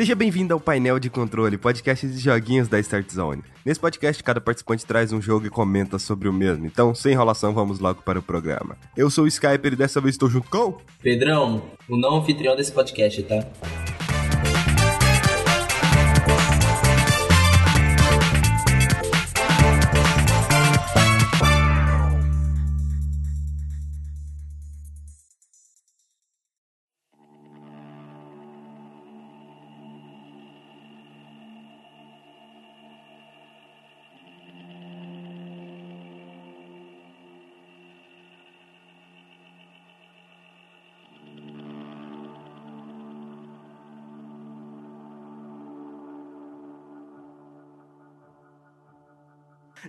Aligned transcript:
Seja 0.00 0.14
bem-vindo 0.14 0.54
ao 0.54 0.58
Painel 0.58 0.98
de 0.98 1.10
Controle, 1.10 1.58
podcast 1.58 2.08
de 2.08 2.18
joguinhos 2.18 2.68
da 2.68 2.80
Start 2.80 3.06
Zone. 3.12 3.42
Nesse 3.66 3.78
podcast, 3.78 4.24
cada 4.24 4.40
participante 4.40 4.86
traz 4.86 5.12
um 5.12 5.20
jogo 5.20 5.46
e 5.46 5.50
comenta 5.50 5.98
sobre 5.98 6.26
o 6.26 6.32
mesmo. 6.32 6.64
Então, 6.64 6.94
sem 6.94 7.12
enrolação, 7.12 7.52
vamos 7.52 7.80
logo 7.80 8.00
para 8.00 8.18
o 8.18 8.22
programa. 8.22 8.78
Eu 8.96 9.10
sou 9.10 9.24
o 9.24 9.28
Skyper 9.28 9.74
e 9.74 9.76
dessa 9.76 10.00
vez 10.00 10.14
estou 10.14 10.30
junto 10.30 10.48
com... 10.48 10.78
Pedrão, 11.02 11.64
o 11.86 11.98
não 11.98 12.16
anfitrião 12.16 12.56
desse 12.56 12.72
podcast, 12.72 13.22
tá? 13.24 13.46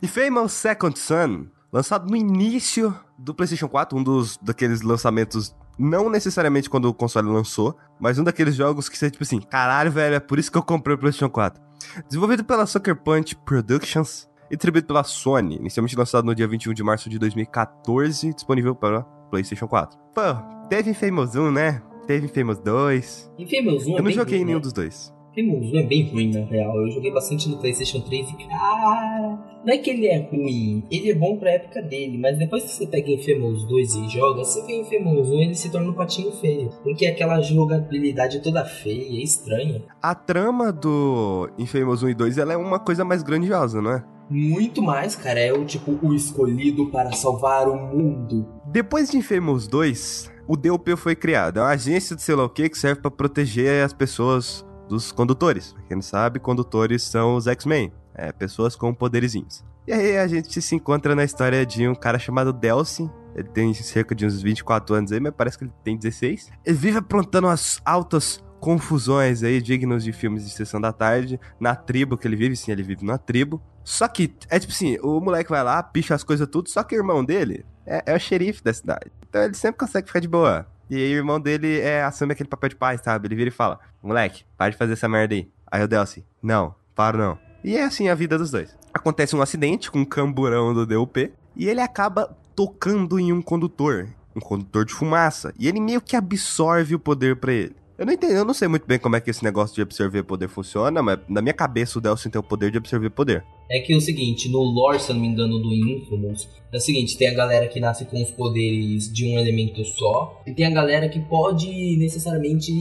Infamous 0.04 0.54
Second 0.54 0.98
Son, 0.98 1.46
lançado 1.72 2.10
no 2.10 2.16
início 2.16 2.98
do 3.20 3.36
PlayStation 3.36 3.68
4, 3.68 3.96
um 3.96 4.04
dos 4.04 4.36
daqueles 4.38 4.82
lançamentos 4.82 5.56
não 5.78 6.10
necessariamente 6.10 6.70
quando 6.70 6.86
o 6.86 6.94
console 6.94 7.28
lançou, 7.30 7.78
mas 8.00 8.18
um 8.18 8.24
daqueles 8.24 8.56
jogos 8.56 8.90
que 8.90 8.98
você 8.98 9.12
tipo 9.12 9.24
assim, 9.24 9.40
caralho, 9.40 9.92
velho, 9.92 10.16
é 10.16 10.20
por 10.20 10.40
isso 10.40 10.52
que 10.52 10.58
eu 10.58 10.64
comprei 10.64 10.96
o 10.96 10.98
PlayStation 10.98 11.30
4. 11.30 11.62
Desenvolvido 12.08 12.44
pela 12.44 12.66
Sucker 12.66 12.96
Punch 12.96 13.36
Productions 13.46 14.28
e 14.50 14.56
distribuído 14.56 14.88
pela 14.88 15.04
Sony, 15.04 15.58
inicialmente 15.58 15.96
lançado 15.96 16.26
no 16.26 16.34
dia 16.34 16.48
21 16.48 16.74
de 16.74 16.84
março 16.84 17.08
de 17.08 17.20
2014, 17.20 18.34
disponível 18.34 18.74
para 18.74 19.04
PlayStation 19.30 19.68
4. 19.68 20.00
Pô, 20.16 20.68
teve 20.68 20.90
Infamous 20.90 21.36
1, 21.36 21.52
né? 21.52 21.82
Teve 22.08 22.26
Infamous 22.26 22.58
2. 22.58 23.32
Infamous 23.38 23.86
1 23.86 23.90
é 23.90 23.94
Eu 23.94 23.98
não 23.98 24.04
bem 24.06 24.14
joguei 24.14 24.38
ruim, 24.40 24.46
nenhum 24.46 24.58
né? 24.58 24.64
dos 24.64 24.74
dois. 24.74 25.14
1 25.38 25.78
é 25.78 25.84
bem 25.84 26.10
ruim, 26.10 26.32
na 26.34 26.46
real. 26.46 26.76
Eu 26.76 26.92
joguei 26.92 27.12
bastante 27.12 27.48
no 27.50 27.58
PlayStation 27.58 28.02
3 28.02 28.30
e, 28.30 28.48
cara... 28.48 29.52
Não 29.64 29.72
é 29.72 29.78
que 29.78 29.92
ele 29.92 30.08
é 30.08 30.18
ruim, 30.18 30.84
ele 30.90 31.12
é 31.12 31.14
bom 31.14 31.38
pra 31.38 31.52
época 31.52 31.84
dele, 31.84 32.18
mas 32.18 32.36
depois 32.36 32.64
que 32.64 32.72
você 32.72 32.88
pega 32.88 33.12
Infamous 33.12 33.64
2 33.66 33.96
e 33.96 34.10
joga, 34.10 34.44
você 34.44 34.66
vê 34.66 34.82
Infamous 34.82 35.30
1 35.30 35.34
ele 35.40 35.54
se 35.56 35.72
torna 35.72 35.92
um 35.92 35.94
patinho 35.94 36.32
feio. 36.32 36.72
Porque 36.82 37.06
aquela 37.06 37.40
jogabilidade 37.42 38.42
toda 38.42 38.66
feia, 38.66 39.24
estranha. 39.24 39.84
A 40.02 40.16
trama 40.16 40.72
do 40.72 41.48
Infamous 41.60 42.02
1 42.02 42.10
e 42.10 42.14
2 42.16 42.38
ela 42.40 42.54
é 42.54 42.58
uma 42.58 42.80
coisa 42.80 43.06
mais 43.06 43.22
grandiosa, 43.22 43.80
não 43.80 43.92
é? 43.92 44.04
Muito 44.32 44.82
mais, 44.82 45.16
cara. 45.16 45.40
É 45.40 45.54
o 45.54 45.64
tipo, 45.64 45.92
o 46.02 46.16
escolhido 46.16 46.90
para 46.90 47.12
salvar 47.12 47.68
o 47.68 47.76
mundo. 47.76 48.48
Depois 48.66 49.12
de 49.12 49.18
Infamous 49.18 49.68
2, 49.68 50.32
o 50.48 50.58
DOP 50.58 50.96
foi 50.96 51.16
criado. 51.16 51.60
É 51.60 51.62
uma 51.62 51.70
agência 51.70 52.16
de 52.16 52.24
sei 52.24 52.34
lá 52.34 52.46
o 52.46 52.50
que 52.50 52.68
que 52.68 52.78
serve 52.78 53.00
pra 53.02 53.12
proteger 53.12 53.86
as 53.86 53.94
pessoas 53.94 54.66
dos 54.92 55.12
condutores. 55.12 55.72
Pra 55.72 55.84
quem 55.84 55.96
não 55.96 56.02
sabe, 56.02 56.40
condutores 56.40 57.02
são 57.04 57.36
os 57.36 57.48
X-Men. 57.48 57.92
É, 58.14 58.32
pessoas 58.32 58.76
com 58.76 58.94
poderizinhos. 58.94 59.64
E 59.88 59.94
aí 59.94 60.18
a 60.18 60.28
gente 60.28 60.62
se 60.62 60.76
encontra 60.76 61.16
na 61.16 61.24
história 61.24 61.66
de 61.66 61.88
um 61.88 61.96
cara 61.96 62.20
chamado 62.20 62.52
Delsin. 62.52 63.10
Ele 63.34 63.48
tem 63.48 63.74
cerca 63.74 64.14
de 64.14 64.26
uns 64.26 64.42
24 64.42 64.94
anos 64.94 65.12
aí, 65.12 65.20
mas 65.20 65.34
parece 65.36 65.58
que 65.58 65.64
ele 65.64 65.74
tem 65.84 65.98
16. 65.98 66.52
Ele 66.66 66.78
vive 66.78 66.98
aprontando 66.98 67.48
as 67.48 67.82
altas 67.86 68.44
confusões 68.60 69.42
aí, 69.44 69.62
dignos 69.62 70.04
de 70.04 70.12
filmes 70.12 70.44
de 70.44 70.52
sessão 70.52 70.80
da 70.80 70.92
tarde, 70.92 71.40
na 71.60 71.74
tribo 71.74 72.18
que 72.18 72.28
ele 72.28 72.36
vive, 72.36 72.56
sim, 72.56 72.72
ele 72.72 72.84
vive 72.84 73.04
na 73.06 73.18
tribo. 73.18 73.62
Só 73.84 74.08
que, 74.08 74.36
é 74.50 74.60
tipo 74.60 74.74
assim, 74.74 74.98
o 75.02 75.20
moleque 75.20 75.50
vai 75.50 75.64
lá, 75.64 75.82
picha 75.82 76.14
as 76.14 76.24
coisas 76.24 76.48
tudo, 76.48 76.70
só 76.70 76.84
que 76.84 76.96
o 76.96 77.00
irmão 77.00 77.24
dele 77.24 77.66
é, 77.86 78.04
é 78.06 78.16
o 78.16 78.20
xerife 78.20 78.62
da 78.62 78.74
cidade. 78.74 79.10
Então 79.28 79.42
ele 79.42 79.56
sempre 79.56 79.80
consegue 79.80 80.08
ficar 80.08 80.20
de 80.20 80.28
boa. 80.28 80.68
E 80.92 80.96
aí 80.98 81.14
o 81.14 81.20
irmão 81.20 81.40
dele 81.40 81.80
é, 81.80 82.04
assume 82.04 82.34
aquele 82.34 82.50
papel 82.50 82.68
de 82.68 82.76
pai, 82.76 82.98
sabe? 82.98 83.26
Ele 83.26 83.36
vira 83.36 83.48
e 83.48 83.54
fala, 83.54 83.80
moleque, 84.04 84.44
para 84.58 84.72
de 84.72 84.78
fazer 84.78 84.92
essa 84.92 85.08
merda 85.08 85.34
aí. 85.34 85.50
Aí 85.72 85.82
o 85.82 85.88
Delcy, 85.88 86.26
não, 86.44 86.76
para 86.94 87.18
não. 87.18 87.40
E 87.64 87.78
é 87.78 87.84
assim 87.86 88.10
a 88.10 88.14
vida 88.14 88.38
dos 88.38 88.52
dois. 88.52 88.78
Acontece 88.94 89.34
um 89.34 89.42
acidente 89.42 89.90
com 89.90 90.00
um 90.00 90.06
camburão 90.06 90.74
do 90.74 90.86
DUP, 90.86 91.32
e 91.56 91.70
ele 91.70 91.80
acaba 91.80 92.36
tocando 92.54 93.18
em 93.18 93.32
um 93.32 93.42
condutor, 93.42 94.10
um 94.36 94.42
condutor 94.42 94.84
de 94.84 94.94
fumaça, 94.94 95.54
e 95.58 95.66
ele 95.66 95.80
meio 95.80 96.02
que 96.02 96.14
absorve 96.14 96.94
o 96.94 97.00
poder 97.00 97.38
pra 97.38 97.54
ele. 97.54 97.74
Eu 97.98 98.06
não 98.06 98.12
entendo, 98.12 98.34
eu 98.34 98.44
não 98.44 98.54
sei 98.54 98.68
muito 98.68 98.86
bem 98.86 99.00
como 99.00 99.16
é 99.16 99.22
que 99.22 99.30
esse 99.30 99.46
negócio 99.46 99.76
de 99.76 99.82
absorver 99.84 100.24
poder 100.24 100.50
funciona, 100.50 101.02
mas 101.02 101.20
na 101.30 101.42
minha 101.42 101.54
cabeça 101.54 102.00
o 102.00 102.02
Delsin 102.02 102.30
tem 102.30 102.40
o 102.40 102.44
poder 102.44 102.70
de 102.70 102.78
absorver 102.78 103.12
poder. 103.12 103.46
É 103.74 103.80
que 103.80 103.94
é 103.94 103.96
o 103.96 104.02
seguinte, 104.02 104.50
no 104.50 104.60
lore, 104.60 105.00
se 105.00 105.12
eu 105.12 105.16
não 105.16 105.22
me 105.22 105.30
engano, 105.30 105.58
do 105.58 105.74
Infamous, 105.74 106.50
é 106.74 106.76
o 106.76 106.82
seguinte, 106.82 107.18
tem 107.18 107.30
a 107.30 107.34
galera 107.34 107.70
que 107.70 107.80
nasce 107.80 108.04
com 108.04 108.22
os 108.22 108.30
poderes 108.30 109.12
de 109.12 109.26
um 109.26 109.40
elemento 109.40 109.86
só, 109.86 110.42
e 110.46 110.52
tem 110.54 110.66
a 110.66 110.70
galera 110.70 111.08
que 111.08 111.22
pode 111.22 111.96
necessariamente. 111.98 112.72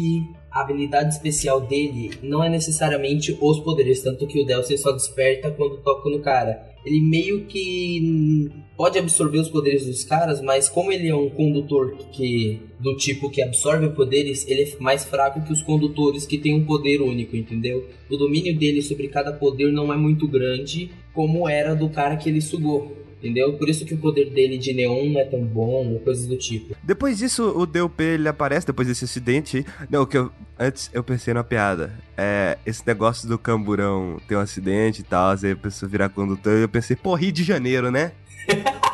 A 0.50 0.62
habilidade 0.62 1.14
especial 1.14 1.60
dele 1.60 2.10
não 2.24 2.42
é 2.42 2.48
necessariamente 2.48 3.38
os 3.40 3.60
poderes, 3.60 4.02
tanto 4.02 4.26
que 4.26 4.42
o 4.42 4.44
Delcy 4.44 4.76
só 4.76 4.90
desperta 4.90 5.48
quando 5.52 5.76
toca 5.76 6.10
no 6.10 6.18
cara. 6.18 6.69
Ele 6.84 7.00
meio 7.00 7.44
que 7.46 8.50
pode 8.76 8.98
absorver 8.98 9.38
os 9.38 9.48
poderes 9.48 9.86
dos 9.86 10.04
caras, 10.04 10.40
mas 10.40 10.68
como 10.68 10.90
ele 10.90 11.08
é 11.08 11.14
um 11.14 11.28
condutor 11.28 11.96
que 12.12 12.60
do 12.78 12.96
tipo 12.96 13.30
que 13.30 13.42
absorve 13.42 13.90
poderes, 13.90 14.46
ele 14.48 14.62
é 14.62 14.76
mais 14.80 15.04
fraco 15.04 15.42
que 15.42 15.52
os 15.52 15.62
condutores 15.62 16.26
que 16.26 16.38
têm 16.38 16.54
um 16.54 16.64
poder 16.64 17.02
único, 17.02 17.36
entendeu? 17.36 17.86
O 18.10 18.16
domínio 18.16 18.58
dele 18.58 18.80
sobre 18.80 19.08
cada 19.08 19.32
poder 19.32 19.70
não 19.70 19.92
é 19.92 19.96
muito 19.96 20.26
grande 20.26 20.90
como 21.12 21.48
era 21.48 21.74
do 21.74 21.90
cara 21.90 22.16
que 22.16 22.28
ele 22.28 22.40
sugou. 22.40 22.96
Entendeu? 23.20 23.52
Por 23.52 23.68
isso 23.68 23.84
que 23.84 23.92
o 23.92 23.98
poder 23.98 24.30
dele 24.30 24.56
de 24.56 24.72
neon 24.72 25.10
não 25.10 25.20
é 25.20 25.24
tão 25.26 25.44
bom, 25.44 25.92
ou 25.92 26.00
coisas 26.00 26.26
do 26.26 26.38
tipo. 26.38 26.74
Depois 26.82 27.18
disso, 27.18 27.52
o 27.54 27.66
DUP 27.66 28.02
ele 28.02 28.26
aparece, 28.26 28.66
depois 28.66 28.88
desse 28.88 29.04
acidente. 29.04 29.64
Não, 29.90 30.06
que 30.06 30.16
eu. 30.16 30.32
Antes 30.58 30.90
eu 30.92 31.04
pensei 31.04 31.34
numa 31.34 31.44
piada. 31.44 31.92
É. 32.16 32.56
Esse 32.64 32.86
negócio 32.86 33.28
do 33.28 33.38
camburão 33.38 34.18
ter 34.26 34.36
um 34.36 34.40
acidente 34.40 35.02
e 35.02 35.04
tal, 35.04 35.36
aí 35.42 35.52
a 35.52 35.56
pessoa 35.56 35.88
virar 35.88 36.08
condutor, 36.08 36.54
eu 36.54 36.68
pensei, 36.68 36.96
pô, 36.96 37.14
Rio 37.14 37.32
de 37.32 37.44
Janeiro, 37.44 37.90
né? 37.90 38.12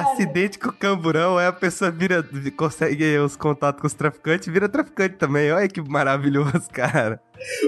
Acidente 0.00 0.58
com 0.58 0.68
o 0.68 0.72
camburão, 0.72 1.38
aí 1.38 1.46
a 1.46 1.52
pessoa 1.52 1.90
vira, 1.90 2.26
consegue 2.56 3.18
os 3.18 3.36
contatos 3.36 3.80
com 3.80 3.86
os 3.86 3.94
traficantes, 3.94 4.48
vira 4.48 4.68
traficante 4.68 5.16
também. 5.16 5.50
Olha 5.52 5.68
que 5.68 5.80
maravilhoso, 5.80 6.68
cara. 6.72 7.20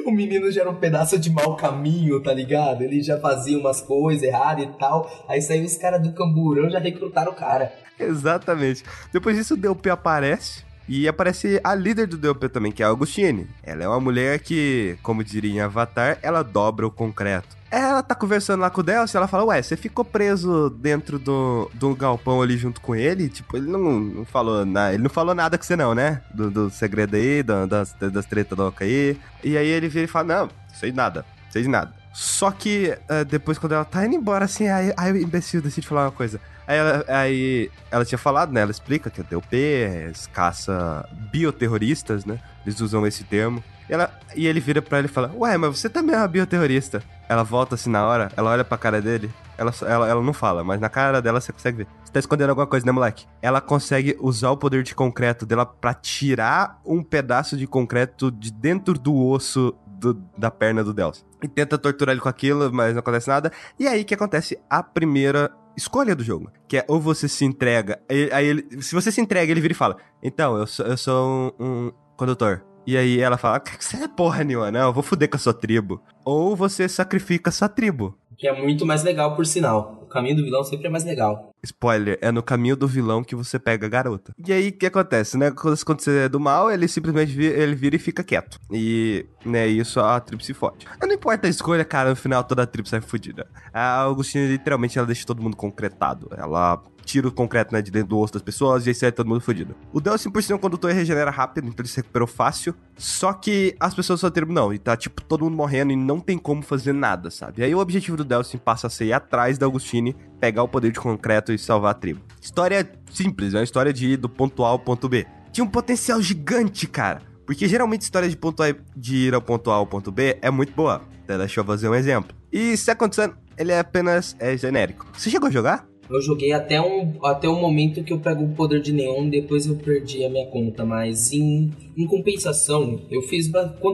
O 0.07 0.11
menino 0.11 0.51
já 0.51 0.63
era 0.63 0.71
um 0.71 0.75
pedaço 0.75 1.19
de 1.19 1.31
mau 1.31 1.57
caminho, 1.57 2.23
tá 2.23 2.33
ligado? 2.33 2.83
Ele 2.83 3.03
já 3.03 3.19
fazia 3.19 3.59
umas 3.59 3.81
coisas 3.81 4.23
erradas 4.23 4.65
e 4.65 4.79
tal. 4.79 5.11
Aí 5.29 5.43
saiu 5.43 5.65
os 5.65 5.77
caras 5.77 6.03
do 6.03 6.13
camburão 6.13 6.71
já 6.71 6.79
recrutaram 6.79 7.33
o 7.33 7.35
cara. 7.35 7.73
Exatamente. 7.99 8.85
Depois 9.13 9.37
disso, 9.37 9.55
o 9.55 9.57
DUP 9.57 9.91
aparece. 9.91 10.68
E 10.89 11.07
aparece 11.07 11.61
a 11.63 11.75
líder 11.75 12.07
do 12.07 12.17
DUP 12.17 12.49
também, 12.49 12.73
que 12.73 12.83
é 12.83 12.87
a 12.87 12.89
Augustine. 12.89 13.47
Ela 13.63 13.85
é 13.85 13.89
uma 13.89 14.01
mulher 14.01 14.39
que, 14.39 14.97
como 15.03 15.23
diria 15.23 15.53
em 15.53 15.61
Avatar, 15.61 16.19
ela 16.23 16.43
dobra 16.43 16.87
o 16.87 16.91
concreto. 16.91 17.57
Ela 17.71 18.03
tá 18.03 18.15
conversando 18.15 18.61
lá 18.63 18.71
com 18.71 18.81
o 18.81 18.83
Delcy, 18.83 19.15
ela 19.15 19.29
fala, 19.29 19.45
ué, 19.45 19.61
você 19.61 19.77
ficou 19.77 20.03
preso 20.03 20.71
dentro 20.71 21.19
do, 21.19 21.71
do 21.75 21.95
galpão 21.95 22.41
ali 22.41 22.57
junto 22.57 22.81
com 22.81 22.97
ele? 22.97 23.29
Tipo, 23.29 23.59
ele 23.59 23.67
não, 23.71 24.01
não 24.01 24.25
falou 24.25 24.65
nada, 24.65 24.95
ele 24.95 25.03
não 25.03 25.11
falou 25.11 25.35
nada 25.35 25.59
com 25.59 25.65
você 25.65 25.77
não, 25.77 25.95
né? 25.95 26.23
Do, 26.33 26.51
do 26.51 26.71
segredo 26.71 27.15
aí, 27.17 27.43
da- 27.43 27.67
das, 27.67 27.93
das 27.93 28.25
tretas 28.25 28.57
loucas 28.57 28.89
aí. 28.89 29.19
E 29.45 29.59
aí 29.59 29.69
ele 29.69 29.89
vira 29.89 30.07
e 30.07 30.09
fala, 30.09 30.25
não, 30.45 30.49
sei 30.73 30.91
nada, 30.93 31.27
sei 31.51 31.61
de 31.63 31.69
nada. 31.69 31.93
Só 32.15 32.51
que 32.51 32.97
eh, 33.07 33.25
depois, 33.25 33.59
quando 33.59 33.73
ela 33.73 33.85
tá 33.85 34.05
indo 34.07 34.15
embora, 34.17 34.47
assim, 34.47 34.67
aí, 34.69 34.93
aí 34.97 35.13
o 35.13 35.17
imbecil 35.19 35.61
decide 35.61 35.87
falar 35.87 36.07
uma 36.07 36.11
coisa. 36.11 36.41
Aí 36.69 36.77
ela, 36.77 37.05
aí 37.09 37.71
ela 37.91 38.05
tinha 38.05 38.19
falado, 38.19 38.53
né? 38.53 38.61
Ela 38.61 38.71
explica 38.71 39.09
que 39.09 39.23
o 39.23 39.25
DUP 39.25 39.57
eles 39.57 40.27
caça 40.27 41.09
bioterroristas, 41.33 42.25
né? 42.27 42.39
Eles 42.65 42.79
usam 42.81 43.07
esse 43.07 43.25
termo. 43.25 43.65
E, 43.89 43.93
ela, 43.95 44.13
e 44.37 44.47
ele 44.47 44.61
vira 44.61 44.83
pra 44.83 44.99
ela 44.99 45.07
e 45.07 45.11
fala: 45.11 45.33
Ué, 45.35 45.57
mas 45.57 45.79
você 45.79 45.89
também 45.89 46.15
é 46.15 46.19
uma 46.19 46.29
bioterrorista. 46.29 47.03
Ela 47.27 47.43
volta 47.43 47.75
assim 47.75 47.89
na 47.91 48.07
hora, 48.07 48.31
ela 48.37 48.51
olha 48.51 48.65
pra 48.65 48.77
cara 48.79 49.01
dele, 49.03 49.31
ela, 49.57 49.73
ela, 49.87 50.09
ela 50.09 50.23
não 50.23 50.33
fala, 50.33 50.63
mas 50.65 50.81
na 50.81 50.89
cara 50.89 51.21
dela 51.23 51.41
você 51.41 51.53
consegue 51.53 51.79
ver. 51.79 51.87
Você 52.05 52.13
tá 52.13 52.19
escondendo 52.21 52.51
alguma 52.51 52.67
coisa, 52.67 52.85
né, 52.87 52.93
moleque? 52.93 53.27
Ela 53.43 53.61
consegue 53.61 54.17
usar 54.21 54.51
o 54.51 54.57
poder 54.57 54.83
de 54.83 54.95
concreto 54.95 55.45
dela 55.47 55.65
pra 55.67 55.93
tirar 55.95 56.79
um 56.85 57.03
pedaço 57.03 57.57
de 57.57 57.67
concreto 57.67 58.31
de 58.31 58.51
dentro 58.51 58.95
do 58.95 59.15
osso 59.27 59.75
do- 59.87 60.15
da 60.39 60.51
perna 60.51 60.83
do 60.85 60.95
Delcio. 60.95 61.25
E 61.43 61.49
tenta 61.49 61.77
torturar 61.77 62.13
ele 62.15 62.21
com 62.21 62.29
aquilo, 62.29 62.73
mas 62.73 62.93
não 62.95 63.01
acontece 63.01 63.29
nada. 63.29 63.53
E 63.79 63.87
aí 63.87 64.05
que 64.05 64.15
acontece 64.15 64.59
a 64.71 64.83
primeira 64.83 65.51
escolha 65.79 66.15
do 66.15 66.23
jogo, 66.23 66.51
que 66.69 66.77
é 66.77 66.85
ou 66.89 67.01
você 67.01 67.29
se 67.29 67.45
entrega, 67.45 68.01
aí 68.33 68.47
ele, 68.47 68.83
se 68.83 68.95
você 68.95 69.11
se 69.11 69.21
entrega, 69.21 69.51
ele 69.51 69.61
vira 69.61 69.73
e 69.73 69.77
fala: 69.77 69.97
"Então, 70.23 70.57
eu 70.57 70.67
sou, 70.67 70.87
eu 70.87 70.97
sou 70.97 71.55
um, 71.59 71.65
um 71.65 71.93
condutor". 72.17 72.65
E 72.87 72.97
aí 72.97 73.21
ela 73.21 73.39
fala: 73.39 73.61
"Que 73.61 73.83
você 73.83 73.97
é 73.97 74.09
porra 74.09 74.45
nenhuma, 74.45 74.71
não, 74.71 74.89
eu 74.89 74.93
vou 74.93 75.03
fuder 75.03 75.31
com 75.31 75.37
a 75.37 75.41
sua 75.41 75.55
tribo". 75.55 76.03
Ou 76.25 76.55
você 76.55 76.89
sacrifica 76.89 77.49
a 77.49 77.53
sua 77.53 77.69
tribo. 77.69 78.19
Que 78.39 78.47
é 78.47 78.63
muito 78.63 78.87
mais 78.87 79.03
legal, 79.03 79.35
por 79.35 79.45
sinal. 79.45 80.07
caminho 80.09 80.37
do 80.37 80.45
vilão 80.45 80.63
sempre 80.63 80.87
é 80.87 80.91
mais 80.91 81.05
legal. 81.05 81.53
Spoiler, 81.63 82.17
é 82.23 82.31
no 82.31 82.43
caminho 82.43 82.77
do 82.77 82.87
vilão 82.87 83.25
que 83.25 83.35
você 83.35 83.59
pega 83.59 83.87
a 83.87 83.91
garota. 83.91 84.33
E 84.47 84.53
aí, 84.53 84.69
o 84.69 84.73
que 84.73 84.87
acontece, 84.87 85.37
né? 85.37 85.51
Quando 85.51 86.01
você 86.01 86.21
é 86.21 86.29
do 86.29 86.39
mal, 86.39 86.71
ele 86.71 86.87
simplesmente 86.87 87.33
vira, 87.33 87.61
ele 87.61 87.75
vira 87.75 87.97
e 87.97 87.99
fica 87.99 88.23
quieto. 88.23 88.61
E, 88.73 89.27
né, 89.45 89.67
isso 89.67 89.99
a 89.99 90.21
tribo 90.21 90.43
se 90.43 90.55
fode. 90.55 90.87
Não 91.03 91.13
importa 91.13 91.49
a 91.49 91.51
escolha, 91.51 91.85
cara, 91.85 92.11
no 92.11 92.17
final 92.17 92.45
toda 92.45 92.63
a 92.63 92.67
tribo 92.67 92.89
sai 92.89 93.01
fodida. 93.01 93.47
A 93.75 94.03
Augustina, 94.03 94.47
literalmente, 94.47 94.97
ela 94.97 95.07
deixa 95.07 95.27
todo 95.27 95.43
mundo 95.43 95.57
concretado. 95.57 96.29
Ela 96.37 96.81
tira 97.09 97.27
o 97.27 97.33
concreto 97.33 97.73
né, 97.73 97.81
de 97.81 97.91
dentro 97.91 98.11
do 98.11 98.19
osso 98.19 98.35
das 98.35 98.43
pessoas 98.43 98.87
e 98.87 98.91
aí 98.91 98.95
sai 98.95 99.11
todo 99.11 99.27
mundo 99.27 99.41
fodido. 99.41 99.75
O 99.93 100.01
Delsin, 100.01 100.31
por 100.31 100.43
si, 100.43 100.53
é 100.53 100.55
um 100.55 100.59
condutor 100.59 100.93
regenera 100.93 101.31
rápido, 101.31 101.67
então 101.67 101.83
ele 101.83 101.89
se 101.89 101.97
recuperou 101.97 102.29
fácil. 102.29 102.75
Só 102.97 103.33
que 103.33 103.75
as 103.81 103.95
pessoas 103.95 104.21
só 104.21 104.31
não, 104.49 104.73
e 104.73 104.79
tá 104.79 104.97
tipo 104.97 105.23
todo 105.23 105.45
mundo 105.45 105.57
morrendo 105.57 105.93
e 105.93 105.97
não 105.97 106.21
tem 106.21 106.37
como 106.37 106.63
fazer 106.63 106.93
nada, 106.93 107.31
sabe? 107.31 107.65
Aí 107.65 107.75
o 107.75 107.79
objetivo 107.79 108.17
do 108.17 108.25
Delsin 108.25 108.59
passa 108.59 108.89
a 108.89 108.91
ser 108.91 109.07
ir 109.07 109.13
atrás 109.15 109.57
da 109.57 109.67
Augustine, 109.67 110.15
pegar 110.39 110.63
o 110.63 110.69
poder 110.69 110.93
de 110.93 111.01
concreto 111.01 111.53
e 111.53 111.59
salvar 111.59 111.93
a 111.93 111.95
tribo. 111.95 112.21
História 112.41 112.89
simples, 113.11 113.55
é 113.55 113.59
uma 113.59 113.65
história 113.65 113.93
de 113.93 114.11
ir 114.11 114.17
do 114.19 114.29
ponto 114.29 114.63
A 114.65 114.69
ao 114.69 114.79
ponto 114.79 115.09
B. 115.09 115.27
Tinha 115.51 115.65
um 115.65 115.69
potencial 115.69 116.21
gigante, 116.21 116.87
cara. 116.87 117.23
Porque 117.47 117.67
geralmente 117.67 118.03
história 118.03 118.29
de, 118.29 118.37
ponto 118.37 118.63
a, 118.63 118.67
de 118.95 119.29
ir 119.29 119.35
ao 119.35 119.41
ponto 119.41 119.71
A 119.71 119.75
ao 119.75 119.87
ponto 119.87 120.13
B 120.13 120.39
é 120.43 120.51
muito 120.51 120.75
boa. 120.75 121.03
Até 121.25 121.39
deixa 121.39 121.61
eu 121.61 121.65
fazer 121.65 121.89
um 121.89 121.95
exemplo. 121.95 122.37
E 122.53 122.77
Second 122.77 123.15
Sun, 123.15 123.33
ele 123.57 123.73
é 123.73 123.79
apenas 123.79 124.37
é 124.39 124.55
genérico. 124.57 125.07
Você 125.15 125.31
chegou 125.31 125.49
a 125.49 125.51
jogar? 125.51 125.88
Eu 126.11 126.23
joguei 126.23 126.53
até 126.53 126.81
um, 126.81 127.15
até 127.23 127.49
o 127.49 127.61
momento 127.61 128.03
que 128.03 128.13
eu 128.13 128.19
pego 128.19 128.45
o 128.45 128.55
poder 128.55 128.81
de 128.81 128.93
neon, 128.93 129.29
depois 129.29 129.67
eu 129.67 129.77
perdi 129.77 130.25
a 130.25 130.31
minha 130.31 130.47
conta. 130.47 130.85
Mas 130.85 131.33
em, 131.33 131.71
em 131.97 132.07
compensação, 132.07 133.01
eu 133.11 133.23
fiz. 133.23 133.51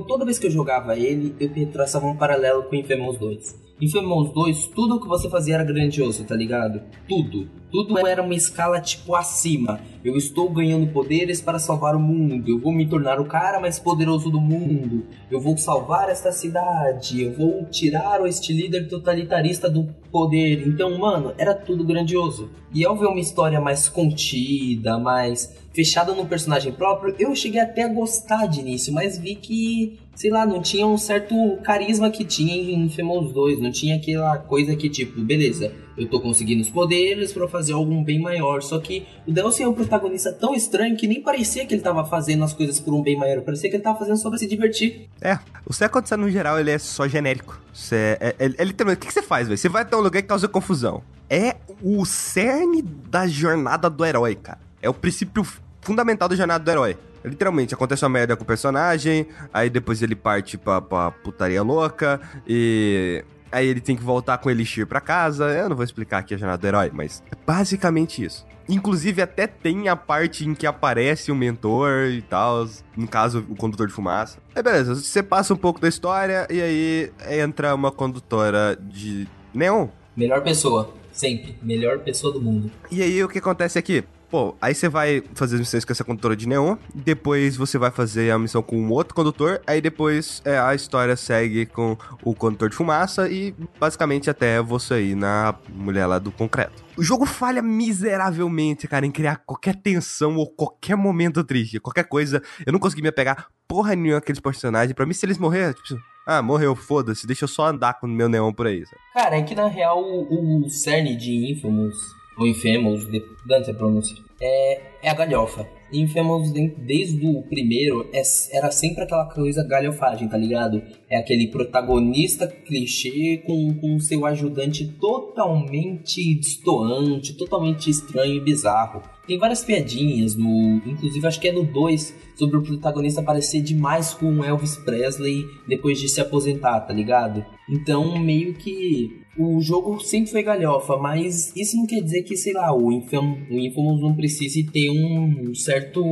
Toda 0.07 0.25
vez 0.25 0.39
que 0.39 0.47
eu 0.47 0.51
jogava 0.51 0.97
ele, 0.97 1.35
eu 1.41 1.67
traçava 1.73 2.07
um 2.07 2.17
paralelo 2.17 2.63
com 2.65 2.77
Infamous 2.77 3.19
2. 3.19 3.64
Infamous 3.81 4.33
2, 4.33 4.69
tudo 4.69 5.01
que 5.01 5.09
você 5.09 5.29
fazia 5.29 5.55
era 5.55 5.65
grandioso, 5.65 6.25
tá 6.25 6.37
ligado? 6.37 6.81
Tudo. 7.09 7.49
Tudo 7.73 7.99
era 8.07 8.23
uma 8.23 8.35
escala 8.35 8.81
tipo 8.81 9.17
acima. 9.17 9.81
Eu 10.05 10.17
estou 10.17 10.49
ganhando 10.49 10.93
poderes 10.93 11.41
para 11.41 11.59
salvar 11.59 11.97
o 11.97 12.01
mundo. 12.01 12.49
Eu 12.49 12.61
vou 12.61 12.73
me 12.73 12.87
tornar 12.87 13.21
o 13.21 13.25
cara 13.25 13.59
mais 13.59 13.81
poderoso 13.81 14.31
do 14.31 14.41
mundo. 14.41 15.07
Eu 15.29 15.41
vou 15.41 15.59
salvar 15.59 16.09
esta 16.09 16.31
cidade. 16.31 17.21
Eu 17.21 17.33
vou 17.33 17.65
tirar 17.65 18.25
este 18.29 18.53
líder 18.53 18.89
totalitarista 18.89 19.69
do 19.69 19.89
poder. 20.13 20.69
Então, 20.69 20.97
mano, 20.97 21.35
era 21.37 21.53
tudo 21.53 21.83
grandioso. 21.83 22.49
E 22.73 22.85
ao 22.85 22.97
ver 22.97 23.07
uma 23.07 23.19
história 23.19 23.61
mais 23.61 23.89
contida, 23.89 24.97
mais 24.97 25.53
fechada 25.75 26.15
no 26.15 26.27
personagem 26.27 26.73
próprio, 26.73 27.17
eu 27.19 27.35
cheguei 27.35 27.61
até 27.61 27.83
a 27.83 27.93
gostar 27.93 28.47
de 28.47 28.61
início, 28.61 28.93
mas 28.93 29.19
vi 29.19 29.35
que 29.35 29.99
sei 30.15 30.31
lá, 30.31 30.47
não 30.47 30.63
tinha 30.63 30.87
um 30.87 30.97
certo 30.97 31.35
carisma 31.63 32.11
que 32.11 32.25
tinha 32.25 32.55
em 32.55 32.85
Infamous 32.85 33.33
2, 33.33 33.61
não 33.61 33.71
tinha 33.71 33.97
aquela 33.97 34.39
coisa 34.39 34.75
que 34.77 34.89
tipo, 34.89 35.21
beleza, 35.21 35.73
eu 35.97 36.09
tô 36.09 36.21
conseguindo 36.21 36.63
os 36.63 36.69
poderes 36.69 37.33
para 37.33 37.49
fazer 37.49 37.73
algo 37.73 38.03
bem 38.03 38.21
maior, 38.21 38.63
só 38.63 38.79
que 38.79 39.07
o 39.27 39.33
Delcy 39.33 39.63
é 39.63 39.69
um 39.69 39.75
protagonista 39.75 40.33
tão 40.33 40.55
estranho 40.55 40.97
que 40.97 41.07
nem 41.07 41.23
parecia 41.23 41.67
que 41.67 41.75
ele 41.75 41.83
tava 41.83 42.05
fazendo 42.05 42.45
as 42.45 42.53
coisas 42.53 42.81
por 42.81 42.95
um 42.95 43.03
bem 43.03 43.17
maior, 43.17 43.43
parecia 43.43 43.71
que 43.71 43.77
ele 43.77 43.83
tava 43.83 43.99
fazendo 43.99 44.17
só 44.17 44.29
pra 44.29 44.39
se 44.39 44.47
divertir. 44.47 45.09
É, 45.21 45.39
o 45.67 45.73
Second 45.73 46.09
Sun 46.09 46.17
no 46.17 46.31
geral 46.31 46.59
ele 46.59 46.71
é 46.71 46.79
só 46.79 47.07
genérico, 47.09 47.61
você, 47.73 48.17
é, 48.21 48.35
é, 48.39 48.53
é 48.59 48.65
literalmente, 48.65 49.05
o 49.05 49.09
que 49.09 49.13
você 49.13 49.23
faz, 49.23 49.49
velho? 49.49 49.59
Você 49.59 49.69
vai 49.69 49.83
até 49.83 49.97
um 49.97 50.01
lugar 50.01 50.23
que 50.23 50.29
causa 50.29 50.49
confusão. 50.49 51.03
É 51.29 51.57
o 51.83 52.05
cerne 52.05 52.83
da 52.83 53.27
jornada 53.27 53.89
do 53.89 54.05
herói, 54.05 54.35
cara. 54.35 54.59
É 54.81 54.89
o 54.89 54.95
princípio 54.95 55.45
fundamental 55.81 56.29
da 56.29 56.37
jornada 56.37 56.63
do 56.63 56.71
herói. 56.71 56.97
Literalmente, 57.25 57.75
acontece 57.75 58.05
uma 58.05 58.11
merda 58.11 58.37
com 58.37 58.43
o 58.43 58.47
personagem, 58.47 59.27
aí 59.53 59.71
depois 59.71 60.03
ele 60.03 60.15
parte 60.15 60.59
pra, 60.59 60.81
pra 60.81 61.11
putaria 61.11 61.63
louca, 61.63 62.21
e 62.47 63.25
aí 63.51 63.67
ele 63.67 63.81
tem 63.81 63.97
que 63.97 64.03
voltar 64.03 64.39
com 64.39 64.49
o 64.49 64.53
Elixir 64.53 64.87
pra 64.87 65.01
casa. 65.01 65.47
Eu 65.47 65.69
não 65.69 65.77
vou 65.77 65.85
explicar 65.85 66.19
aqui 66.19 66.35
a 66.35 66.37
jornada 66.37 66.61
do 66.61 66.67
herói, 66.67 66.91
mas 66.93 67.23
é 67.31 67.37
basicamente 67.47 68.23
isso. 68.25 68.45
Inclusive, 68.69 69.21
até 69.21 69.47
tem 69.47 69.89
a 69.89 69.97
parte 69.97 70.49
em 70.49 70.55
que 70.55 70.67
aparece 70.67 71.31
o 71.31 71.35
mentor 71.35 72.07
e 72.09 72.23
tal, 72.23 72.67
no 72.97 73.07
caso, 73.07 73.45
o 73.49 73.55
condutor 73.55 73.87
de 73.87 73.93
fumaça. 73.93 74.39
Aí 74.55 74.63
beleza, 74.63 74.95
você 74.95 75.23
passa 75.23 75.53
um 75.53 75.57
pouco 75.57 75.81
da 75.81 75.89
história 75.89 76.47
e 76.51 76.61
aí 76.61 77.13
entra 77.41 77.75
uma 77.75 77.93
condutora 77.93 78.77
de 78.81 79.29
neon. 79.53 79.89
Melhor 80.17 80.43
pessoa, 80.43 80.95
sempre. 81.13 81.57
Melhor 81.63 81.99
pessoa 81.99 82.33
do 82.33 82.41
mundo. 82.41 82.71
E 82.91 83.03
aí 83.03 83.23
o 83.23 83.29
que 83.29 83.39
acontece 83.39 83.79
aqui? 83.79 84.05
Pô, 84.35 84.57
aí 84.61 84.75
você 84.75 84.89
vai 84.89 85.23
fazer 85.33 85.55
as 85.55 85.61
missões 85.61 85.85
com 85.85 85.93
essa 85.93 86.03
condutora 86.03 86.35
de 86.35 86.49
neon, 86.49 86.77
depois 86.93 87.57
você 87.57 87.79
vai 87.79 87.93
fazer 87.93 88.33
a 88.33 88.37
missão 88.37 88.65
com 88.65 88.77
um 88.77 88.91
outro 88.91 89.15
condutor, 89.15 89.63
aí 89.65 89.81
depois 89.81 90.43
é, 90.45 90.59
a 90.59 90.75
história 90.75 91.15
segue 91.15 91.67
com 91.67 91.97
o 92.21 92.35
condutor 92.35 92.69
de 92.69 92.75
fumaça 92.75 93.29
e 93.29 93.55
basicamente 93.79 94.29
até 94.29 94.61
você 94.61 95.01
ir 95.01 95.15
na 95.15 95.55
mulher 95.69 96.07
lá 96.07 96.19
do 96.19 96.33
concreto. 96.33 96.83
O 96.97 97.03
jogo 97.05 97.25
falha 97.25 97.63
miseravelmente, 97.63 98.89
cara, 98.89 99.07
em 99.07 99.13
criar 99.13 99.37
qualquer 99.37 99.77
tensão 99.77 100.35
ou 100.35 100.51
qualquer 100.51 100.97
momento 100.97 101.45
triste, 101.45 101.79
qualquer 101.79 102.09
coisa. 102.09 102.43
Eu 102.67 102.73
não 102.73 102.81
consegui 102.81 103.03
me 103.03 103.11
apegar 103.11 103.47
porra 103.69 103.95
nenhuma 103.95 104.19
aqueles 104.19 104.41
personagens. 104.41 104.95
Pra 104.95 105.07
mim, 105.07 105.13
se 105.13 105.25
eles 105.25 105.39
morrer, 105.39 105.75
tipo, 105.75 106.01
ah, 106.27 106.43
morreu, 106.43 106.75
foda-se, 106.75 107.25
deixa 107.25 107.45
eu 107.45 107.49
só 107.49 107.69
andar 107.69 108.01
com 108.01 108.09
o 108.09 108.11
meu 108.11 108.29
neon 108.29 108.53
por 108.53 108.67
aí. 108.67 108.85
Sabe? 108.85 108.99
Cara, 109.13 109.37
é 109.37 109.43
que 109.43 109.55
na 109.55 109.69
real 109.69 110.03
o, 110.03 110.65
o 110.65 110.69
cerne 110.69 111.15
de 111.15 111.53
Infamous, 111.53 111.95
ou 112.37 112.49
Infamous, 112.49 113.07
dane 113.47 113.71
a 113.71 113.75
pronúncia, 113.75 114.24
é, 114.41 114.81
é 115.03 115.11
a 115.11 115.15
galhofa. 115.15 115.69
Infamous, 115.93 116.51
desde 116.51 117.27
o 117.27 117.43
primeiro, 117.43 118.09
é, 118.13 118.23
era 118.53 118.71
sempre 118.71 119.05
aquela 119.05 119.27
coisa 119.27 119.63
galhofagem, 119.63 120.29
tá 120.29 120.37
ligado? 120.37 120.83
É 121.09 121.17
aquele 121.17 121.49
protagonista 121.49 122.49
clichê 122.49 123.43
com, 123.47 123.75
com 123.75 124.01
seu 124.01 124.27
ajudante 124.27 124.89
totalmente 125.01 126.35
destoante, 126.35 127.35
totalmente 127.35 127.91
estranho 127.91 128.35
e 128.35 128.41
bizarro. 128.41 129.03
Tem 129.27 129.39
várias 129.39 129.65
piadinhas 129.65 130.35
no. 130.35 130.83
Inclusive, 130.85 131.27
acho 131.27 131.41
que 131.41 131.49
é 131.49 131.53
no 131.53 131.65
2, 131.65 132.15
sobre 132.37 132.59
o 132.59 132.63
protagonista 132.63 133.23
parecer 133.23 133.63
demais 133.63 134.13
com 134.13 134.45
Elvis 134.45 134.77
Presley 134.77 135.47
depois 135.67 135.99
de 135.99 136.09
se 136.09 136.21
aposentar, 136.21 136.81
tá 136.81 136.93
ligado? 136.93 137.45
Então, 137.71 138.19
meio 138.19 138.53
que 138.55 139.24
o 139.39 139.61
jogo 139.61 140.01
sempre 140.01 140.31
foi 140.31 140.43
galhofa, 140.43 140.97
mas 140.97 141.55
isso 141.57 141.77
não 141.77 141.87
quer 141.87 142.01
dizer 142.01 142.23
que, 142.23 142.37
sei 142.37 142.53
lá, 142.53 142.75
o, 142.75 142.93
Infam, 142.93 143.37
o 143.51 143.59
Infamous 143.59 144.01
não 144.01 144.15
precise 144.15 144.65
ter 144.65 144.91
um 144.91 145.55
certo 145.55 146.03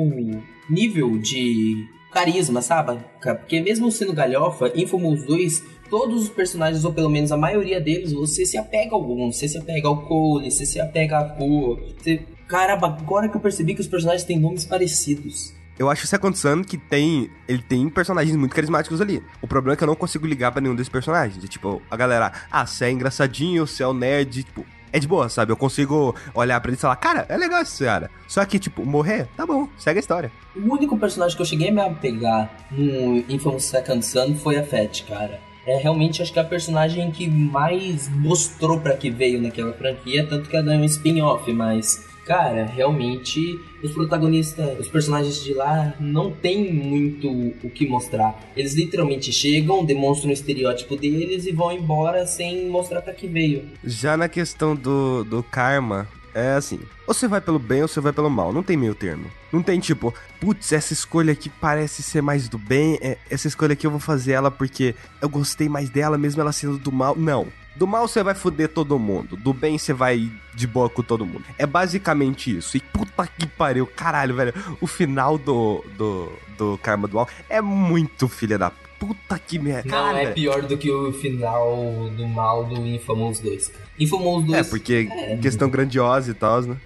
nível 0.69 1.19
de 1.19 1.87
carisma, 2.13 2.61
sabe? 2.61 2.99
Porque 3.21 3.61
mesmo 3.61 3.91
sendo 3.91 4.13
galhofa, 4.13 4.73
Infamous 4.75 5.25
2, 5.25 5.63
todos 5.89 6.23
os 6.23 6.29
personagens, 6.29 6.85
ou 6.85 6.93
pelo 6.93 7.09
menos 7.09 7.33
a 7.33 7.37
maioria 7.37 7.81
deles, 7.81 8.13
você 8.13 8.45
se 8.45 8.59
apega 8.59 8.93
a 8.93 8.95
algum. 8.95 9.31
Você 9.31 9.49
se 9.49 9.59
apega 9.59 9.89
ao 9.89 10.07
Cole, 10.07 10.51
você 10.51 10.67
se 10.67 10.81
apega 10.81 11.19
a 11.19 11.25
cor. 11.31 11.81
Você... 11.99 12.23
Caramba, 12.49 12.89
agora 12.89 13.29
que 13.29 13.37
eu 13.37 13.41
percebi 13.41 13.75
que 13.75 13.81
os 13.81 13.87
personagens 13.87 14.25
têm 14.25 14.39
nomes 14.39 14.65
parecidos. 14.65 15.55
Eu 15.79 15.91
acho 15.91 16.03
que 16.03 16.09
Second 16.09 16.37
Sun 16.37 16.63
que 16.63 16.77
tem. 16.77 17.31
Ele 17.49 17.63
tem 17.63 17.89
personagens 17.89 18.37
muito 18.37 18.55
carismáticos 18.55 19.01
ali. 19.01 19.23
O 19.41 19.47
problema 19.47 19.75
é 19.75 19.77
que 19.77 19.85
eu 19.85 19.89
não 19.89 19.97
consigo 19.97 20.27
ligar 20.27 20.53
para 20.53 20.61
nenhum 20.61 20.75
desses 20.75 20.91
personagens. 20.91 21.43
Tipo, 21.49 21.83
a 21.91 21.97
galera, 21.97 22.33
ah, 22.51 22.67
você 22.67 22.87
é 22.87 22.91
engraçadinho, 22.91 23.67
você 23.67 23.83
é 23.83 23.87
o 23.87 23.95
nerd, 23.95 24.45
tipo. 24.45 24.65
É 24.95 24.99
de 24.99 25.09
boa, 25.09 25.27
sabe? 25.31 25.51
Eu 25.51 25.57
consigo 25.57 26.15
olhar 26.35 26.61
pra 26.61 26.69
ele 26.69 26.77
e 26.77 26.81
falar, 26.81 26.97
cara, 26.97 27.25
é 27.27 27.37
legal 27.39 27.63
esse 27.63 27.83
cara. 27.83 28.11
Só 28.29 28.45
que, 28.45 28.59
tipo, 28.59 28.85
morrer, 28.85 29.27
tá 29.35 29.47
bom, 29.47 29.67
segue 29.79 29.99
a 29.99 30.01
história. 30.01 30.31
O 30.55 30.71
único 30.71 30.99
personagem 30.99 31.35
que 31.35 31.41
eu 31.41 31.47
cheguei 31.47 31.71
a 31.71 31.73
me 31.73 31.81
apegar 31.81 32.51
no 32.71 33.25
Infamous 33.27 33.65
Second 33.65 34.05
Sun 34.05 34.35
foi 34.35 34.59
a 34.59 34.63
Fett, 34.63 35.05
cara. 35.05 35.41
É 35.67 35.79
realmente, 35.79 36.21
acho 36.21 36.31
que 36.31 36.39
é 36.39 36.43
a 36.43 36.45
personagem 36.45 37.11
que 37.11 37.27
mais 37.27 38.07
mostrou 38.09 38.81
para 38.81 38.95
que 38.95 39.11
veio 39.11 39.41
naquela 39.41 39.73
franquia, 39.73 40.27
tanto 40.27 40.51
que 40.51 40.57
ela 40.57 40.75
é 40.75 40.77
um 40.77 40.85
spin-off, 40.85 41.51
mas 41.53 42.05
cara, 42.27 42.65
realmente 42.67 43.59
os 43.83 43.93
protagonistas, 43.93 44.79
os 44.79 44.89
personagens 44.89 45.43
de 45.43 45.55
lá 45.55 45.95
não 45.99 46.31
tem 46.31 46.73
muito 46.73 47.29
o 47.63 47.71
que 47.71 47.87
mostrar. 47.87 48.39
Eles 48.57 48.75
literalmente 48.75 49.33
chegam, 49.33 49.85
demonstram 49.85 50.31
o 50.31 50.33
estereótipo 50.33 50.97
deles 50.97 51.47
e 51.47 51.53
vão 51.53 51.73
embora 51.73 52.27
sem 52.27 52.69
mostrar 52.69 53.03
para 53.03 53.13
que 53.13 53.27
veio. 53.27 53.65
Já 53.85 54.17
na 54.17 54.29
questão 54.29 54.75
do, 54.77 55.25
do 55.25 55.43
karma, 55.43 56.09
é 56.35 56.53
assim, 56.53 56.81
ou 57.07 57.13
você 57.13 57.29
vai 57.29 57.41
pelo 57.41 57.59
bem 57.59 57.83
ou 57.83 57.89
você 57.89 58.01
vai 58.01 58.13
pelo 58.13 58.31
mal, 58.31 58.53
não 58.53 58.63
tem 58.63 58.77
meio 58.77 58.95
termo. 58.95 59.27
Não 59.53 59.63
tem 59.63 59.79
tipo, 59.79 60.15
putz, 60.41 60.73
essa 60.73 60.93
escolha 60.93 61.33
aqui 61.33 61.51
parece 61.51 62.03
ser 62.03 62.23
mais 62.23 62.49
do 62.49 62.57
bem, 62.57 62.99
é, 63.03 63.19
essa 63.29 63.49
escolha 63.49 63.75
aqui 63.75 63.87
eu 63.87 63.91
vou 63.91 64.01
fazer 64.01 64.33
ela 64.33 64.51
porque 64.51 64.95
eu 65.21 65.29
gostei 65.29 65.69
mais 65.69 65.91
dela, 65.91 66.17
mesmo 66.17 66.41
ela 66.41 66.53
sendo 66.53 66.79
do 66.79 66.91
mal. 66.91 67.15
Não. 67.17 67.49
Do 67.75 67.87
mal 67.87 68.07
você 68.07 68.23
vai 68.23 68.35
foder 68.35 68.69
todo 68.69 68.99
mundo, 68.99 69.37
do 69.37 69.53
bem 69.53 69.79
você 69.79 69.93
vai 69.93 70.31
de 70.55 70.67
boa 70.67 70.91
com 70.91 71.03
todo 71.03 71.25
mundo. 71.25 71.45
É 71.59 71.67
basicamente 71.67 72.57
isso. 72.57 72.77
E 72.77 72.81
puta 72.81 73.27
que 73.27 73.47
pariu, 73.47 73.87
caralho, 73.87 74.35
velho. 74.35 74.55
O 74.81 74.87
final 74.87 75.39
do, 75.39 75.85
do, 75.97 76.33
do 76.59 76.79
Karma 76.83 77.09
Dual 77.09 77.29
é 77.49 77.61
muito 77.61 78.29
filha 78.29 78.59
da 78.59 78.71
puta 78.99 79.39
que 79.39 79.59
merda. 79.59 79.91
Não, 79.91 80.17
é 80.17 80.31
pior 80.31 80.63
do 80.63 80.79
que 80.79 80.91
o 80.91 81.13
final 81.13 82.09
do 82.17 82.29
mal 82.29 82.65
do 82.65 82.87
Infamous 82.87 83.41
2. 83.41 83.73
Infamous 83.99 84.45
2. 84.45 84.67
É, 84.67 84.71
porque 84.71 85.09
é, 85.11 85.37
questão 85.39 85.69
grandiosa 85.69 86.31
e 86.31 86.35
tal, 86.35 86.63
né? 86.63 86.77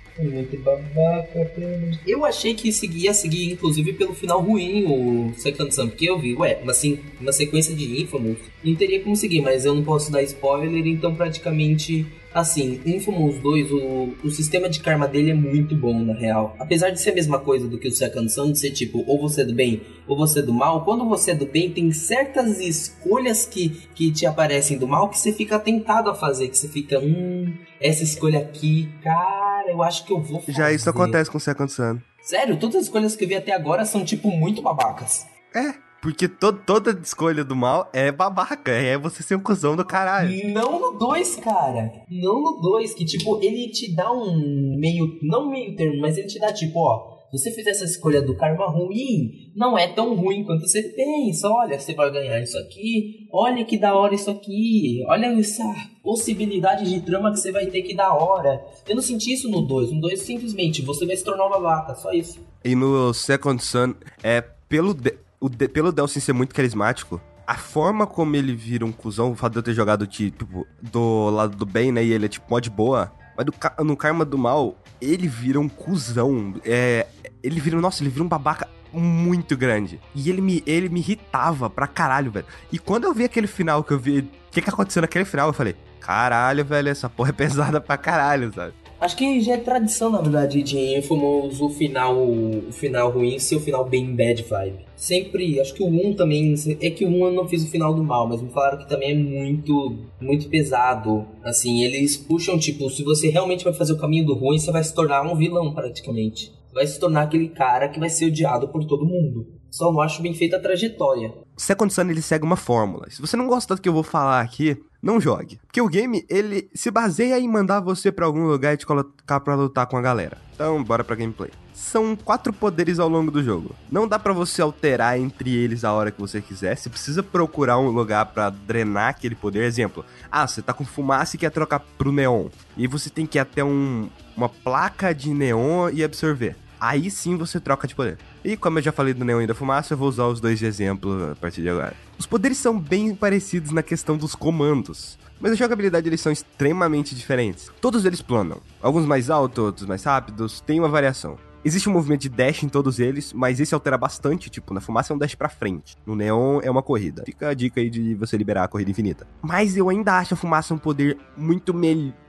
Eu 2.06 2.25
achei 2.25 2.54
que 2.54 2.68
ia 2.68 3.12
seguir, 3.12 3.52
inclusive, 3.52 3.92
pelo 3.92 4.14
final 4.14 4.40
ruim 4.40 4.85
o 4.87 5.35
Second 5.37 5.75
Sun, 5.75 5.88
porque 5.88 6.08
eu 6.08 6.18
vi, 6.18 6.35
ué, 6.35 6.61
mas 6.64 6.78
assim, 6.78 6.99
uma 7.20 7.32
sequência 7.32 7.75
de 7.75 8.02
Infamous 8.02 8.38
não 8.64 8.75
teria 8.75 9.00
como 9.00 9.16
seguir, 9.16 9.40
mas 9.40 9.64
eu 9.64 9.75
não 9.75 9.85
posso 9.85 10.11
dar 10.11 10.23
spoiler, 10.23 10.87
então 10.87 11.14
praticamente 11.14 12.06
Assim, 12.37 12.82
Infamous 12.85 13.38
2, 13.38 13.73
o, 13.73 14.14
o 14.23 14.30
sistema 14.30 14.68
de 14.68 14.80
karma 14.80 15.08
dele 15.08 15.30
é 15.30 15.35
muito 15.35 15.75
bom, 15.75 15.99
na 15.99 16.12
real. 16.12 16.54
Apesar 16.58 16.90
de 16.90 17.00
ser 17.00 17.12
a 17.12 17.14
mesma 17.14 17.38
coisa 17.38 17.66
do 17.66 17.78
que 17.78 17.88
o 17.88 17.90
Second 17.90 18.30
Son, 18.30 18.52
de 18.52 18.58
ser 18.58 18.73
tipo, 18.73 19.02
ou 19.06 19.18
você 19.18 19.40
é 19.40 19.44
do 19.46 19.54
bem, 19.54 19.80
ou 20.06 20.14
você 20.14 20.40
é 20.40 20.42
do 20.42 20.52
mal, 20.52 20.85
quando 20.85 21.08
você 21.08 21.30
é 21.30 21.35
do 21.35 21.46
bem, 21.46 21.70
tem 21.70 21.90
certas 21.92 22.61
escolhas 22.61 23.46
que, 23.46 23.70
que 23.94 24.11
te 24.11 24.26
aparecem 24.26 24.76
do 24.76 24.87
mal 24.87 25.08
que 25.08 25.18
você 25.18 25.32
fica 25.32 25.58
tentado 25.58 26.11
a 26.11 26.14
fazer, 26.14 26.49
que 26.49 26.58
você 26.58 26.68
fica, 26.68 26.99
hum, 27.00 27.54
essa 27.80 28.02
escolha 28.02 28.40
aqui, 28.40 28.88
cara, 29.02 29.71
eu 29.71 29.83
acho 29.83 30.04
que 30.04 30.12
eu 30.12 30.21
vou 30.21 30.40
fazer. 30.40 30.52
Já 30.52 30.73
isso 30.73 30.88
acontece 30.88 31.30
com 31.30 31.38
o 31.38 31.40
Second 31.40 31.71
Son. 31.71 31.99
Sério, 32.23 32.59
todas 32.59 32.76
as 32.76 32.83
escolhas 32.85 33.14
que 33.14 33.25
eu 33.25 33.28
vi 33.28 33.35
até 33.35 33.52
agora 33.52 33.85
são, 33.85 34.04
tipo, 34.04 34.30
muito 34.30 34.62
babacas. 34.62 35.26
É, 35.54 35.75
porque 36.02 36.28
to 36.28 36.52
toda 36.52 36.99
escolha 37.02 37.42
do 37.42 37.56
mal 37.56 37.90
é 37.92 38.12
babaca, 38.12 38.71
é 38.71 38.97
você 38.97 39.23
ser 39.23 39.35
um 39.35 39.40
cuzão 39.40 39.75
do 39.75 39.85
caralho. 39.85 40.30
Não 40.52 40.78
no 40.78 40.99
2, 40.99 41.37
cara. 41.37 41.90
Não 42.09 42.40
no 42.40 42.61
2, 42.61 42.95
que 42.95 43.04
tipo, 43.04 43.42
ele 43.42 43.71
te 43.71 43.95
dá 43.95 44.12
um 44.12 44.76
meio. 44.78 45.18
Não 45.23 45.50
meio 45.50 45.75
termo, 45.75 46.00
mas 46.00 46.16
ele 46.16 46.28
te 46.28 46.38
dá 46.38 46.52
tipo, 46.52 46.78
ó. 46.78 47.15
Se 47.30 47.38
você 47.38 47.50
fizer 47.50 47.71
essa 47.71 47.85
escolha 47.85 48.23
do 48.23 48.37
karma 48.37 48.66
ruim, 48.66 49.50
não 49.54 49.76
é 49.76 49.88
tão 49.88 50.14
ruim 50.14 50.45
quanto 50.45 50.66
você 50.66 50.83
pensa. 50.83 51.49
Olha, 51.49 51.78
você 51.78 51.95
vai 51.95 52.11
ganhar 52.11 52.40
isso 52.40 52.56
aqui. 52.59 53.26
Olha 53.33 53.64
que 53.64 53.78
da 53.78 53.95
hora 53.95 54.14
isso 54.14 54.30
aqui. 54.30 55.04
Olha 55.09 55.26
essa 55.38 55.64
possibilidade 56.02 56.88
de 56.88 57.00
trama 57.00 57.33
que 57.33 57.38
você 57.38 57.50
vai 57.50 57.66
ter 57.66 57.83
que 57.83 57.95
da 57.95 58.14
hora. 58.14 58.64
Eu 58.88 58.95
não 58.95 59.02
senti 59.02 59.33
isso 59.33 59.49
no 59.49 59.62
2. 59.62 59.92
No 59.92 60.00
2, 60.00 60.21
simplesmente, 60.21 60.83
você 60.83 61.04
vai 61.04 61.16
se 61.16 61.25
tornar 61.25 61.47
uma 61.47 61.61
vaca. 61.61 61.95
Só 61.95 62.12
isso. 62.12 62.38
E 62.64 62.75
no 62.75 63.12
Second 63.12 63.62
Son, 63.62 63.95
é 64.23 64.40
pelo. 64.68 64.95
De 64.95 65.26
o 65.40 65.49
de, 65.49 65.68
pelo 65.68 65.92
Delsin 65.92 66.21
ser 66.21 66.33
muito 66.33 66.54
carismático, 66.54 67.21
a 67.47 67.56
forma 67.56 68.06
como 68.06 68.35
ele 68.37 68.54
vira 68.54 68.85
um 68.85 68.92
cuzão, 68.92 69.33
o 69.33 69.37
fato 69.37 69.52
de 69.52 69.59
eu 69.59 69.62
ter 69.62 69.75
jogado 69.75 70.06
tipo, 70.06 70.66
do 70.83 71.30
lado 71.30 71.56
do 71.56 71.66
bem, 71.66 71.92
né? 71.92 72.04
E 72.04 72.12
ele 72.12 72.26
é 72.26 72.28
tipo 72.28 72.47
mod 72.50 72.68
boa. 72.71 73.12
Mas 73.37 73.47
no 73.85 73.97
Karma 73.97 74.25
do 74.25 74.38
Mal, 74.38 74.76
ele 75.00 75.28
vira 75.28 75.61
um 75.61 75.68
cuzão. 75.68 76.54
É, 76.64 77.06
ele 77.47 77.61
vira, 77.61 77.81
nossa, 77.81 78.03
ele 78.03 78.11
vira 78.11 78.25
um 78.25 78.29
babaca 78.29 78.69
muito 78.93 79.57
grande. 79.57 80.00
E 80.15 80.29
ele 80.29 80.41
me, 80.41 80.62
ele 80.67 80.88
me 80.88 81.00
irritava 81.00 81.71
pra 81.71 81.87
caralho, 81.87 82.31
velho. 82.31 82.47
E 82.73 82.79
quando 82.79 83.05
eu 83.05 83.15
vi 83.15 83.25
aquele 83.25 83.47
final, 83.47 83.85
que 83.85 83.93
eu 83.93 83.99
vi 83.99 84.19
o 84.21 84.29
que, 84.50 84.61
que 84.61 84.71
aconteceu 84.71 85.03
naquele 85.03 85.25
final, 85.25 85.49
eu 85.49 85.53
falei, 85.53 85.76
caralho, 86.00 86.65
velho, 86.65 86.88
essa 86.88 87.09
porra 87.09 87.31
é 87.31 87.33
pesada 87.33 87.81
pra 87.81 87.97
caralho, 87.97 88.53
sabe? 88.53 88.75
Acho 88.99 89.15
que 89.15 89.41
já 89.43 89.53
é 89.53 89.59
tradição, 89.59 90.11
na 90.11 90.23
verdade, 90.23 90.62
de 90.62 90.79
Infamous 90.97 91.61
o 91.61 91.69
final, 91.69 92.17
o 92.19 92.73
final 92.73 93.11
ruim 93.11 93.38
ser 93.38 93.57
o 93.57 93.61
final 93.61 93.85
bem 93.85 94.17
bad 94.17 94.43
vibe. 94.43 94.87
Sempre, 94.97 95.61
acho 95.61 95.75
que 95.75 95.83
o 95.83 95.87
1 95.87 96.15
também, 96.15 96.55
é 96.81 96.88
que 96.88 97.05
o 97.05 97.09
1 97.09 97.26
eu 97.26 97.33
não 97.33 97.47
fiz 97.47 97.62
o 97.62 97.71
final 97.71 97.93
do 97.93 98.03
mal, 98.03 98.26
mas 98.26 98.41
me 98.41 98.49
falaram 98.49 98.79
que 98.79 98.88
também 98.88 99.11
é 99.11 99.15
muito, 99.15 99.99
muito 100.19 100.49
pesado. 100.49 101.26
Assim, 101.45 101.85
eles 101.85 102.17
puxam, 102.17 102.59
tipo, 102.59 102.88
se 102.88 103.03
você 103.03 103.29
realmente 103.29 103.65
vai 103.65 103.75
fazer 103.75 103.93
o 103.93 103.99
caminho 103.99 104.25
do 104.25 104.35
ruim, 104.35 104.59
você 104.59 104.73
vai 104.73 104.83
se 104.83 104.95
tornar 104.95 105.21
um 105.21 105.37
vilão 105.37 105.75
praticamente. 105.75 106.50
Vai 106.76 106.87
se 106.87 107.00
tornar 107.00 107.23
aquele 107.23 107.49
cara 107.49 107.88
que 107.88 107.99
vai 107.99 108.11
ser 108.11 108.26
odiado 108.26 108.68
por 108.68 108.85
todo 108.85 109.06
mundo. 109.06 109.47
Só 109.71 109.90
não 109.90 109.99
acho 109.99 110.21
bem 110.21 110.35
feita 110.35 110.59
a 110.59 110.61
trajetória. 110.61 111.33
Second 111.56 111.90
Son, 111.90 112.02
ele 112.02 112.21
segue 112.21 112.45
uma 112.45 112.54
fórmula. 112.54 113.09
Se 113.09 113.18
você 113.18 113.35
não 113.35 113.47
gosta 113.47 113.75
do 113.75 113.80
que 113.80 113.88
eu 113.88 113.95
vou 113.95 114.02
falar 114.02 114.42
aqui, 114.42 114.76
não 115.02 115.18
jogue. 115.18 115.59
Porque 115.64 115.80
o 115.80 115.88
game, 115.88 116.26
ele 116.28 116.68
se 116.75 116.90
baseia 116.90 117.40
em 117.40 117.49
mandar 117.49 117.80
você 117.80 118.12
para 118.12 118.26
algum 118.26 118.47
lugar 118.47 118.75
e 118.75 118.76
te 118.76 118.85
colocar 118.85 119.40
pra 119.40 119.54
lutar 119.54 119.87
com 119.87 119.97
a 119.97 120.02
galera. 120.02 120.37
Então, 120.54 120.85
bora 120.85 121.02
pra 121.02 121.16
gameplay. 121.16 121.50
São 121.73 122.14
quatro 122.14 122.52
poderes 122.52 122.99
ao 122.99 123.09
longo 123.09 123.30
do 123.30 123.42
jogo. 123.42 123.75
Não 123.90 124.06
dá 124.06 124.18
para 124.18 124.35
você 124.35 124.61
alterar 124.61 125.18
entre 125.18 125.56
eles 125.56 125.83
a 125.83 125.95
hora 125.95 126.11
que 126.11 126.21
você 126.21 126.42
quiser. 126.42 126.76
Você 126.76 126.90
precisa 126.90 127.23
procurar 127.23 127.78
um 127.78 127.88
lugar 127.88 128.26
para 128.26 128.50
drenar 128.50 129.09
aquele 129.09 129.35
poder. 129.35 129.64
Exemplo, 129.64 130.04
ah, 130.30 130.47
você 130.47 130.61
tá 130.61 130.75
com 130.75 130.85
fumaça 130.85 131.37
e 131.37 131.38
quer 131.38 131.50
trocar 131.50 131.80
pro 131.97 132.12
neon. 132.12 132.49
E 132.76 132.87
você 132.87 133.09
tem 133.09 133.25
que 133.25 133.38
ir 133.38 133.40
até 133.40 133.64
um, 133.64 134.11
uma 134.37 134.50
placa 134.50 135.14
de 135.14 135.33
neon 135.33 135.88
e 135.90 136.04
absorver 136.04 136.54
aí 136.80 137.11
sim 137.11 137.37
você 137.37 137.61
troca 137.61 137.87
de 137.87 137.95
poder. 137.95 138.18
E 138.45 138.56
como 138.56 138.78
eu 138.78 138.83
já 138.83 138.92
falei 138.92 139.14
do 139.14 139.25
Neon 139.25 139.42
e 139.42 139.47
da 139.47 139.54
Fumaça, 139.54 139.95
eu 139.95 139.99
vou 139.99 140.09
usar 140.09 140.26
os 140.26 140.40
dois 140.40 140.59
de 140.59 140.66
exemplo 140.66 141.33
a 141.33 141.37
partir 141.37 141.62
de 141.62 141.68
agora. 141.68 141.95
Os 142.18 142.26
poderes 142.26 142.59
são 142.59 142.78
bem 142.78 143.14
parecidos 143.14 143.71
na 143.71 143.83
questão 143.83 144.16
dos 144.16 144.35
comandos. 144.35 145.18
Mas 145.38 145.52
a 145.52 145.54
jogabilidade 145.54 146.09
eles 146.09 146.21
são 146.21 146.33
extremamente 146.33 147.14
diferentes. 147.14 147.71
Todos 147.80 148.04
eles 148.04 148.23
planam. 148.23 148.61
Alguns 148.80 149.04
mais 149.04 149.28
altos, 149.28 149.62
outros 149.62 149.87
mais 149.87 150.02
rápidos, 150.02 150.61
tem 150.61 150.78
uma 150.78 150.88
variação. 150.88 151.37
Existe 151.62 151.88
um 151.88 151.92
movimento 151.92 152.21
de 152.21 152.28
dash 152.28 152.62
em 152.62 152.68
todos 152.68 153.00
eles, 153.00 153.33
mas 153.33 153.59
esse 153.59 153.75
altera 153.75 153.99
bastante, 153.99 154.49
tipo, 154.49 154.73
na 154.73 154.80
fumaça 154.80 155.12
é 155.12 155.16
um 155.16 155.18
dash 155.18 155.35
pra 155.35 155.49
frente. 155.49 155.97
No 156.06 156.14
neon 156.14 156.61
é 156.62 156.71
uma 156.71 156.83
corrida. 156.83 157.25
Fica 157.26 157.49
a 157.49 157.54
dica 157.54 157.80
aí 157.80 157.90
de 157.90 158.14
você 158.14 158.37
liberar 158.37 158.64
a 158.64 158.68
corrida 158.68 158.90
infinita. 158.90 159.26
Mas 159.42 159.76
eu 159.76 159.88
ainda 159.88 160.16
acho 160.16 160.35
a 160.35 160.37
fumaça 160.37 160.73
um 160.73 160.78
poder 160.78 161.18
muito 161.37 161.75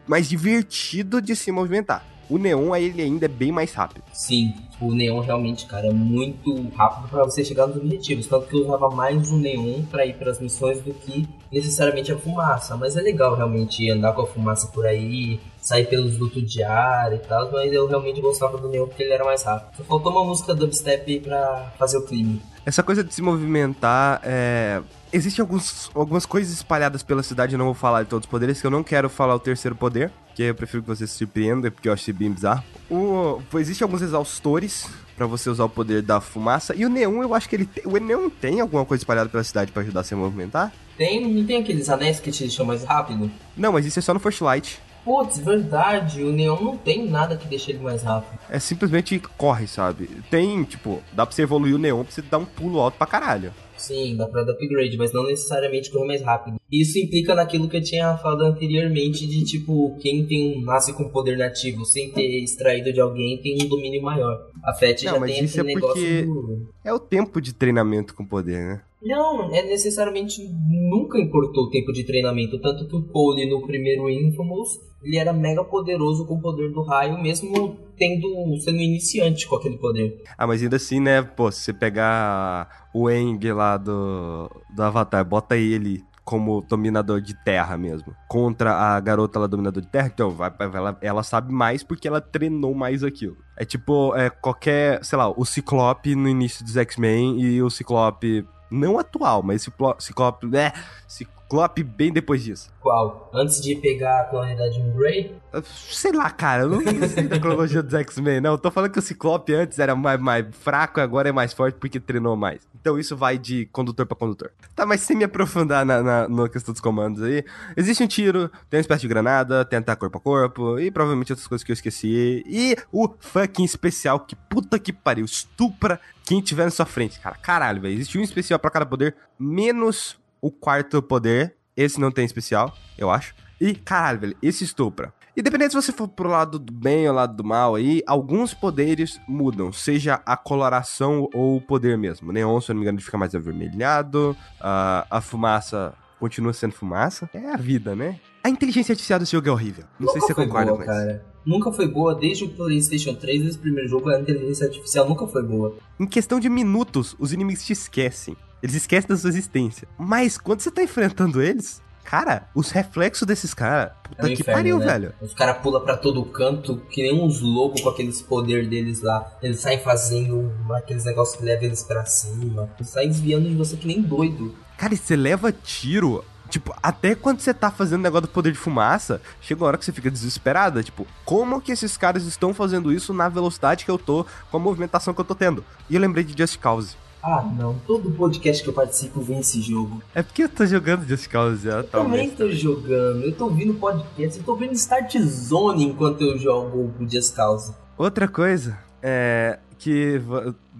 mais 0.07 0.27
divertido 0.27 1.21
de 1.21 1.35
se 1.35 1.51
movimentar. 1.51 2.03
O 2.29 2.37
Neon, 2.37 2.75
ele 2.75 3.01
ainda 3.01 3.25
é 3.25 3.29
bem 3.29 3.51
mais 3.51 3.73
rápido. 3.73 4.03
Sim, 4.11 4.53
o 4.81 4.93
Neon 4.93 5.21
realmente, 5.21 5.65
cara, 5.65 5.87
é 5.87 5.93
muito 5.93 6.69
rápido 6.75 7.07
para 7.07 7.23
você 7.23 7.43
chegar 7.43 7.67
nos 7.67 7.77
objetivos. 7.77 8.27
Tanto 8.27 8.47
que 8.47 8.55
eu 8.55 8.65
usava 8.65 8.89
mais 8.89 9.31
o 9.31 9.37
Neon 9.37 9.83
para 9.89 10.05
ir 10.05 10.13
para 10.15 10.31
as 10.31 10.39
missões 10.39 10.81
do 10.81 10.93
que 10.93 11.27
necessariamente 11.51 12.11
a 12.11 12.17
fumaça. 12.17 12.75
Mas 12.75 12.97
é 12.97 13.01
legal 13.01 13.35
realmente 13.35 13.89
andar 13.89 14.13
com 14.13 14.23
a 14.23 14.27
fumaça 14.27 14.67
por 14.67 14.85
aí, 14.85 15.39
sair 15.61 15.85
pelos 15.85 16.17
dutos 16.17 16.43
de 16.51 16.61
ar 16.63 17.13
e 17.13 17.19
tal. 17.19 17.49
Mas 17.51 17.71
eu 17.71 17.87
realmente 17.87 18.19
gostava 18.19 18.57
do 18.57 18.67
Neon 18.67 18.87
porque 18.87 19.03
ele 19.03 19.13
era 19.13 19.23
mais 19.23 19.43
rápido. 19.43 19.77
Só 19.77 19.83
faltou 19.83 20.11
uma 20.11 20.25
música 20.25 20.53
dubstep 20.53 21.21
para 21.21 21.71
fazer 21.77 21.97
o 21.97 22.05
clima. 22.05 22.39
Essa 22.67 22.83
coisa 22.83 23.01
de 23.01 23.13
se 23.13 23.21
movimentar 23.21 24.19
é, 24.25 24.81
Existem 25.13 25.41
alguns, 25.41 25.89
algumas 25.95 26.25
coisas 26.25 26.53
espalhadas 26.53 27.01
pela 27.01 27.23
cidade, 27.23 27.53
eu 27.53 27.57
não 27.57 27.67
vou 27.67 27.73
falar 27.73 28.03
de 28.03 28.09
todos 28.09 28.25
os 28.25 28.29
poderes, 28.29 28.59
que 28.59 28.67
eu 28.67 28.71
não 28.71 28.83
quero 28.83 29.09
falar 29.09 29.35
o 29.35 29.39
terceiro 29.39 29.73
poder, 29.73 30.11
que 30.35 30.43
eu 30.43 30.53
prefiro 30.53 30.83
que 30.83 30.89
você 30.89 31.07
se 31.07 31.13
surpreenda, 31.13 31.71
porque 31.71 31.87
eu 31.87 31.93
achei 31.93 32.13
bem 32.13 32.29
bizarro. 32.29 32.61
O, 32.91 33.41
existem 33.57 33.85
alguns 33.85 34.01
exaustores 34.01 34.85
para 35.15 35.25
você 35.25 35.49
usar 35.49 35.63
o 35.63 35.69
poder 35.69 36.01
da 36.01 36.19
fumaça, 36.19 36.75
e 36.75 36.85
o 36.85 36.89
Neon, 36.89 37.23
eu 37.23 37.33
acho 37.33 37.47
que 37.47 37.55
ele 37.55 37.65
tem, 37.65 37.85
o 37.85 37.95
Neon 37.95 38.29
tem 38.29 38.59
alguma 38.59 38.83
coisa 38.83 39.01
espalhada 39.01 39.29
pela 39.29 39.45
cidade 39.45 39.71
para 39.71 39.81
ajudar 39.81 40.01
a 40.01 40.03
se 40.03 40.13
movimentar? 40.13 40.73
Tem, 40.97 41.25
não 41.25 41.45
tem 41.45 41.61
aqueles 41.61 41.87
anéis 41.87 42.19
que 42.19 42.29
te 42.29 42.43
deixam 42.43 42.65
mais 42.65 42.83
rápido? 42.83 43.31
Não, 43.55 43.71
mas 43.71 43.85
isso 43.85 43.99
é 43.99 44.01
só 44.01 44.13
no 44.13 44.19
First 44.19 44.41
Light. 44.41 44.81
Putz, 45.07 45.39
verdade, 45.39 46.21
o 46.21 46.33
Neon 46.33 46.59
não 46.59 46.75
tem 46.75 47.09
nada 47.09 47.37
que 47.37 47.47
deixe 47.47 47.71
ele 47.71 47.79
mais 47.79 48.03
rápido. 48.03 48.37
É 48.49 48.59
simplesmente 48.59 49.17
corre, 49.37 49.65
sabe? 49.65 50.09
Tem, 50.29 50.65
tipo, 50.65 51.01
dá 51.13 51.25
pra 51.25 51.33
você 51.33 51.43
evoluir 51.43 51.73
o 51.75 51.77
Neon 51.77 52.03
pra 52.03 52.11
você 52.11 52.21
dar 52.21 52.39
um 52.39 52.45
pulo 52.45 52.81
alto 52.81 52.97
pra 52.97 53.07
caralho. 53.07 53.53
Sim, 53.77 54.17
dá 54.17 54.27
pra 54.27 54.43
dar 54.43 54.51
upgrade, 54.51 54.97
mas 54.97 55.13
não 55.13 55.23
necessariamente 55.23 55.89
correr 55.89 56.07
mais 56.07 56.21
rápido. 56.21 56.56
Isso 56.71 56.99
implica 56.99 57.33
naquilo 57.33 57.69
que 57.69 57.77
eu 57.77 57.83
tinha 57.83 58.17
falado 58.17 58.41
anteriormente 58.41 59.25
de 59.25 59.43
tipo, 59.45 59.97
quem 60.01 60.25
tem 60.25 60.61
nasce 60.61 60.93
com 60.93 61.09
poder 61.09 61.37
nativo 61.37 61.85
sem 61.85 62.11
ter 62.11 62.43
extraído 62.43 62.91
de 62.91 62.99
alguém 62.99 63.41
tem 63.41 63.63
um 63.63 63.69
domínio 63.69 64.01
maior. 64.01 64.37
A 64.63 64.73
FET 64.73 65.03
já 65.03 65.19
tem 65.19 65.45
esse 65.45 65.59
é 65.59 65.63
negócio 65.63 66.25
do... 66.25 66.67
É 66.83 66.93
o 66.93 66.99
tempo 66.99 67.39
de 67.39 67.53
treinamento 67.53 68.13
com 68.13 68.25
poder, 68.25 68.65
né? 68.65 68.81
Não, 69.01 69.53
é 69.53 69.61
necessariamente 69.61 70.41
nunca 70.69 71.19
importou 71.19 71.65
o 71.65 71.69
tempo 71.69 71.93
de 71.93 72.03
treinamento, 72.03 72.59
tanto 72.59 72.87
que 72.87 72.95
o 72.95 73.03
Cole 73.03 73.49
no 73.49 73.65
primeiro 73.65 74.09
Infamous, 74.09 74.81
ele 75.03 75.17
era 75.17 75.31
mega 75.31 75.63
poderoso 75.63 76.25
com 76.25 76.35
o 76.35 76.41
poder 76.41 76.71
do 76.71 76.81
raio, 76.81 77.21
mesmo 77.21 77.77
tendo 77.95 78.57
sendo 78.59 78.79
iniciante 78.79 79.47
com 79.47 79.55
aquele 79.55 79.77
poder. 79.77 80.21
Ah, 80.37 80.47
mas 80.47 80.61
ainda 80.61 80.75
assim, 80.75 80.99
né, 80.99 81.21
pô, 81.21 81.51
se 81.51 81.61
você 81.61 81.73
pegar 81.73 82.89
o 82.93 83.09
Eng 83.09 83.39
lá 83.53 83.77
do, 83.77 84.49
do 84.75 84.83
Avatar, 84.83 85.23
bota 85.23 85.55
ele 85.55 86.03
como 86.27 86.59
dominador 86.59 87.21
de 87.21 87.33
terra 87.33 87.77
mesmo. 87.77 88.13
Contra 88.27 88.73
a 88.73 88.99
garota 88.99 89.39
lá 89.39 89.47
dominador 89.47 89.81
de 89.81 89.87
terra, 89.87 90.11
então 90.13 90.29
vai, 90.29 90.51
ela, 90.59 90.97
ela 91.01 91.23
sabe 91.23 91.53
mais 91.53 91.83
porque 91.83 92.05
ela 92.05 92.19
treinou 92.19 92.75
mais 92.75 93.01
aquilo. 93.01 93.37
É 93.55 93.63
tipo, 93.63 94.13
é 94.13 94.29
qualquer, 94.29 95.01
sei 95.05 95.17
lá, 95.17 95.29
o 95.29 95.45
Ciclope 95.45 96.15
no 96.15 96.27
início 96.27 96.65
dos 96.65 96.75
X-Men 96.75 97.39
e 97.39 97.63
o 97.63 97.69
Ciclope 97.69 98.45
não 98.69 98.99
atual, 98.99 99.41
mas 99.41 99.61
Ciclope, 99.99 100.53
é, 100.53 100.73
Ciclope 101.07 101.36
bem 101.83 102.11
depois 102.11 102.43
disso. 102.43 102.69
Qual? 102.81 103.29
Antes 103.33 103.61
de 103.61 103.75
pegar 103.75 104.21
a 104.21 104.23
clone 104.25 104.55
Jean 104.71 104.91
Grey? 104.95 105.35
Sei 105.63 106.11
lá, 106.11 106.29
cara, 106.29 106.63
eu 106.63 106.69
não 106.69 106.81
sei 107.07 107.27
da 107.27 107.39
cronologia 107.39 107.81
dos 107.81 107.93
X-Men, 107.93 108.41
não. 108.41 108.51
Eu 108.51 108.57
tô 108.57 108.69
falando 108.69 108.91
que 108.91 108.99
o 108.99 109.01
Ciclope 109.01 109.53
antes 109.53 109.79
era 109.79 109.95
mais, 109.95 110.19
mais 110.19 110.45
fraco, 110.51 110.99
agora 110.99 111.29
é 111.29 111.31
mais 111.31 111.53
forte 111.53 111.77
porque 111.79 111.99
treinou 111.99 112.35
mais. 112.35 112.67
Então 112.79 112.99
isso 112.99 113.15
vai 113.15 113.37
de 113.37 113.65
condutor 113.67 114.05
para 114.05 114.17
condutor. 114.17 114.51
Tá, 114.75 114.85
mas 114.85 115.01
sem 115.01 115.15
me 115.15 115.23
aprofundar 115.23 115.85
na, 115.85 116.01
na, 116.03 116.27
na, 116.27 116.49
questão 116.49 116.73
dos 116.73 116.81
comandos 116.81 117.23
aí, 117.23 117.43
existe 117.75 118.03
um 118.03 118.07
tiro, 118.07 118.49
tem 118.69 118.77
uma 118.77 118.81
espécie 118.81 119.01
de 119.01 119.07
granada, 119.07 119.65
tem 119.65 119.79
ataque 119.79 119.99
corpo 119.99 120.17
a 120.17 120.21
corpo, 120.21 120.79
e 120.79 120.91
provavelmente 120.91 121.31
outras 121.31 121.47
coisas 121.47 121.63
que 121.63 121.71
eu 121.71 121.73
esqueci. 121.73 122.43
E 122.45 122.75
o 122.91 123.09
fucking 123.19 123.63
especial, 123.63 124.19
que 124.19 124.35
puta 124.35 124.77
que 124.77 124.93
pariu, 124.93 125.25
estupra 125.25 125.99
quem 126.25 126.41
tiver 126.41 126.65
na 126.65 126.71
sua 126.71 126.85
frente, 126.85 127.19
cara. 127.19 127.35
Caralho, 127.35 127.81
velho. 127.81 127.93
Existe 127.93 128.17
um 128.17 128.21
especial 128.21 128.59
para 128.59 128.69
cada 128.69 128.85
poder, 128.85 129.15
menos 129.39 130.17
o 130.41 130.51
quarto 130.51 131.01
poder. 131.01 131.55
Esse 131.75 131.99
não 131.99 132.11
tem 132.11 132.25
especial, 132.25 132.75
eu 132.97 133.09
acho. 133.09 133.35
E, 133.61 133.73
caralho, 133.75 134.19
velho, 134.19 134.37
esse 134.41 134.63
estupra. 134.63 135.13
Independente 135.35 135.69
se 135.69 135.75
você 135.81 135.91
for 135.91 136.07
pro 136.07 136.27
lado 136.27 136.57
do 136.57 136.73
bem 136.73 137.07
ou 137.07 137.13
lado 137.13 137.35
do 137.35 137.43
mal 137.43 137.75
aí, 137.75 138.01
alguns 138.07 138.55
poderes 138.55 139.19
mudam, 139.27 139.71
seja 139.71 140.19
a 140.25 140.35
coloração 140.35 141.29
ou 141.31 141.57
o 141.57 141.61
poder 141.61 141.95
mesmo. 141.95 142.29
O 142.29 142.33
neon, 142.33 142.59
se 142.59 142.71
eu 142.71 142.73
não 142.73 142.79
me 142.79 142.85
engano, 142.85 142.99
fica 142.99 143.19
mais 143.19 143.35
avermelhado, 143.35 144.35
a, 144.59 145.05
a 145.11 145.21
fumaça 145.21 145.93
continua 146.19 146.53
sendo 146.53 146.73
fumaça. 146.73 147.29
É 147.31 147.53
a 147.53 147.57
vida, 147.57 147.95
né? 147.95 148.19
A 148.43 148.49
inteligência 148.49 148.93
artificial 148.93 149.19
desse 149.19 149.33
jogo 149.33 149.47
é 149.47 149.51
horrível. 149.51 149.83
Não 149.99 150.07
nunca 150.07 150.13
sei 150.13 150.21
se 150.21 150.27
você 150.27 150.33
concorda 150.33 150.71
boa, 150.71 150.77
com 150.77 150.91
isso. 150.91 150.91
cara. 150.91 151.25
Nunca 151.45 151.71
foi 151.71 151.87
boa, 151.87 152.15
desde 152.15 152.43
o 152.43 152.49
PlayStation 152.49 153.13
3, 153.13 153.41
desde 153.41 153.59
o 153.59 153.61
primeiro 153.61 153.87
jogo, 153.87 154.09
a 154.09 154.19
inteligência 154.19 154.65
artificial 154.65 155.07
nunca 155.07 155.27
foi 155.27 155.43
boa. 155.43 155.77
Em 155.99 156.07
questão 156.07 156.39
de 156.39 156.49
minutos, 156.49 157.15
os 157.19 157.31
inimigos 157.31 157.63
te 157.63 157.73
esquecem. 157.73 158.35
Eles 158.61 158.75
esquecem 158.75 159.07
da 159.07 159.17
sua 159.17 159.29
existência. 159.29 159.87
Mas 159.97 160.37
quando 160.37 160.61
você 160.61 160.71
tá 160.71 160.81
enfrentando 160.81 161.41
eles, 161.41 161.81
cara, 162.03 162.47
os 162.55 162.71
reflexos 162.71 163.27
desses 163.27 163.53
caras. 163.53 163.91
Puta 164.03 164.25
É 164.27 164.35
que 164.35 164.41
inferno, 164.41 164.57
pariu, 164.57 164.79
né? 164.79 164.85
velho. 164.85 165.13
Os 165.21 165.33
caras 165.33 165.57
pulam 165.61 165.83
pra 165.83 165.95
todo 165.97 166.23
canto, 166.25 166.77
que 166.89 167.03
nem 167.03 167.21
uns 167.21 167.39
loucos 167.41 167.81
com 167.81 167.89
aqueles 167.89 168.21
poderes 168.21 168.67
deles 168.69 169.01
lá. 169.01 169.31
Eles 169.43 169.59
saem 169.59 169.79
fazendo 169.79 170.51
aqueles 170.73 171.05
negócios 171.05 171.37
que 171.37 171.45
levam 171.45 171.65
eles 171.65 171.83
pra 171.83 172.05
cima. 172.05 172.69
Eles 172.79 172.89
saem 172.89 173.09
desviando 173.09 173.47
de 173.47 173.55
você 173.55 173.75
que 173.77 173.85
nem 173.87 174.01
doido. 174.01 174.55
Cara, 174.77 174.93
e 174.93 174.97
você 174.97 175.15
leva 175.15 175.51
tiro. 175.51 176.23
Tipo, 176.49 176.73
até 176.81 177.13
quando 177.13 177.41
você 177.41 177.53
tá 177.53 177.69
fazendo 177.69 178.03
negócio 178.03 178.21
do 178.27 178.31
poder 178.31 178.53
de 178.53 178.57
fumaça, 178.57 179.21
chega 179.41 179.61
uma 179.61 179.67
hora 179.67 179.77
que 179.77 179.83
você 179.83 179.91
fica 179.91 180.09
desesperada. 180.09 180.81
Tipo, 180.81 181.05
como 181.25 181.59
que 181.59 181.73
esses 181.73 181.97
caras 181.97 182.23
estão 182.23 182.53
fazendo 182.53 182.91
isso 182.91 183.13
na 183.13 183.27
velocidade 183.27 183.83
que 183.83 183.91
eu 183.91 183.97
tô, 183.97 184.25
com 184.49 184.55
a 184.55 184.59
movimentação 184.59 185.13
que 185.13 185.19
eu 185.19 185.25
tô 185.25 185.35
tendo? 185.35 185.63
E 185.89 185.95
eu 185.95 185.99
lembrei 185.99 186.23
de 186.23 186.33
Just 186.37 186.57
Cause. 186.59 186.95
Ah, 187.21 187.41
não. 187.43 187.75
Todo 187.85 188.11
podcast 188.11 188.63
que 188.63 188.69
eu 188.69 188.73
participo 188.73 189.19
vem 189.21 189.39
esse 189.39 189.61
jogo. 189.61 190.01
É 190.15 190.21
porque 190.23 190.43
eu 190.43 190.49
tô 190.49 190.65
jogando 190.65 191.05
Just 191.07 191.27
Cause 191.27 191.63
já, 191.65 191.77
Eu 191.79 191.83
também 191.83 192.29
tô 192.29 192.49
jogando. 192.51 193.23
Eu 193.23 193.31
tô 193.35 193.45
ouvindo 193.45 193.73
podcast. 193.73 194.39
Eu 194.39 194.45
tô 194.45 194.51
ouvindo 194.53 194.73
Start 194.73 195.17
Zone 195.19 195.83
enquanto 195.83 196.21
eu 196.21 196.37
jogo 196.37 196.93
o 196.99 197.09
Just 197.09 197.35
Cause. 197.35 197.73
Outra 197.97 198.27
coisa 198.27 198.77
é 199.01 199.59
que 199.77 200.21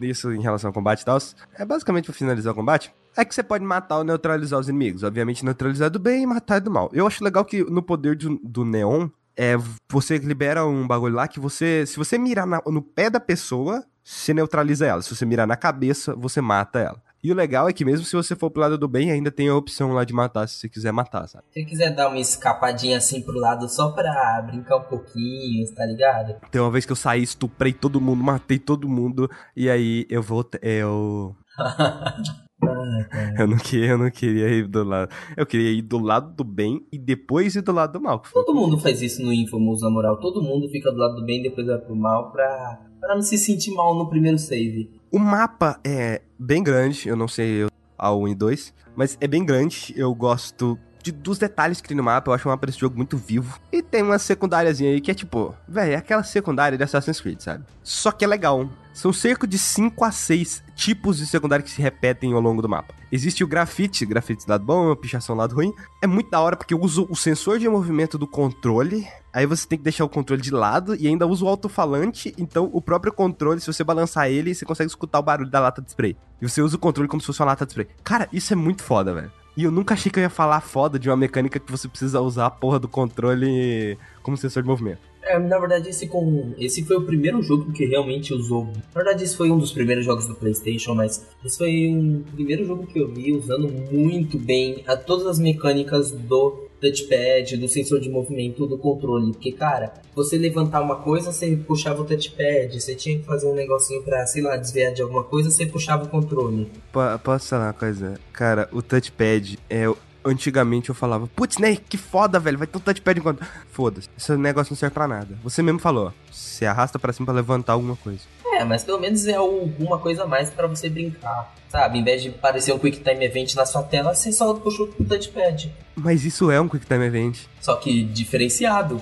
isso 0.01 0.31
em 0.31 0.41
relação 0.41 0.69
ao 0.69 0.73
combate 0.73 1.01
e 1.01 1.05
tal, 1.05 1.17
é 1.55 1.65
basicamente 1.65 2.05
pra 2.05 2.13
finalizar 2.13 2.53
o 2.53 2.55
combate. 2.55 2.91
É 3.15 3.25
que 3.25 3.33
você 3.33 3.41
pode 3.43 3.63
matar 3.63 3.97
ou 3.97 4.03
neutralizar 4.03 4.59
os 4.59 4.69
inimigos. 4.69 5.03
Obviamente, 5.03 5.43
neutralizar 5.43 5.89
do 5.89 5.97
bem 5.99 6.23
e 6.23 6.25
matar 6.27 6.61
do 6.61 6.69
mal. 6.71 6.89
Eu 6.93 7.07
acho 7.07 7.23
legal 7.23 7.43
que 7.43 7.63
no 7.63 7.81
poder 7.81 8.15
do, 8.15 8.39
do 8.43 8.63
Neon, 8.63 9.09
é, 9.35 9.55
você 9.91 10.17
libera 10.19 10.65
um 10.65 10.85
bagulho 10.87 11.15
lá 11.15 11.27
que 11.27 11.39
você. 11.39 11.83
Se 11.87 11.97
você 11.97 12.17
mirar 12.17 12.45
na- 12.45 12.61
no 12.67 12.81
pé 12.81 13.09
da 13.09 13.19
pessoa, 13.19 13.83
você 14.07 14.33
neutraliza 14.33 14.85
ela. 14.85 15.01
Se 15.01 15.13
você 15.13 15.25
mirar 15.25 15.45
na 15.45 15.57
cabeça, 15.57 16.15
você 16.15 16.39
mata 16.39 16.79
ela. 16.79 17.01
E 17.21 17.29
o 17.29 17.35
legal 17.35 17.67
é 17.67 17.73
que 17.73 17.83
mesmo 17.83 18.05
se 18.05 18.15
você 18.15 18.37
for 18.37 18.49
pro 18.49 18.61
lado 18.61 18.77
do 18.77 18.87
bem, 18.87 19.11
ainda 19.11 19.29
tem 19.29 19.49
a 19.49 19.55
opção 19.55 19.91
lá 19.91 20.05
de 20.05 20.13
matar 20.13 20.47
se 20.47 20.55
você 20.55 20.69
quiser 20.69 20.93
matar, 20.93 21.27
sabe? 21.27 21.43
Se 21.51 21.59
você 21.59 21.65
quiser 21.65 21.93
dar 21.93 22.07
uma 22.07 22.19
escapadinha 22.19 22.97
assim 22.99 23.21
pro 23.21 23.37
lado 23.37 23.67
só 23.67 23.91
pra 23.91 24.41
brincar 24.47 24.77
um 24.77 24.83
pouquinho, 24.83 25.69
tá 25.75 25.85
ligado? 25.85 26.35
Tem 26.49 26.61
uma 26.61 26.71
vez 26.71 26.85
que 26.85 26.91
eu 26.93 26.95
saí, 26.95 27.21
estuprei 27.21 27.73
todo 27.73 27.99
mundo, 27.99 28.23
matei 28.23 28.59
todo 28.59 28.87
mundo, 28.87 29.29
e 29.55 29.69
aí 29.69 30.05
eu 30.09 30.21
vou. 30.21 30.47
Eu. 30.61 31.35
Eu 33.37 33.47
não, 33.47 33.57
queria, 33.57 33.89
eu 33.91 33.97
não 33.97 34.09
queria 34.09 34.49
ir 34.49 34.67
do 34.67 34.83
lado. 34.83 35.11
Eu 35.35 35.45
queria 35.45 35.71
ir 35.71 35.81
do 35.81 35.99
lado 35.99 36.35
do 36.35 36.43
bem 36.43 36.85
e 36.91 36.97
depois 36.97 37.55
ir 37.55 37.61
do 37.61 37.71
lado 37.71 37.93
do 37.93 38.01
mal. 38.01 38.23
Todo 38.33 38.53
mundo 38.53 38.79
faz 38.79 39.01
isso 39.01 39.21
no 39.21 39.31
Infamous, 39.31 39.81
na 39.81 39.89
moral. 39.89 40.19
Todo 40.19 40.41
mundo 40.41 40.67
fica 40.69 40.91
do 40.91 40.97
lado 40.97 41.15
do 41.15 41.25
bem 41.25 41.39
e 41.39 41.43
depois 41.43 41.67
vai 41.67 41.77
pro 41.77 41.95
mal 41.95 42.31
pra, 42.31 42.79
pra 42.99 43.15
não 43.15 43.21
se 43.21 43.37
sentir 43.37 43.71
mal 43.71 43.95
no 43.95 44.09
primeiro 44.09 44.37
save. 44.37 44.89
O 45.11 45.19
mapa 45.19 45.79
é 45.83 46.21
bem 46.37 46.63
grande, 46.63 47.07
eu 47.07 47.15
não 47.15 47.27
sei 47.27 47.67
a 47.97 48.13
1 48.13 48.27
e 48.27 48.35
2, 48.35 48.73
mas 48.95 49.17
é 49.19 49.27
bem 49.27 49.45
grande. 49.45 49.93
Eu 49.95 50.13
gosto 50.13 50.77
de, 51.01 51.11
dos 51.11 51.37
detalhes 51.37 51.79
que 51.79 51.87
tem 51.87 51.97
no 51.97 52.03
mapa, 52.03 52.29
eu 52.29 52.35
acho 52.35 52.47
o 52.47 52.51
mapa 52.51 52.65
desse 52.65 52.79
jogo 52.79 52.97
muito 52.97 53.17
vivo. 53.17 53.59
E 53.71 53.81
tem 53.81 54.03
uma 54.03 54.19
secundáriazinha 54.19 54.91
aí 54.91 55.01
que 55.01 55.11
é 55.11 55.13
tipo, 55.13 55.55
velho, 55.67 55.93
é 55.93 55.95
aquela 55.95 56.23
secundária 56.23 56.77
de 56.77 56.83
Assassin's 56.83 57.21
Creed, 57.21 57.39
sabe? 57.39 57.63
Só 57.81 58.11
que 58.11 58.25
é 58.25 58.27
legal. 58.27 58.69
São 58.97 59.13
cerca 59.13 59.45
de 59.45 59.59
5 59.59 60.03
a 60.03 60.11
6 60.11 60.63
tipos 60.75 61.19
de 61.19 61.27
secundária 61.27 61.63
que 61.63 61.69
se 61.69 61.79
repetem 61.79 62.33
ao 62.33 62.41
longo 62.41 62.63
do 62.63 62.67
mapa. 62.67 62.95
Existe 63.11 63.43
o 63.43 63.47
grafite, 63.47 64.03
grafite 64.07 64.49
lado 64.49 64.65
bom, 64.65 64.95
pichação 64.95 65.35
lado 65.35 65.53
ruim. 65.53 65.71
É 66.01 66.07
muito 66.07 66.31
da 66.31 66.41
hora 66.41 66.57
porque 66.57 66.73
uso 66.73 67.05
o 67.07 67.15
sensor 67.15 67.59
de 67.59 67.69
movimento 67.69 68.17
do 68.17 68.25
controle. 68.25 69.07
Aí 69.31 69.45
você 69.45 69.67
tem 69.67 69.77
que 69.77 69.83
deixar 69.83 70.03
o 70.03 70.09
controle 70.09 70.41
de 70.41 70.49
lado 70.49 70.95
e 70.95 71.07
ainda 71.07 71.27
usa 71.27 71.45
o 71.45 71.47
alto-falante. 71.47 72.33
Então 72.39 72.71
o 72.73 72.81
próprio 72.81 73.13
controle, 73.13 73.61
se 73.61 73.71
você 73.71 73.83
balançar 73.83 74.31
ele, 74.31 74.55
você 74.55 74.65
consegue 74.65 74.89
escutar 74.89 75.19
o 75.19 75.23
barulho 75.23 75.51
da 75.51 75.59
lata 75.59 75.79
de 75.79 75.89
spray. 75.89 76.17
E 76.41 76.49
você 76.49 76.59
usa 76.59 76.75
o 76.75 76.79
controle 76.79 77.07
como 77.07 77.21
se 77.21 77.27
fosse 77.27 77.39
uma 77.39 77.45
lata 77.45 77.67
de 77.67 77.73
spray. 77.73 77.87
Cara, 78.03 78.27
isso 78.33 78.51
é 78.51 78.55
muito 78.55 78.81
foda, 78.81 79.13
velho. 79.13 79.31
E 79.55 79.63
eu 79.63 79.71
nunca 79.71 79.93
achei 79.93 80.11
que 80.11 80.17
eu 80.17 80.23
ia 80.23 80.29
falar 80.29 80.61
foda 80.61 80.97
de 80.97 81.07
uma 81.07 81.17
mecânica 81.17 81.59
que 81.59 81.71
você 81.71 81.87
precisa 81.87 82.19
usar 82.19 82.47
a 82.47 82.51
porra 82.51 82.79
do 82.79 82.87
controle 82.87 83.95
como 84.23 84.35
sensor 84.37 84.63
de 84.63 84.69
movimento. 84.69 85.01
É, 85.27 85.37
na 85.39 85.57
verdade, 85.59 85.89
esse, 85.89 86.07
com, 86.07 86.53
esse 86.57 86.83
foi 86.83 86.95
o 86.95 87.01
primeiro 87.01 87.41
jogo 87.41 87.71
que 87.71 87.85
realmente 87.85 88.33
usou. 88.33 88.65
Na 88.95 89.01
verdade, 89.03 89.23
esse 89.23 89.35
foi 89.35 89.51
um 89.51 89.57
dos 89.57 89.71
primeiros 89.71 90.05
jogos 90.05 90.25
do 90.27 90.35
PlayStation, 90.35 90.93
mas 90.95 91.25
esse 91.43 91.57
foi 91.57 91.87
um 91.89 92.23
primeiro 92.33 92.65
jogo 92.65 92.87
que 92.87 92.99
eu 92.99 93.07
vi 93.07 93.33
usando 93.33 93.67
muito 93.91 94.37
bem 94.39 94.83
a 94.87 94.95
todas 94.95 95.25
as 95.27 95.39
mecânicas 95.39 96.11
do 96.11 96.65
touchpad, 96.79 97.57
do 97.57 97.67
sensor 97.67 97.99
de 97.99 98.07
movimento, 98.09 98.65
do 98.67 98.77
controle. 98.77 99.31
Porque, 99.33 99.51
cara, 99.51 99.93
você 100.15 100.37
levantar 100.37 100.81
uma 100.81 100.97
coisa, 100.97 101.31
você 101.31 101.55
puxava 101.57 102.01
o 102.03 102.05
touchpad, 102.05 102.79
você 102.79 102.93
tinha 102.95 103.17
que 103.17 103.25
fazer 103.25 103.47
um 103.47 103.55
negocinho 103.55 104.03
pra, 104.03 104.25
sei 104.27 104.43
lá, 104.43 104.55
desviar 104.57 104.93
de 104.93 105.01
alguma 105.01 105.23
coisa, 105.23 105.49
você 105.49 105.65
puxava 105.65 106.05
o 106.05 106.07
controle. 106.07 106.69
Po- 106.91 106.99
posso 107.23 107.49
falar 107.49 107.65
uma 107.67 107.73
coisa? 107.73 108.19
Cara, 108.31 108.69
o 108.71 108.81
touchpad 108.81 109.57
é. 109.69 109.85
Antigamente 110.27 110.89
eu 110.89 110.95
falava, 110.95 111.27
putz, 111.27 111.57
né, 111.57 111.75
que 111.77 111.97
foda, 111.97 112.39
velho, 112.39 112.57
vai 112.57 112.67
ter 112.67 112.77
um 112.77 112.81
touchpad 112.81 113.19
enquanto. 113.19 113.45
Foda-se, 113.71 114.09
esse 114.17 114.35
negócio 114.35 114.71
não 114.73 114.77
serve 114.77 114.93
pra 114.93 115.07
nada. 115.07 115.37
Você 115.43 115.61
mesmo 115.61 115.79
falou, 115.79 116.13
você 116.31 116.65
arrasta 116.65 116.99
pra 116.99 117.13
cima 117.13 117.25
pra 117.27 117.35
levantar 117.35 117.73
alguma 117.73 117.95
coisa. 117.95 118.19
É, 118.45 118.63
mas 118.63 118.83
pelo 118.83 118.99
menos 118.99 119.25
é 119.27 119.35
alguma 119.35 119.99
coisa 119.99 120.23
a 120.23 120.27
mais 120.27 120.49
pra 120.49 120.67
você 120.67 120.89
brincar. 120.89 121.53
Sabe, 121.69 121.99
em 121.99 122.03
vez 122.03 122.21
de 122.23 122.29
aparecer 122.29 122.73
um 122.73 122.79
Quick 122.79 122.99
Time 123.03 123.23
Event 123.25 123.53
na 123.55 123.65
sua 123.65 123.83
tela, 123.83 124.15
você 124.15 124.31
só 124.31 124.53
puxa 124.53 124.83
o 124.83 124.87
touchpad. 125.05 125.71
Mas 125.95 126.25
isso 126.25 126.49
é 126.49 126.59
um 126.59 126.67
Quick 126.67 126.85
Time 126.85 127.05
Event. 127.05 127.39
Só 127.61 127.75
que 127.75 128.03
diferenciado. 128.03 129.01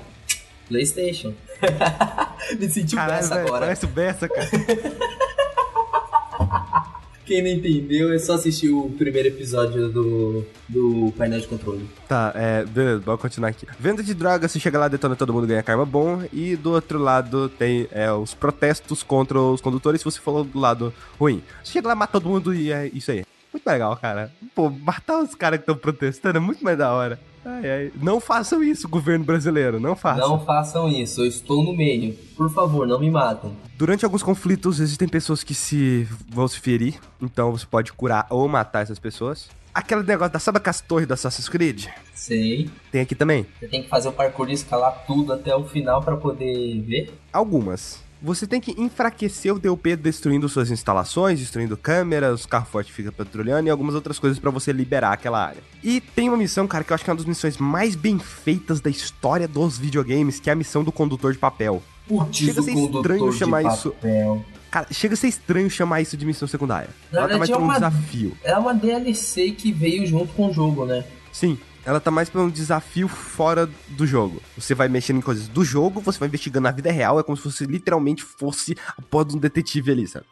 PlayStation. 0.67 1.33
Me 2.59 2.69
senti 2.69 2.95
Caralho, 2.95 3.21
Bessa 3.21 3.35
agora. 3.39 3.59
parece 3.59 3.88
Bessa, 3.88 4.27
cara. 4.27 4.49
Quem 7.25 7.41
não 7.41 7.49
entendeu 7.49 8.13
é 8.13 8.19
só 8.19 8.33
assistir 8.33 8.69
o 8.69 8.89
primeiro 8.91 9.29
episódio 9.29 9.89
do, 9.89 10.45
do 10.69 11.11
painel 11.17 11.39
de 11.39 11.47
controle. 11.47 11.89
Tá, 12.07 12.31
é, 12.35 12.63
beleza, 12.63 12.99
vamos 12.99 13.19
continuar 13.19 13.49
aqui. 13.49 13.65
Venda 13.79 14.03
de 14.03 14.13
drogas, 14.13 14.51
se 14.51 14.59
chega 14.59 14.77
lá, 14.77 14.88
detona 14.88 15.15
todo 15.15 15.33
mundo, 15.33 15.47
ganha 15.47 15.63
karma 15.63 15.85
bom. 15.85 16.23
E 16.31 16.55
do 16.55 16.71
outro 16.71 16.99
lado 16.99 17.49
tem 17.49 17.88
é, 17.91 18.11
os 18.11 18.35
protestos 18.35 19.01
contra 19.01 19.39
os 19.39 19.59
condutores, 19.59 20.01
se 20.01 20.05
você 20.05 20.19
for 20.19 20.43
do 20.43 20.59
lado 20.59 20.93
ruim. 21.19 21.41
Você 21.63 21.73
chega 21.73 21.88
lá, 21.88 21.95
mata 21.95 22.13
todo 22.13 22.29
mundo 22.29 22.53
e 22.53 22.71
é 22.71 22.91
isso 22.93 23.09
aí. 23.09 23.25
Muito 23.51 23.65
legal, 23.65 23.97
cara. 23.97 24.31
Pô, 24.53 24.69
matar 24.69 25.19
os 25.19 25.33
caras 25.33 25.57
que 25.57 25.63
estão 25.63 25.75
protestando 25.75 26.38
é 26.38 26.41
muito 26.41 26.63
mais 26.63 26.77
da 26.77 26.93
hora. 26.93 27.19
Ai, 27.45 27.69
ai. 27.69 27.91
Não 28.01 28.19
façam 28.19 28.63
isso, 28.63 28.89
governo 28.89 29.23
brasileiro, 29.23 29.79
não 29.79 29.95
façam. 29.95 30.29
Não 30.29 30.43
façam 30.43 30.89
isso, 30.89 31.21
eu 31.21 31.27
estou 31.27 31.63
no 31.63 31.75
meio. 31.75 32.13
Por 32.36 32.49
favor, 32.51 32.88
não 32.88 32.99
me 32.99 33.12
matem. 33.12 33.55
Durante 33.77 34.03
alguns 34.03 34.23
conflitos, 34.23 34.79
existem 34.79 35.08
pessoas 35.08 35.43
que 35.43 35.53
se 35.53 36.08
vão 36.27 36.47
se 36.47 36.60
ferir, 36.60 36.95
então 37.21 37.51
você 37.51 37.65
pode 37.65 37.93
curar 37.93 38.25
ou 38.29 38.47
matar 38.47 38.81
essas 38.81 38.97
pessoas. 38.97 39.47
Aquele 39.73 40.03
negócio 40.03 40.31
da 40.31 40.39
sabe 40.39 40.58
aquelas 40.58 40.79
torres 40.79 41.05
do 41.05 41.13
Assassin's 41.13 41.49
Creed? 41.49 41.88
Sei. 42.13 42.69
Tem 42.91 43.01
aqui 43.01 43.13
também. 43.13 43.45
Você 43.60 43.67
tem 43.67 43.84
que 43.84 43.89
fazer 43.89 44.08
o 44.08 44.13
parkour 44.13 44.49
e 44.49 44.53
escalar 44.53 45.03
tudo 45.05 45.34
até 45.34 45.53
o 45.53 45.65
final 45.65 46.01
pra 46.01 46.15
poder 46.15 46.81
ver. 46.81 47.13
Algumas. 47.31 48.04
Você 48.25 48.47
tem 48.47 48.59
que 48.59 48.71
enfraquecer 48.81 49.53
o 49.53 49.59
DUP 49.59 49.95
destruindo 49.95 50.49
suas 50.49 50.71
instalações, 50.71 51.38
destruindo 51.39 51.77
câmeras, 51.77 52.39
os 52.39 52.45
carros 52.47 52.69
fortes 52.69 52.91
ficam 52.91 53.11
patrulhando 53.11 53.67
e 53.67 53.69
algumas 53.69 53.93
outras 53.93 54.17
coisas 54.17 54.39
pra 54.39 54.49
você 54.49 54.71
liberar 54.71 55.11
aquela 55.13 55.45
área. 55.45 55.61
E 55.83 56.01
tem 56.01 56.27
uma 56.27 56.35
missão, 56.38 56.65
cara, 56.65 56.83
que 56.83 56.91
eu 56.91 56.95
acho 56.95 57.03
que 57.03 57.09
é 57.11 57.13
uma 57.13 57.17
das 57.17 57.25
missões 57.27 57.55
mais 57.59 57.93
bem 57.95 58.17
feitas 58.17 58.81
da 58.81 58.89
história 58.89 59.47
dos 59.47 59.77
videogames, 59.77 60.39
que 60.39 60.49
é 60.49 60.53
a 60.53 60.55
missão 60.55 60.83
do 60.83 60.91
condutor 60.91 61.33
de 61.33 61.38
papel. 61.38 61.83
Putz, 62.07 62.35
Chega 62.38 62.61
a 62.61 62.63
ser 62.63 62.71
estranho 62.73 63.31
chamar 63.31 63.61
isso- 63.63 63.91
papel. 63.91 64.43
Cara, 64.71 64.88
chega 64.91 65.13
a 65.13 65.17
ser 65.17 65.27
estranho 65.27 65.69
chamar 65.69 66.01
isso 66.01 66.17
de 66.17 66.25
missão 66.25 66.47
secundária. 66.47 66.89
Na 67.11 67.19
Ela 67.19 67.27
tá 67.27 67.33
verdade, 67.38 67.51
é 67.53 67.57
um 67.57 67.61
uma- 67.61 67.73
desafio. 67.75 68.35
É 68.43 68.57
uma 68.57 68.73
DLC 68.73 69.51
que 69.51 69.71
veio 69.71 70.03
junto 70.07 70.33
com 70.33 70.49
o 70.49 70.53
jogo, 70.53 70.83
né? 70.83 71.05
Sim, 71.31 71.59
ela 71.85 71.99
tá 71.99 72.09
mais 72.09 72.29
pra 72.29 72.41
um 72.41 72.49
desafio 72.49 73.07
fora 73.07 73.69
do 73.89 74.07
jogo. 74.07 74.41
Você 74.57 74.73
vai 74.73 74.87
mexendo 74.87 75.17
em 75.17 75.21
coisas 75.21 75.47
do 75.47 75.63
jogo, 75.63 76.01
você 76.01 76.17
vai 76.17 76.27
investigando 76.27 76.63
na 76.63 76.71
vida 76.71 76.91
real, 76.91 77.19
é 77.19 77.23
como 77.23 77.37
se 77.37 77.43
você 77.43 77.65
literalmente 77.65 78.23
fosse 78.23 78.75
a 78.97 79.01
porra 79.01 79.25
de 79.25 79.35
um 79.35 79.39
detetive 79.39 79.91
ali, 79.91 80.07
sabe? 80.07 80.25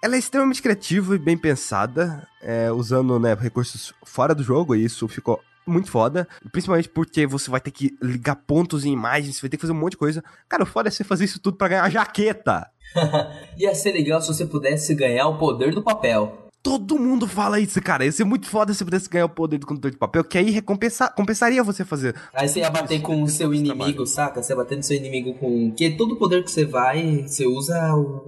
Ela 0.00 0.14
é 0.14 0.18
extremamente 0.18 0.62
criativa 0.62 1.16
e 1.16 1.18
bem 1.18 1.36
pensada, 1.36 2.26
é, 2.40 2.70
usando 2.70 3.18
né, 3.18 3.34
recursos 3.34 3.92
fora 4.04 4.34
do 4.34 4.42
jogo, 4.42 4.74
e 4.74 4.84
isso 4.84 5.08
ficou 5.08 5.40
muito 5.66 5.90
foda. 5.90 6.28
Principalmente 6.52 6.88
porque 6.88 7.26
você 7.26 7.50
vai 7.50 7.60
ter 7.60 7.70
que 7.70 7.96
ligar 8.00 8.36
pontos 8.36 8.84
em 8.84 8.92
imagens, 8.92 9.36
você 9.36 9.42
vai 9.42 9.50
ter 9.50 9.56
que 9.56 9.62
fazer 9.62 9.72
um 9.72 9.80
monte 9.80 9.92
de 9.92 9.98
coisa. 9.98 10.22
Cara, 10.48 10.62
o 10.62 10.66
foda 10.66 10.88
é 10.88 10.90
você 10.90 11.02
fazer 11.02 11.24
isso 11.24 11.40
tudo 11.40 11.56
pra 11.56 11.68
ganhar 11.68 11.84
a 11.84 11.90
jaqueta. 11.90 12.68
Ia 13.58 13.74
ser 13.74 13.92
legal 13.92 14.20
se 14.20 14.28
você 14.28 14.46
pudesse 14.46 14.94
ganhar 14.94 15.26
o 15.26 15.38
poder 15.38 15.74
do 15.74 15.82
papel. 15.82 16.43
Todo 16.64 16.98
mundo 16.98 17.28
fala 17.28 17.60
isso, 17.60 17.78
cara. 17.82 18.06
Ia 18.06 18.10
ser 18.10 18.24
muito 18.24 18.48
foda 18.48 18.72
se 18.72 18.82
pudesse 18.82 19.06
ganhar 19.06 19.26
o 19.26 19.28
poder 19.28 19.58
do 19.58 19.66
condutor 19.66 19.90
de 19.90 19.98
papel, 19.98 20.24
que 20.24 20.38
aí 20.38 20.50
recompensa, 20.50 21.10
compensaria 21.10 21.62
você 21.62 21.84
fazer. 21.84 22.16
Aí 22.32 22.48
você 22.48 22.60
ia 22.60 22.70
bater 22.70 23.02
com 23.02 23.22
o 23.22 23.28
seu 23.28 23.52
inimigo, 23.52 24.06
saca? 24.06 24.42
Você 24.42 24.54
ia 24.54 24.56
bater 24.56 24.76
no 24.78 24.82
seu 24.82 24.96
inimigo 24.96 25.34
com. 25.34 25.70
Que 25.72 25.90
todo 25.90 26.16
poder 26.16 26.42
que 26.42 26.50
você 26.50 26.64
vai, 26.64 27.24
você 27.28 27.46
usa 27.46 27.78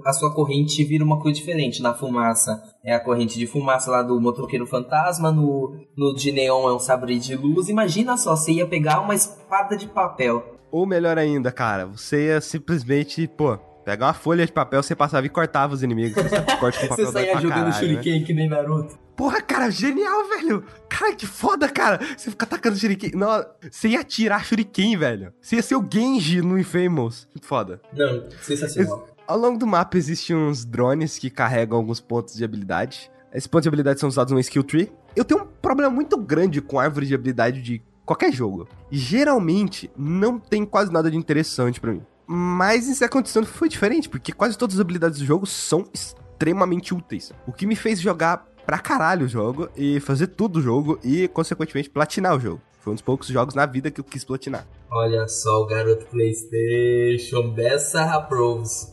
a 0.04 0.12
sua 0.12 0.34
corrente 0.34 0.82
e 0.82 0.84
vira 0.84 1.02
uma 1.02 1.18
coisa 1.18 1.34
diferente. 1.34 1.80
Na 1.80 1.94
fumaça 1.94 2.62
é 2.84 2.94
a 2.94 3.00
corrente 3.00 3.38
de 3.38 3.46
fumaça 3.46 3.90
lá 3.90 4.02
do 4.02 4.20
motoqueiro 4.20 4.66
fantasma, 4.66 5.32
no, 5.32 5.74
no 5.96 6.14
de 6.14 6.30
neon 6.30 6.68
é 6.68 6.74
um 6.74 6.78
sabre 6.78 7.18
de 7.18 7.34
luz. 7.34 7.70
Imagina 7.70 8.18
só, 8.18 8.36
você 8.36 8.52
ia 8.52 8.66
pegar 8.66 9.00
uma 9.00 9.14
espada 9.14 9.78
de 9.78 9.88
papel. 9.88 10.58
Ou 10.70 10.84
melhor 10.84 11.16
ainda, 11.16 11.50
cara, 11.50 11.86
você 11.86 12.26
ia 12.26 12.40
simplesmente, 12.42 13.26
pô, 13.26 13.58
Pega 13.86 14.04
uma 14.04 14.12
folha 14.12 14.44
de 14.44 14.50
papel, 14.50 14.82
você 14.82 14.96
passava 14.96 15.24
e 15.26 15.28
cortava 15.28 15.72
os 15.72 15.80
inimigos. 15.80 16.20
Você, 16.20 16.42
corta 16.58 16.80
com 16.80 16.88
papel 16.90 17.06
você 17.06 17.12
saia 17.12 17.40
jogando 17.40 17.72
shuriken 17.72 18.18
né? 18.18 18.26
que 18.26 18.34
nem 18.34 18.48
Naruto. 18.48 18.98
Porra, 19.14 19.40
cara, 19.40 19.70
genial, 19.70 20.28
velho. 20.28 20.64
Cara, 20.88 21.14
que 21.14 21.24
foda, 21.24 21.68
cara. 21.68 22.00
Você 22.16 22.28
fica 22.30 22.44
atacando 22.44 22.76
shuriken. 22.76 23.12
Não, 23.14 23.46
você 23.70 23.90
ia 23.90 24.00
atirar 24.00 24.44
shuriken, 24.44 24.96
velho. 24.96 25.32
Você 25.40 25.54
ia 25.54 25.62
ser 25.62 25.76
o 25.76 25.88
Genji 25.88 26.42
no 26.42 26.58
Infamous. 26.58 27.28
Foda. 27.40 27.80
Não, 27.96 28.24
sensacional. 28.42 29.06
Ao 29.24 29.38
longo 29.38 29.56
do 29.56 29.68
mapa 29.68 29.96
existem 29.96 30.34
uns 30.34 30.64
drones 30.64 31.16
que 31.16 31.30
carregam 31.30 31.78
alguns 31.78 32.00
pontos 32.00 32.34
de 32.34 32.44
habilidade. 32.44 33.08
Esses 33.32 33.46
pontos 33.46 33.62
de 33.62 33.68
habilidade 33.68 34.00
são 34.00 34.08
usados 34.08 34.32
no 34.32 34.40
skill 34.40 34.64
tree. 34.64 34.92
Eu 35.14 35.24
tenho 35.24 35.42
um 35.42 35.46
problema 35.46 35.90
muito 35.90 36.16
grande 36.16 36.60
com 36.60 36.80
árvore 36.80 37.06
de 37.06 37.14
habilidade 37.14 37.62
de 37.62 37.80
qualquer 38.04 38.32
jogo. 38.32 38.66
Geralmente, 38.90 39.88
não 39.96 40.40
tem 40.40 40.66
quase 40.66 40.92
nada 40.92 41.08
de 41.08 41.16
interessante 41.16 41.80
para 41.80 41.92
mim. 41.92 42.02
Mas 42.26 42.88
em 42.88 42.94
Second 42.94 43.28
Son 43.28 43.44
foi 43.44 43.68
diferente, 43.68 44.08
porque 44.08 44.32
quase 44.32 44.58
todas 44.58 44.76
as 44.76 44.80
habilidades 44.80 45.18
do 45.18 45.24
jogo 45.24 45.46
são 45.46 45.88
extremamente 45.92 46.92
úteis. 46.92 47.32
O 47.46 47.52
que 47.52 47.66
me 47.66 47.76
fez 47.76 48.00
jogar 48.00 48.46
pra 48.66 48.78
caralho 48.78 49.26
o 49.26 49.28
jogo 49.28 49.68
e 49.76 50.00
fazer 50.00 50.26
tudo 50.26 50.58
o 50.58 50.62
jogo 50.62 50.98
e, 51.04 51.28
consequentemente, 51.28 51.88
platinar 51.88 52.36
o 52.36 52.40
jogo. 52.40 52.60
Foi 52.80 52.92
um 52.92 52.94
dos 52.94 53.02
poucos 53.02 53.28
jogos 53.28 53.54
na 53.54 53.64
vida 53.64 53.90
que 53.90 54.00
eu 54.00 54.04
quis 54.04 54.24
platinar. 54.24 54.66
Olha 54.90 55.26
só 55.28 55.62
o 55.62 55.66
garoto 55.66 56.06
PlayStation, 56.06 57.52
Bessa 57.52 58.02
approves. 58.02 58.92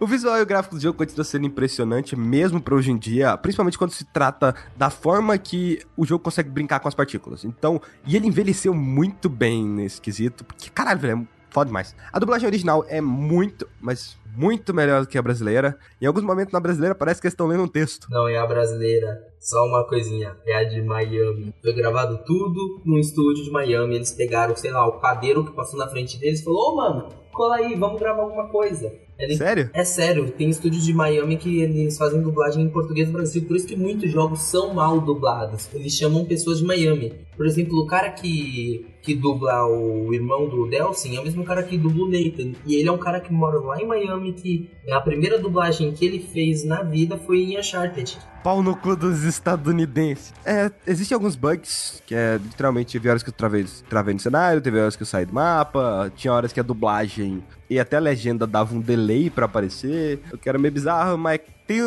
O 0.00 0.06
visual 0.06 0.36
e 0.38 0.42
o 0.42 0.46
gráfico 0.46 0.74
do 0.74 0.80
jogo 0.80 0.98
continua 0.98 1.24
sendo 1.24 1.46
impressionante, 1.46 2.16
mesmo 2.16 2.60
para 2.60 2.74
hoje 2.74 2.90
em 2.90 2.96
dia, 2.96 3.36
principalmente 3.36 3.78
quando 3.78 3.92
se 3.92 4.04
trata 4.04 4.54
da 4.76 4.90
forma 4.90 5.38
que 5.38 5.80
o 5.96 6.04
jogo 6.04 6.24
consegue 6.24 6.50
brincar 6.50 6.80
com 6.80 6.88
as 6.88 6.94
partículas. 6.94 7.44
Então, 7.44 7.80
e 8.04 8.16
ele 8.16 8.26
envelheceu 8.26 8.74
muito 8.74 9.28
bem 9.28 9.64
nesse 9.64 10.00
quesito, 10.00 10.44
porque, 10.44 10.70
caralho, 10.70 10.98
velho, 10.98 11.12
é 11.20 11.26
foda 11.54 11.68
demais. 11.68 11.94
A 12.12 12.18
dublagem 12.18 12.48
original 12.48 12.84
é 12.88 13.00
muito, 13.00 13.68
mas 13.80 14.18
muito 14.36 14.74
melhor 14.74 15.02
do 15.02 15.06
que 15.06 15.16
a 15.16 15.22
brasileira. 15.22 15.78
Em 16.02 16.06
alguns 16.06 16.24
momentos 16.24 16.52
na 16.52 16.58
brasileira 16.58 16.96
parece 16.96 17.20
que 17.20 17.28
eles 17.28 17.32
estão 17.32 17.46
lendo 17.46 17.62
um 17.62 17.68
texto. 17.68 18.08
Não, 18.10 18.26
é 18.26 18.36
a 18.36 18.44
brasileira. 18.44 19.22
Só 19.38 19.64
uma 19.64 19.86
coisinha. 19.86 20.36
É 20.44 20.56
a 20.56 20.64
de 20.64 20.82
Miami. 20.82 21.54
Foi 21.62 21.72
gravado 21.72 22.18
tudo 22.24 22.82
num 22.84 22.98
estúdio 22.98 23.44
de 23.44 23.50
Miami. 23.52 23.94
Eles 23.94 24.10
pegaram, 24.10 24.56
sei 24.56 24.72
lá, 24.72 24.84
o 24.84 24.98
padeiro 25.00 25.44
que 25.44 25.52
passou 25.52 25.78
na 25.78 25.86
frente 25.86 26.18
deles 26.18 26.40
e 26.40 26.44
falou: 26.44 26.58
Ô, 26.58 26.72
oh, 26.72 26.76
mano, 26.76 27.08
cola 27.32 27.56
aí, 27.56 27.76
vamos 27.76 28.00
gravar 28.00 28.22
alguma 28.22 28.48
coisa. 28.48 28.92
Ele... 29.18 29.36
Sério? 29.36 29.70
É 29.72 29.84
sério, 29.84 30.30
tem 30.30 30.50
estúdios 30.50 30.84
de 30.84 30.92
Miami 30.92 31.36
que 31.36 31.60
eles 31.60 31.96
fazem 31.96 32.20
dublagem 32.20 32.64
em 32.64 32.68
português 32.68 33.08
do 33.08 33.12
Brasil, 33.12 33.44
por 33.44 33.56
isso 33.56 33.66
que 33.66 33.76
muitos 33.76 34.10
jogos 34.10 34.42
são 34.42 34.74
mal 34.74 35.00
dublados. 35.00 35.68
Eles 35.72 35.92
chamam 35.92 36.24
pessoas 36.24 36.58
de 36.58 36.64
Miami. 36.64 37.12
Por 37.36 37.46
exemplo, 37.46 37.78
o 37.78 37.86
cara 37.86 38.10
que, 38.10 38.86
que 39.02 39.14
dubla 39.14 39.66
o 39.66 40.12
irmão 40.12 40.48
do 40.48 40.66
Delsin 40.68 41.16
é 41.16 41.20
o 41.20 41.24
mesmo 41.24 41.44
cara 41.44 41.62
que 41.62 41.76
dubla 41.76 42.04
o 42.04 42.10
Nathan. 42.10 42.52
E 42.66 42.76
ele 42.76 42.88
é 42.88 42.92
um 42.92 42.98
cara 42.98 43.20
que 43.20 43.32
mora 43.32 43.58
lá 43.58 43.80
em 43.80 43.86
Miami, 43.86 44.32
que 44.32 44.70
a 44.90 45.00
primeira 45.00 45.38
dublagem 45.38 45.92
que 45.92 46.04
ele 46.04 46.18
fez 46.18 46.64
na 46.64 46.82
vida 46.82 47.16
foi 47.16 47.42
em 47.42 47.58
Uncharted 47.58 48.18
pau 48.44 48.62
no 48.62 48.76
cu 48.76 48.94
dos 48.94 49.24
estadunidenses. 49.24 50.34
É, 50.44 50.70
existem 50.86 51.14
alguns 51.14 51.34
bugs, 51.34 52.02
que 52.04 52.14
é 52.14 52.34
literalmente, 52.36 52.92
teve 52.92 53.08
horas 53.08 53.22
que 53.22 53.30
eu 53.30 53.32
travei, 53.32 53.64
travei 53.88 54.12
no 54.12 54.20
cenário, 54.20 54.60
teve 54.60 54.78
horas 54.78 54.94
que 54.94 55.02
eu 55.02 55.06
saí 55.06 55.24
do 55.24 55.32
mapa, 55.32 56.12
tinha 56.14 56.30
horas 56.30 56.52
que 56.52 56.60
a 56.60 56.62
dublagem 56.62 57.42
e 57.70 57.80
até 57.80 57.96
a 57.96 58.00
legenda 58.00 58.46
dava 58.46 58.74
um 58.74 58.80
delay 58.80 59.30
para 59.30 59.46
aparecer, 59.46 60.20
o 60.30 60.36
que 60.36 60.46
era 60.46 60.58
meio 60.58 60.74
bizarro, 60.74 61.16
mas 61.16 61.40
tem 61.66 61.80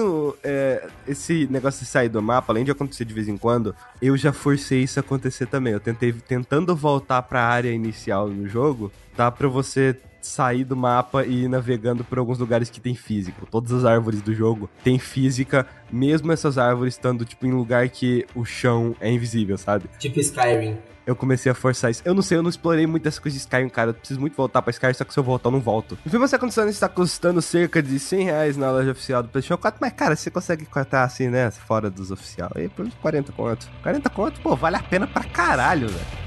é, 0.44 0.88
esse 1.08 1.48
negócio 1.52 1.86
de 1.86 1.92
sair 1.92 2.10
do 2.10 2.20
mapa, 2.24 2.52
além 2.52 2.66
de 2.66 2.72
acontecer 2.72 3.06
de 3.06 3.14
vez 3.14 3.28
em 3.28 3.38
quando, 3.38 3.76
eu 4.02 4.18
já 4.18 4.34
forcei 4.34 4.82
isso 4.82 5.00
acontecer 5.00 5.46
também. 5.46 5.74
Eu 5.74 5.80
tentei, 5.80 6.12
tentando 6.12 6.76
voltar 6.76 7.22
para 7.22 7.40
a 7.40 7.48
área 7.48 7.70
inicial 7.70 8.28
no 8.30 8.48
jogo, 8.50 8.92
dá 9.16 9.30
para 9.30 9.48
você 9.48 9.96
sair 10.22 10.64
do 10.64 10.76
mapa 10.76 11.26
e 11.26 11.44
ir 11.44 11.48
navegando 11.48 12.04
por 12.04 12.18
alguns 12.18 12.40
lugares 12.40 12.70
que 12.70 12.82
tem 12.82 12.96
física. 12.96 13.46
Todas 13.50 13.72
as 13.72 13.86
árvores 13.86 14.22
do 14.22 14.34
jogo 14.34 14.70
têm 14.84 15.00
física, 15.00 15.66
mesmo 15.92 16.32
essas 16.32 16.58
árvores 16.58 16.94
estando 16.94 17.26
tipo 17.26 17.46
em 17.46 17.52
lugar 17.52 17.88
que 17.90 18.26
o 18.36 18.46
chão 18.46 18.96
é 19.00 19.12
invisível, 19.12 19.58
sabe? 19.58 19.90
Tipo 20.00 20.20
Skyrim. 20.20 20.78
Eu 21.08 21.16
comecei 21.16 21.50
a 21.50 21.56
forçar 21.56 21.90
isso. 21.90 22.02
Eu 22.04 22.14
não 22.14 22.22
sei, 22.22 22.38
eu 22.38 22.44
não 22.44 22.50
explorei 22.50 22.86
muito 22.86 23.08
essa 23.08 23.22
coisa 23.22 23.38
de 23.38 23.40
Skyrim, 23.40 23.70
cara. 23.70 23.92
Eu 23.92 23.94
preciso 23.94 24.20
muito 24.20 24.36
voltar 24.36 24.62
pra 24.62 24.72
Skyrim, 24.72 24.94
só 24.94 25.06
que 25.06 25.14
se 25.14 25.18
eu 25.18 25.24
voltar, 25.24 25.48
eu 25.48 25.54
não 25.54 25.62
volto. 25.62 25.98
O 26.06 26.10
filme 26.10 26.26
está 26.26 26.36
acontecendo 26.36 26.68
está 26.68 26.90
custando 26.90 27.42
cerca 27.42 27.82
de 27.82 27.98
100 27.98 28.26
reais 28.26 28.58
na 28.58 28.70
loja 28.70 28.92
oficial 28.92 29.24
do 29.24 29.30
PlayStation 29.30 29.58
4, 29.58 29.78
mas, 29.80 29.94
cara, 29.94 30.18
você 30.18 30.30
consegue 30.30 30.66
cortar 30.66 31.04
assim, 31.04 31.30
né? 31.30 31.50
Fora 31.50 31.90
dos 31.90 32.12
oficiais. 32.12 32.52
Aí, 32.54 32.68
por 32.68 32.86
40 33.02 33.32
conto. 33.32 33.70
40 33.82 34.10
conto, 34.10 34.42
pô, 34.42 34.54
vale 34.54 34.76
a 34.76 34.84
pena 34.84 35.08
pra 35.08 35.24
caralho, 35.24 35.88
velho. 35.88 36.27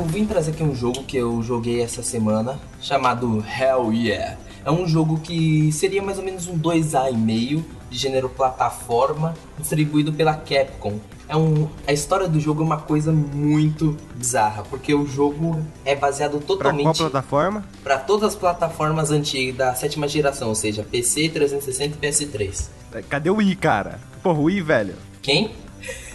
Vim 0.00 0.24
trazer 0.24 0.52
aqui 0.52 0.62
um 0.62 0.74
jogo 0.74 1.04
que 1.04 1.16
eu 1.16 1.42
joguei 1.42 1.82
essa 1.82 2.02
semana, 2.02 2.58
chamado 2.80 3.44
Hell 3.46 3.92
Yeah. 3.92 4.38
É 4.64 4.70
um 4.70 4.86
jogo 4.86 5.18
que 5.18 5.70
seria 5.72 6.00
mais 6.00 6.18
ou 6.18 6.24
menos 6.24 6.46
um 6.46 6.58
2A 6.58 7.12
e 7.12 7.16
meio, 7.16 7.64
de 7.90 7.98
gênero 7.98 8.28
plataforma, 8.28 9.34
distribuído 9.58 10.12
pela 10.12 10.34
Capcom. 10.34 10.98
É 11.28 11.36
um, 11.36 11.68
a 11.86 11.92
história 11.92 12.28
do 12.28 12.40
jogo 12.40 12.62
é 12.62 12.64
uma 12.64 12.78
coisa 12.78 13.12
muito 13.12 13.96
bizarra, 14.14 14.62
porque 14.62 14.94
o 14.94 15.06
jogo 15.06 15.60
é 15.84 15.94
baseado 15.94 16.40
totalmente... 16.40 16.84
Pra 16.84 16.94
qual 16.94 17.10
plataforma? 17.10 17.64
Para 17.82 17.98
todas 17.98 18.30
as 18.30 18.34
plataformas 18.34 19.10
antigas 19.10 19.56
da 19.56 19.74
sétima 19.74 20.08
geração, 20.08 20.48
ou 20.48 20.54
seja, 20.54 20.82
PC, 20.82 21.28
360 21.28 21.98
e 22.00 22.08
PS3. 22.08 22.68
Cadê 23.08 23.30
o 23.30 23.36
Wii, 23.36 23.56
cara? 23.56 24.00
Porra, 24.22 24.38
o 24.38 24.44
Wii, 24.44 24.62
velho. 24.62 24.94
Quem? 25.20 25.50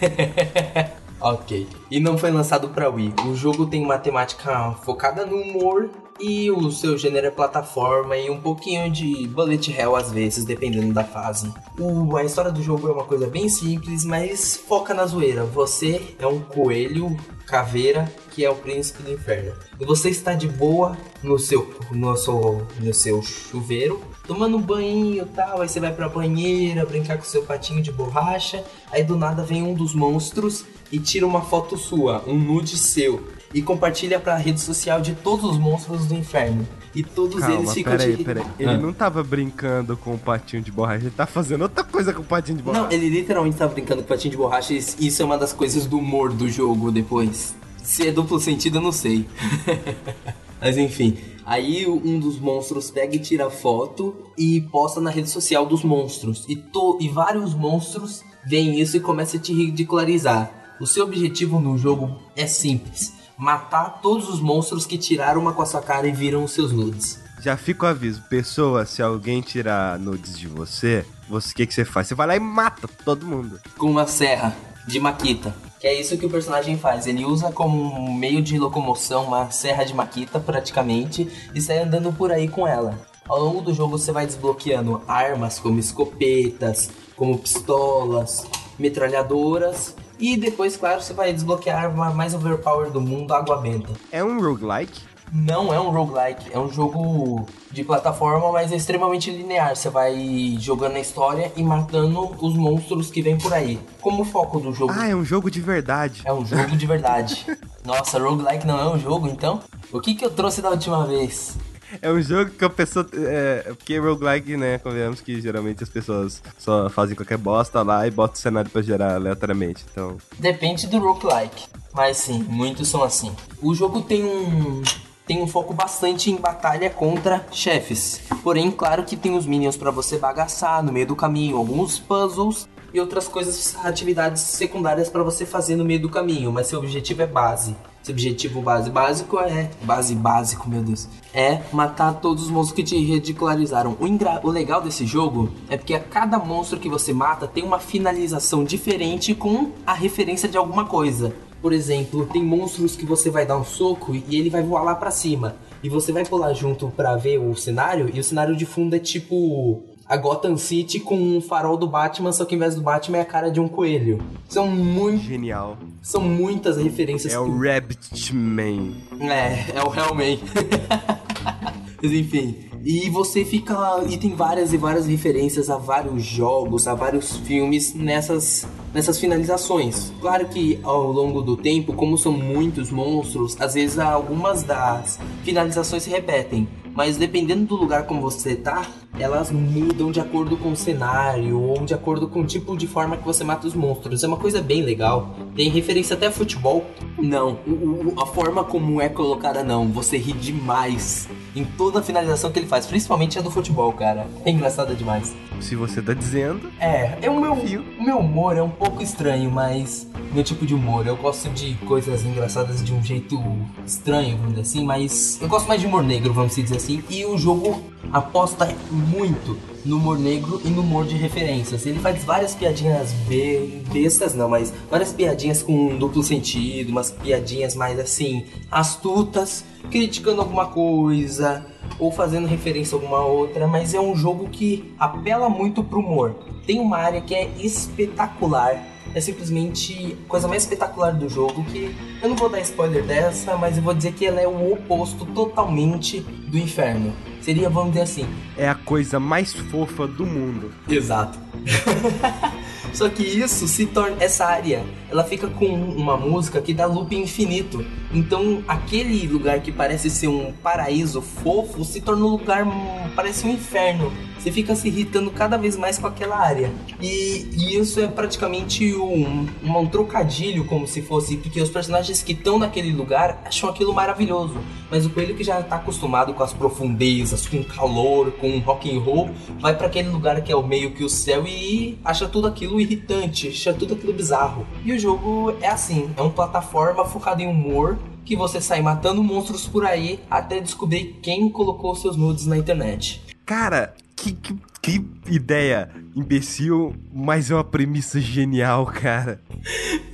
Ok. 1.20 1.66
E 1.90 1.98
não 1.98 2.16
foi 2.16 2.30
lançado 2.30 2.68
para 2.68 2.88
Wii. 2.88 3.14
O 3.26 3.34
jogo 3.34 3.66
tem 3.66 3.84
uma 3.84 3.98
temática 3.98 4.72
focada 4.82 5.26
no 5.26 5.36
humor 5.36 5.90
e 6.20 6.50
o 6.50 6.70
seu 6.70 6.96
gênero 6.96 7.26
é 7.26 7.30
plataforma 7.30 8.16
e 8.16 8.30
um 8.30 8.40
pouquinho 8.40 8.90
de 8.90 9.26
bullet 9.28 9.72
hell 9.72 9.96
às 9.96 10.10
vezes, 10.10 10.44
dependendo 10.44 10.92
da 10.92 11.04
fase. 11.04 11.52
O, 11.78 12.16
a 12.16 12.24
história 12.24 12.50
do 12.50 12.62
jogo 12.62 12.88
é 12.88 12.92
uma 12.92 13.04
coisa 13.04 13.26
bem 13.26 13.48
simples, 13.48 14.04
mas 14.04 14.56
foca 14.56 14.94
na 14.94 15.06
zoeira. 15.06 15.44
Você 15.44 16.14
é 16.18 16.26
um 16.26 16.40
coelho 16.40 17.16
caveira 17.46 18.12
que 18.30 18.44
é 18.44 18.50
o 18.50 18.54
príncipe 18.54 19.02
do 19.02 19.12
inferno. 19.12 19.52
E 19.80 19.84
você 19.84 20.10
está 20.10 20.34
de 20.34 20.46
boa 20.46 20.96
no 21.22 21.38
seu 21.38 21.74
no 21.90 22.16
seu, 22.16 22.66
no 22.78 22.94
seu 22.94 23.22
chuveiro 23.22 24.00
tomando 24.28 24.58
um 24.58 24.60
banho 24.60 25.22
e 25.22 25.24
tal, 25.24 25.62
aí 25.62 25.68
você 25.68 25.80
vai 25.80 25.90
pra 25.90 26.06
banheira 26.06 26.84
brincar 26.84 27.16
com 27.16 27.24
seu 27.24 27.42
patinho 27.44 27.82
de 27.82 27.90
borracha, 27.90 28.62
aí 28.92 29.02
do 29.02 29.16
nada 29.16 29.42
vem 29.42 29.62
um 29.62 29.72
dos 29.72 29.94
monstros 29.94 30.66
e 30.92 30.98
tira 30.98 31.26
uma 31.26 31.40
foto 31.40 31.78
sua, 31.78 32.22
um 32.26 32.34
nude 32.34 32.76
seu. 32.76 33.26
E 33.52 33.62
compartilha 33.62 34.20
pra 34.20 34.36
rede 34.36 34.60
social 34.60 35.00
de 35.00 35.14
todos 35.14 35.44
os 35.52 35.58
monstros 35.58 36.06
do 36.06 36.14
inferno. 36.14 36.66
E 36.94 37.02
todos 37.02 37.40
Calma, 37.40 37.54
eles 37.56 37.72
ficam 37.72 37.96
peraí, 37.96 38.16
te... 38.16 38.24
peraí. 38.24 38.44
Ele 38.58 38.70
Ah. 38.70 38.76
não 38.78 38.92
tava 38.92 39.22
brincando 39.22 39.96
com 39.96 40.14
o 40.14 40.18
patinho 40.18 40.62
de 40.62 40.70
borracha, 40.72 41.04
ele 41.04 41.10
tá 41.10 41.26
fazendo 41.26 41.62
outra 41.62 41.84
coisa 41.84 42.12
com 42.12 42.22
o 42.22 42.24
patinho 42.24 42.58
de 42.58 42.62
borracha. 42.62 42.82
Não, 42.84 42.92
ele 42.92 43.08
literalmente 43.08 43.56
tá 43.56 43.66
brincando 43.66 44.02
com 44.02 44.08
patinho 44.08 44.32
de 44.32 44.36
borracha 44.36 44.72
e 44.74 44.78
isso 44.78 45.22
é 45.22 45.24
uma 45.24 45.38
das 45.38 45.52
coisas 45.52 45.86
do 45.86 45.98
humor 45.98 46.32
do 46.32 46.48
jogo 46.48 46.90
depois. 46.90 47.54
Se 47.82 48.06
é 48.06 48.12
duplo 48.12 48.38
sentido, 48.38 48.78
eu 48.78 48.82
não 48.82 48.92
sei. 48.92 49.26
Mas 50.60 50.76
enfim, 50.76 51.16
aí 51.46 51.86
um 51.86 52.18
dos 52.18 52.38
monstros 52.38 52.90
pega 52.90 53.14
e 53.16 53.18
tira 53.18 53.48
foto 53.48 54.14
e 54.36 54.60
posta 54.60 55.00
na 55.00 55.10
rede 55.10 55.30
social 55.30 55.64
dos 55.64 55.84
monstros. 55.84 56.44
E, 56.48 56.56
to 56.56 56.98
e 57.00 57.08
vários 57.08 57.54
monstros 57.54 58.22
veem 58.46 58.80
isso 58.80 58.96
e 58.96 59.00
começam 59.00 59.38
a 59.38 59.42
te 59.42 59.52
ridicularizar. 59.52 60.50
O 60.80 60.86
seu 60.86 61.04
objetivo 61.04 61.60
no 61.60 61.78
jogo 61.78 62.16
é 62.36 62.46
simples: 62.46 63.12
matar 63.38 64.00
todos 64.02 64.28
os 64.28 64.40
monstros 64.40 64.84
que 64.84 64.98
tiraram 64.98 65.40
uma 65.40 65.52
com 65.52 65.62
a 65.62 65.66
sua 65.66 65.80
cara 65.80 66.06
e 66.08 66.12
viram 66.12 66.44
os 66.44 66.52
seus 66.52 66.72
nudes. 66.72 67.22
Já 67.40 67.56
fica 67.56 67.86
o 67.86 67.88
aviso, 67.88 68.20
pessoa, 68.28 68.84
se 68.84 69.00
alguém 69.00 69.40
tirar 69.40 69.96
nudes 69.98 70.36
de 70.36 70.48
você, 70.48 71.06
você 71.28 71.52
o 71.52 71.54
que, 71.54 71.66
que 71.66 71.74
você 71.74 71.84
faz? 71.84 72.08
Você 72.08 72.14
vai 72.14 72.26
lá 72.26 72.36
e 72.36 72.40
mata 72.40 72.88
todo 73.04 73.24
mundo. 73.24 73.60
com 73.78 73.88
uma 73.88 74.06
serra 74.06 74.54
de 74.86 74.98
Makita. 74.98 75.54
Que 75.78 75.86
é 75.86 76.00
isso 76.00 76.18
que 76.18 76.26
o 76.26 76.30
personagem 76.30 76.76
faz. 76.76 77.06
Ele 77.06 77.24
usa 77.24 77.52
como 77.52 77.80
um 77.80 78.12
meio 78.12 78.42
de 78.42 78.58
locomoção 78.58 79.26
uma 79.26 79.50
serra 79.50 79.84
de 79.84 79.94
Makita, 79.94 80.40
praticamente, 80.40 81.28
e 81.54 81.60
sai 81.60 81.78
andando 81.78 82.12
por 82.12 82.32
aí 82.32 82.48
com 82.48 82.66
ela. 82.66 82.98
Ao 83.28 83.38
longo 83.38 83.60
do 83.60 83.72
jogo 83.72 83.96
você 83.96 84.10
vai 84.10 84.26
desbloqueando 84.26 85.02
armas 85.06 85.60
como 85.60 85.78
escopetas, 85.78 86.90
como 87.14 87.38
pistolas, 87.38 88.44
metralhadoras. 88.78 89.94
E 90.18 90.36
depois, 90.36 90.76
claro, 90.76 91.00
você 91.00 91.12
vai 91.12 91.32
desbloquear 91.32 91.78
a 91.78 91.86
arma 91.88 92.10
mais 92.10 92.34
overpower 92.34 92.90
do 92.90 93.00
mundo, 93.00 93.32
Água 93.32 93.56
Benta. 93.58 93.90
É 94.10 94.22
um 94.24 94.40
roguelike? 94.40 95.00
Não 95.30 95.72
é 95.74 95.78
um 95.78 95.90
roguelike, 95.90 96.50
é 96.50 96.58
um 96.58 96.72
jogo 96.72 97.44
de 97.70 97.84
plataforma, 97.84 98.50
mas 98.50 98.72
é 98.72 98.76
extremamente 98.76 99.30
linear. 99.30 99.76
Você 99.76 99.90
vai 99.90 100.56
jogando 100.58 100.96
a 100.96 101.00
história 101.00 101.52
e 101.54 101.62
matando 101.62 102.34
os 102.40 102.54
monstros 102.54 103.10
que 103.10 103.20
vêm 103.20 103.36
por 103.36 103.52
aí. 103.52 103.78
Como 104.00 104.22
o 104.22 104.24
foco 104.24 104.58
do 104.58 104.72
jogo 104.72 104.94
Ah, 104.96 105.06
é 105.06 105.14
um 105.14 105.22
jogo 105.24 105.50
de 105.50 105.60
verdade. 105.60 106.22
é 106.24 106.32
um 106.32 106.46
jogo 106.46 106.74
de 106.76 106.86
verdade. 106.86 107.46
Nossa, 107.84 108.18
roguelike 108.18 108.66
não 108.66 108.80
é 108.80 108.88
um 108.94 108.98
jogo, 108.98 109.28
então? 109.28 109.60
O 109.92 110.00
que 110.00 110.14
que 110.14 110.24
eu 110.24 110.30
trouxe 110.30 110.62
da 110.62 110.70
última 110.70 111.06
vez? 111.06 111.56
É 112.02 112.10
um 112.10 112.20
jogo 112.20 112.50
que 112.50 112.64
a 112.64 112.70
pessoa. 112.70 113.06
É, 113.14 113.72
porque 113.76 113.98
roguelike, 113.98 114.56
né? 114.56 114.78
Convenhamos 114.78 115.20
que 115.20 115.40
geralmente 115.40 115.82
as 115.82 115.88
pessoas 115.88 116.42
só 116.58 116.88
fazem 116.88 117.16
qualquer 117.16 117.38
bosta 117.38 117.82
lá 117.82 118.06
e 118.06 118.10
botam 118.10 118.34
o 118.34 118.38
cenário 118.38 118.70
pra 118.70 118.82
gerar 118.82 119.14
aleatoriamente. 119.14 119.84
Então. 119.90 120.16
Depende 120.38 120.86
do 120.86 120.98
roguelike. 120.98 121.66
Mas 121.92 122.18
sim, 122.18 122.44
muitos 122.48 122.88
são 122.88 123.02
assim. 123.02 123.34
O 123.60 123.74
jogo 123.74 124.02
tem 124.02 124.24
um. 124.24 124.82
Tem 125.26 125.42
um 125.42 125.46
foco 125.46 125.74
bastante 125.74 126.30
em 126.30 126.36
batalha 126.36 126.88
contra 126.88 127.46
chefes. 127.52 128.22
Porém, 128.42 128.70
claro 128.70 129.04
que 129.04 129.14
tem 129.14 129.36
os 129.36 129.44
minions 129.44 129.76
pra 129.76 129.90
você 129.90 130.16
bagaçar 130.16 130.82
no 130.82 130.90
meio 130.90 131.06
do 131.06 131.14
caminho, 131.14 131.58
alguns 131.58 131.98
puzzles 131.98 132.66
e 132.94 132.98
outras 132.98 133.28
coisas, 133.28 133.76
atividades 133.84 134.40
secundárias 134.40 135.10
pra 135.10 135.22
você 135.22 135.44
fazer 135.44 135.76
no 135.76 135.84
meio 135.84 136.00
do 136.00 136.08
caminho. 136.08 136.50
Mas 136.50 136.68
seu 136.68 136.78
objetivo 136.78 137.20
é 137.20 137.26
base. 137.26 137.76
Seu 138.02 138.14
objetivo 138.14 138.62
base 138.62 138.90
básico 138.90 139.38
é. 139.38 139.70
Base 139.82 140.14
básico, 140.14 140.68
meu 140.68 140.82
Deus. 140.82 141.08
É 141.32 141.62
matar 141.72 142.14
todos 142.20 142.44
os 142.44 142.50
monstros 142.50 142.76
que 142.76 142.82
te 142.82 142.96
ridicularizaram. 142.96 143.96
O, 144.00 144.06
engra... 144.06 144.40
o 144.42 144.50
legal 144.50 144.80
desse 144.80 145.04
jogo 145.04 145.50
é 145.68 145.76
porque 145.76 145.94
a 145.94 146.00
cada 146.00 146.38
monstro 146.38 146.78
que 146.78 146.88
você 146.88 147.12
mata 147.12 147.46
tem 147.46 147.64
uma 147.64 147.78
finalização 147.78 148.64
diferente 148.64 149.34
com 149.34 149.72
a 149.86 149.92
referência 149.92 150.48
de 150.48 150.56
alguma 150.56 150.84
coisa. 150.84 151.34
Por 151.60 151.72
exemplo, 151.72 152.24
tem 152.26 152.42
monstros 152.42 152.94
que 152.94 153.04
você 153.04 153.30
vai 153.30 153.44
dar 153.44 153.58
um 153.58 153.64
soco 153.64 154.14
e 154.14 154.36
ele 154.36 154.48
vai 154.48 154.62
voar 154.62 154.82
lá 154.82 154.94
pra 154.94 155.10
cima. 155.10 155.56
E 155.82 155.88
você 155.88 156.12
vai 156.12 156.24
pular 156.24 156.52
junto 156.54 156.88
pra 156.88 157.16
ver 157.16 157.38
o 157.38 157.54
cenário, 157.54 158.10
e 158.12 158.18
o 158.18 158.24
cenário 158.24 158.56
de 158.56 158.64
fundo 158.64 158.94
é 158.94 158.98
tipo 158.98 159.82
a 160.08 160.16
Gotham 160.16 160.56
City 160.56 160.98
com 161.00 161.16
um 161.16 161.40
farol 161.40 161.76
do 161.76 161.86
Batman, 161.86 162.32
só 162.32 162.44
que 162.44 162.54
ao 162.54 162.56
invés 162.56 162.74
do 162.74 162.80
Batman 162.80 163.18
é 163.18 163.20
a 163.20 163.24
cara 163.26 163.50
de 163.50 163.60
um 163.60 163.68
coelho. 163.68 164.18
São, 164.48 164.66
muito, 164.68 165.22
Genial. 165.24 165.76
são 166.02 166.20
muitas 166.22 166.76
referências. 166.78 167.32
É 167.32 167.36
que- 167.36 167.42
o 167.42 167.58
Rabbit 167.60 168.34
Man. 168.34 168.92
é, 169.20 169.76
é 169.78 169.82
o 169.82 169.94
Hellman. 169.94 170.38
Mas 172.02 172.12
enfim. 172.12 172.54
E 172.84 173.10
você 173.10 173.44
fica. 173.44 173.74
E 174.08 174.16
tem 174.16 174.34
várias 174.34 174.72
e 174.72 174.76
várias 174.76 175.06
referências 175.06 175.68
a 175.68 175.76
vários 175.76 176.22
jogos, 176.24 176.86
a 176.86 176.94
vários 176.94 177.36
filmes 177.38 177.92
nessas, 177.92 178.66
nessas 178.94 179.18
finalizações. 179.18 180.12
Claro 180.20 180.46
que 180.46 180.78
ao 180.84 181.10
longo 181.10 181.42
do 181.42 181.56
tempo, 181.56 181.92
como 181.92 182.16
são 182.16 182.30
muitos 182.32 182.90
monstros, 182.92 183.60
às 183.60 183.74
vezes 183.74 183.98
algumas 183.98 184.62
das 184.62 185.18
finalizações 185.42 186.04
se 186.04 186.10
repetem. 186.10 186.68
Mas 186.94 187.16
dependendo 187.16 187.64
do 187.66 187.74
lugar 187.76 188.06
como 188.06 188.20
você 188.20 188.54
tá, 188.56 188.86
elas 189.20 189.50
mudam 189.50 190.10
de 190.10 190.20
acordo 190.20 190.56
com 190.56 190.70
o 190.72 190.76
cenário 190.76 191.60
ou 191.60 191.84
de 191.84 191.94
acordo 191.94 192.28
com 192.28 192.40
o 192.40 192.46
tipo 192.46 192.76
de 192.76 192.86
forma 192.86 193.16
que 193.16 193.24
você 193.24 193.44
mata 193.44 193.66
os 193.66 193.74
monstros. 193.74 194.22
É 194.24 194.26
uma 194.28 194.36
coisa 194.36 194.60
bem 194.60 194.82
legal. 194.82 195.34
Tem 195.56 195.68
referência 195.70 196.14
até 196.14 196.26
a 196.26 196.32
futebol. 196.32 196.84
Não, 197.18 197.58
o- 197.66 198.12
o- 198.16 198.20
a 198.20 198.26
forma 198.26 198.62
como 198.64 199.00
é 199.00 199.08
colocada 199.08 199.62
não. 199.64 199.88
Você 199.88 200.16
ri 200.18 200.32
demais 200.32 201.28
em 201.56 201.64
toda 201.64 201.98
a 202.00 202.02
finalização 202.02 202.50
que 202.52 202.58
ele 202.58 202.66
faz, 202.66 202.86
principalmente 202.86 203.38
a 203.38 203.42
do 203.42 203.50
futebol, 203.50 203.92
cara. 203.92 204.26
É 204.44 204.50
engraçada 204.50 204.94
demais. 204.94 205.34
Se 205.60 205.74
você 205.74 206.00
tá 206.00 206.14
dizendo. 206.14 206.70
É, 206.78 207.18
é 207.22 207.30
o 207.30 207.40
meu, 207.40 207.52
o 207.54 208.02
meu 208.04 208.18
humor 208.18 208.56
é 208.56 208.62
um 208.62 208.70
pouco 208.70 209.02
estranho, 209.02 209.50
mas 209.50 210.06
meu 210.32 210.44
tipo 210.44 210.64
de 210.64 210.74
humor, 210.74 211.06
eu 211.06 211.16
gosto 211.16 211.48
de 211.50 211.74
coisas 211.86 212.24
engraçadas 212.24 212.84
de 212.84 212.92
um 212.94 213.02
jeito 213.02 213.36
estranho, 213.84 214.36
vamos 214.36 214.50
dizer 214.50 214.62
assim, 214.62 214.84
mas 214.84 215.38
eu 215.40 215.48
gosto 215.48 215.66
mais 215.66 215.80
de 215.80 215.86
humor 215.86 216.02
negro, 216.04 216.32
vamos 216.32 216.54
dizer 216.54 216.76
assim, 216.76 217.02
e 217.10 217.24
o 217.24 217.36
jogo 217.36 217.80
aposta 218.12 218.68
muito 218.90 219.56
no 219.84 219.96
humor 219.96 220.18
negro 220.18 220.60
e 220.64 220.68
no 220.68 220.82
humor 220.82 221.06
de 221.06 221.16
referências. 221.16 221.86
Ele 221.86 221.98
faz 221.98 222.24
várias 222.24 222.54
piadinhas 222.54 223.12
be 223.28 223.82
bestas, 223.92 224.34
não, 224.34 224.48
mas 224.48 224.72
várias 224.90 225.12
piadinhas 225.12 225.62
com 225.62 225.96
duplo 225.96 226.22
sentido, 226.22 226.90
umas 226.90 227.10
piadinhas 227.10 227.74
mais 227.74 227.98
assim, 227.98 228.44
astutas, 228.70 229.64
criticando 229.90 230.40
alguma 230.40 230.66
coisa, 230.66 231.64
ou 231.98 232.10
fazendo 232.12 232.46
referência 232.46 232.96
a 232.96 233.00
alguma 233.00 233.24
outra, 233.24 233.66
mas 233.66 233.94
é 233.94 234.00
um 234.00 234.14
jogo 234.14 234.48
que 234.48 234.92
apela 234.98 235.48
muito 235.48 235.82
pro 235.82 236.00
humor. 236.00 236.34
Tem 236.66 236.80
uma 236.80 236.98
área 236.98 237.20
que 237.20 237.34
é 237.34 237.50
espetacular. 237.58 238.82
É 239.14 239.20
simplesmente 239.20 240.16
a 240.26 240.28
coisa 240.28 240.46
mais 240.46 240.62
espetacular 240.62 241.12
do 241.12 241.28
jogo 241.28 241.64
que 241.64 241.94
eu 242.22 242.28
não 242.28 242.36
vou 242.36 242.48
dar 242.48 242.60
spoiler 242.60 243.04
dessa, 243.04 243.56
mas 243.56 243.76
eu 243.76 243.82
vou 243.82 243.94
dizer 243.94 244.12
que 244.12 244.26
ela 244.26 244.40
é 244.40 244.46
o 244.46 244.72
oposto 244.72 245.24
totalmente 245.26 246.20
do 246.20 246.58
inferno. 246.58 247.12
Seria, 247.40 247.70
vamos 247.70 247.90
dizer 247.90 248.02
assim, 248.02 248.26
É 248.56 248.68
a 248.68 248.74
coisa 248.74 249.18
mais 249.18 249.52
fofa 249.52 250.06
do 250.06 250.26
mundo. 250.26 250.70
Exato. 250.88 251.38
Só 252.92 253.08
que 253.08 253.22
isso 253.22 253.68
se 253.68 253.86
torna. 253.86 254.16
Essa 254.20 254.46
área, 254.46 254.84
ela 255.10 255.24
fica 255.24 255.46
com 255.46 255.66
uma 255.66 256.16
música 256.16 256.60
que 256.60 256.74
dá 256.74 256.86
loop 256.86 257.14
infinito. 257.14 257.84
Então, 258.12 258.62
aquele 258.66 259.26
lugar 259.26 259.60
que 259.60 259.72
parece 259.72 260.10
ser 260.10 260.28
um 260.28 260.52
paraíso 260.62 261.20
fofo 261.20 261.84
se 261.84 262.00
torna 262.00 262.24
um 262.24 262.28
lugar. 262.28 262.66
parece 263.14 263.46
um 263.46 263.50
inferno. 263.50 264.12
Você 264.38 264.52
fica 264.52 264.74
se 264.76 264.88
irritando 264.88 265.30
cada 265.30 265.56
vez 265.56 265.76
mais 265.76 265.98
com 265.98 266.06
aquela 266.06 266.38
área. 266.38 266.70
E, 267.00 267.48
e 267.52 267.76
isso 267.76 268.00
é 268.00 268.06
praticamente 268.06 268.94
um, 268.94 269.46
um, 269.64 269.78
um 269.78 269.86
trocadilho, 269.86 270.64
como 270.64 270.86
se 270.86 271.02
fosse, 271.02 271.36
porque 271.36 271.60
os 271.60 271.68
personagens 271.68 272.22
que 272.22 272.32
estão 272.32 272.58
naquele 272.58 272.92
lugar 272.92 273.42
acham 273.44 273.68
aquilo 273.68 273.92
maravilhoso. 273.92 274.54
Mas 274.90 275.04
o 275.04 275.10
coelho 275.10 275.34
que 275.34 275.42
já 275.42 275.60
tá 275.62 275.76
acostumado 275.76 276.32
com 276.34 276.42
as 276.42 276.52
profundezas, 276.52 277.46
com 277.46 277.62
calor, 277.64 278.30
com 278.32 278.58
rock 278.60 278.96
and 278.96 279.00
roll, 279.00 279.30
vai 279.58 279.76
para 279.76 279.88
aquele 279.88 280.08
lugar 280.08 280.40
que 280.40 280.52
é 280.52 280.56
o 280.56 280.66
meio 280.66 280.92
que 280.92 281.02
o 281.02 281.08
céu 281.08 281.46
e 281.46 281.98
acha 282.04 282.28
tudo 282.28 282.46
aquilo 282.46 282.80
irritante, 282.80 283.48
acha 283.48 283.74
tudo 283.74 283.94
aquilo 283.94 284.12
bizarro. 284.12 284.66
E 284.84 284.92
o 284.92 284.97
jogo 284.98 285.54
é 285.60 285.68
assim, 285.68 286.10
é 286.16 286.22
um 286.22 286.30
plataforma 286.30 287.04
focado 287.04 287.42
em 287.42 287.46
humor 287.46 287.98
que 288.24 288.36
você 288.36 288.60
sai 288.60 288.82
matando 288.82 289.22
monstros 289.22 289.66
por 289.66 289.84
aí 289.86 290.20
até 290.30 290.60
descobrir 290.60 291.18
quem 291.22 291.48
colocou 291.48 291.94
seus 291.94 292.16
nudes 292.16 292.46
na 292.46 292.58
internet. 292.58 293.22
Cara, 293.46 293.94
que, 294.14 294.32
que, 294.32 294.54
que 294.82 295.04
ideia 295.28 295.88
imbecil, 296.14 296.94
mas 297.12 297.50
é 297.50 297.54
uma 297.54 297.64
premissa 297.64 298.20
genial, 298.20 298.84
cara. 298.92 299.40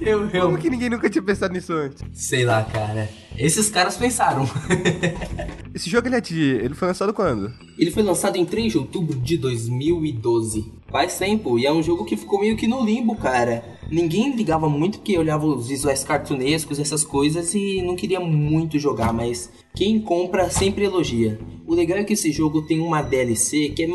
Eu, 0.00 0.28
Como 0.30 0.58
que 0.58 0.70
ninguém 0.70 0.88
nunca 0.90 1.10
tinha 1.10 1.22
pensado 1.22 1.52
nisso 1.52 1.72
antes? 1.72 2.02
sei 2.12 2.44
lá, 2.44 2.62
cara. 2.64 3.08
Esses 3.36 3.68
caras 3.68 3.96
pensaram. 3.96 4.48
Esse 5.74 5.90
jogo 5.90 6.06
ele 6.06 6.14
é 6.16 6.20
de. 6.20 6.40
Ele 6.40 6.74
foi 6.74 6.86
lançado 6.86 7.12
quando? 7.12 7.52
Ele 7.76 7.90
foi 7.90 8.02
lançado 8.04 8.36
em 8.36 8.44
3 8.46 8.72
de 8.72 8.78
outubro 8.78 9.18
de 9.18 9.36
2012. 9.36 10.72
Faz 10.94 11.18
tempo, 11.18 11.58
e 11.58 11.66
é 11.66 11.72
um 11.72 11.82
jogo 11.82 12.04
que 12.04 12.16
ficou 12.16 12.38
meio 12.38 12.56
que 12.56 12.68
no 12.68 12.84
limbo, 12.84 13.16
cara. 13.16 13.64
Ninguém 13.90 14.30
ligava 14.30 14.68
muito 14.68 14.98
porque 14.98 15.18
olhava 15.18 15.44
os 15.44 15.66
visuais 15.66 16.04
cartunescos, 16.04 16.78
essas 16.78 17.02
coisas, 17.02 17.52
e 17.52 17.82
não 17.82 17.96
queria 17.96 18.20
muito 18.20 18.78
jogar, 18.78 19.12
mas 19.12 19.50
quem 19.74 20.00
compra 20.00 20.48
sempre 20.50 20.84
elogia. 20.84 21.36
O 21.66 21.74
legal 21.74 21.98
é 21.98 22.04
que 22.04 22.12
esse 22.12 22.30
jogo 22.30 22.62
tem 22.62 22.78
uma 22.78 23.02
DLC 23.02 23.70
que 23.70 23.82
é, 23.82 23.88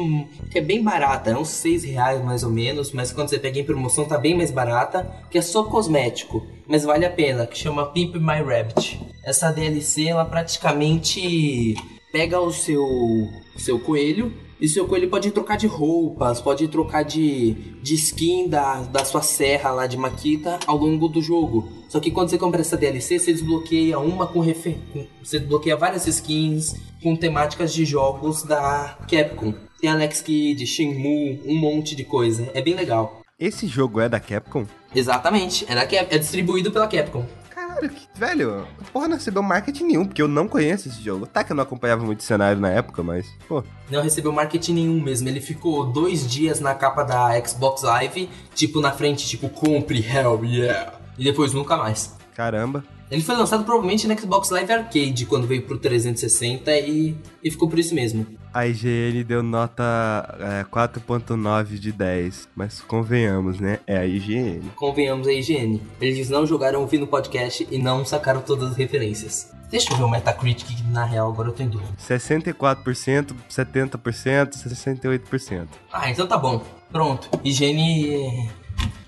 que 0.51 0.57
é 0.57 0.62
bem 0.62 0.83
barata, 0.83 1.29
é 1.29 1.38
uns 1.38 1.47
6 1.47 1.85
reais 1.85 2.21
mais 2.21 2.43
ou 2.43 2.49
menos, 2.49 2.91
mas 2.91 3.13
quando 3.13 3.29
você 3.29 3.39
pega 3.39 3.62
em 3.62 3.63
promoção 3.63 4.03
tá 4.03 4.17
bem 4.17 4.35
mais 4.35 4.51
barata, 4.51 5.09
que 5.31 5.38
é 5.38 5.41
só 5.41 5.63
cosmético, 5.63 6.45
mas 6.67 6.83
vale 6.83 7.05
a 7.05 7.09
pena, 7.09 7.47
que 7.47 7.57
chama 7.57 7.85
Pimp 7.93 8.15
My 8.15 8.43
Rabbit. 8.45 8.99
essa 9.23 9.51
DLC 9.51 10.07
ela 10.07 10.25
praticamente 10.25 11.75
pega 12.12 12.41
o 12.41 12.51
seu, 12.51 12.85
seu 13.55 13.79
coelho 13.79 14.48
e 14.59 14.67
seu 14.67 14.87
coelho 14.87 15.09
pode 15.09 15.31
trocar 15.31 15.57
de 15.57 15.67
roupas, 15.67 16.41
pode 16.41 16.67
trocar 16.67 17.03
de, 17.03 17.53
de 17.81 17.95
skin 17.95 18.47
da, 18.47 18.81
da 18.81 19.05
sua 19.05 19.21
serra 19.21 19.71
lá 19.71 19.87
de 19.87 19.97
Makita 19.97 20.59
ao 20.67 20.77
longo 20.77 21.07
do 21.07 21.21
jogo. 21.21 21.71
Só 21.87 21.99
que 21.99 22.11
quando 22.11 22.29
você 22.29 22.37
compra 22.37 22.61
essa 22.61 22.77
DLC, 22.77 23.17
você 23.19 23.33
desbloqueia 23.33 23.97
uma 23.99 24.27
com 24.27 24.39
refer... 24.39 24.77
Você 25.23 25.39
desbloqueia 25.39 25.75
várias 25.75 26.05
skins 26.07 26.75
com 27.01 27.15
temáticas 27.15 27.73
de 27.73 27.85
jogos 27.85 28.43
da 28.43 28.97
Capcom. 29.09 29.53
Tem 29.79 29.89
Alex 29.89 30.21
Kidd, 30.21 30.65
Shenmue, 30.67 31.41
um 31.45 31.55
monte 31.55 31.95
de 31.95 32.03
coisa. 32.03 32.49
É 32.53 32.61
bem 32.61 32.75
legal. 32.75 33.21
Esse 33.39 33.67
jogo 33.67 34.01
é 34.01 34.09
da 34.09 34.19
Capcom? 34.19 34.65
Exatamente, 34.93 35.65
é, 35.69 35.73
da 35.73 35.85
Cap... 35.85 36.13
é 36.13 36.17
distribuído 36.17 36.71
pela 36.71 36.87
Capcom. 36.87 37.25
Velho, 38.15 38.67
porra, 38.91 39.07
não 39.07 39.15
recebeu 39.15 39.41
marketing 39.41 39.83
nenhum, 39.85 40.05
porque 40.05 40.21
eu 40.21 40.27
não 40.27 40.47
conheço 40.47 40.87
esse 40.89 41.01
jogo. 41.01 41.25
Tá 41.25 41.43
que 41.43 41.51
eu 41.51 41.55
não 41.55 41.63
acompanhava 41.63 42.03
muito 42.03 42.19
o 42.19 42.23
cenário 42.23 42.59
na 42.59 42.69
época, 42.69 43.01
mas, 43.03 43.27
pô. 43.47 43.63
Não 43.89 44.01
recebeu 44.01 44.31
marketing 44.31 44.73
nenhum 44.73 45.01
mesmo. 45.01 45.27
Ele 45.27 45.41
ficou 45.41 45.85
dois 45.85 46.29
dias 46.29 46.59
na 46.59 46.75
capa 46.75 47.03
da 47.03 47.29
Xbox 47.45 47.83
Live, 47.83 48.29
tipo 48.53 48.81
na 48.81 48.91
frente, 48.91 49.27
tipo, 49.27 49.49
compre, 49.49 49.99
hell 50.05 50.43
yeah. 50.43 50.93
E 51.17 51.23
depois 51.23 51.53
nunca 51.53 51.77
mais. 51.77 52.15
Caramba. 52.35 52.83
Ele 53.11 53.23
foi 53.23 53.35
lançado 53.35 53.63
provavelmente 53.63 54.07
no 54.07 54.19
Xbox 54.19 54.49
Live 54.49 54.71
Arcade 54.71 55.25
quando 55.25 55.47
veio 55.47 55.63
pro 55.63 55.77
360 55.77 56.71
e, 56.79 57.15
e 57.43 57.51
ficou 57.51 57.67
por 57.67 57.79
isso 57.79 57.95
mesmo. 57.95 58.25
A 58.53 58.67
IGN 58.67 59.23
deu 59.23 59.41
nota 59.41 59.83
é, 60.39 60.63
4.9 60.63 61.79
de 61.79 61.91
10, 61.91 62.49
mas 62.55 62.81
convenhamos, 62.81 63.59
né? 63.59 63.79
É 63.87 63.97
a 63.97 64.05
IGN. 64.05 64.61
Convenhamos 64.75 65.27
a 65.27 65.33
IGN. 65.33 65.81
Eles 65.99 66.29
não 66.29 66.45
jogaram 66.45 66.81
ouvindo 66.81 67.03
o 67.03 67.07
podcast 67.07 67.67
e 67.69 67.77
não 67.77 68.05
sacaram 68.05 68.41
todas 68.41 68.71
as 68.71 68.77
referências. 68.77 69.51
Deixa 69.69 69.93
eu 69.93 69.97
ver 69.97 70.03
o 70.03 70.09
Metacritic, 70.09 70.67
que 70.67 70.83
na 70.83 71.05
real 71.05 71.31
agora 71.31 71.49
eu 71.49 71.53
tô 71.53 71.61
em 71.61 71.69
dúvida. 71.69 71.91
64%, 71.99 73.35
70%, 73.47 73.99
68%. 74.53 75.67
Ah, 75.91 76.09
então 76.09 76.27
tá 76.27 76.37
bom. 76.37 76.63
Pronto. 76.91 77.29
Higiene. 77.43 78.49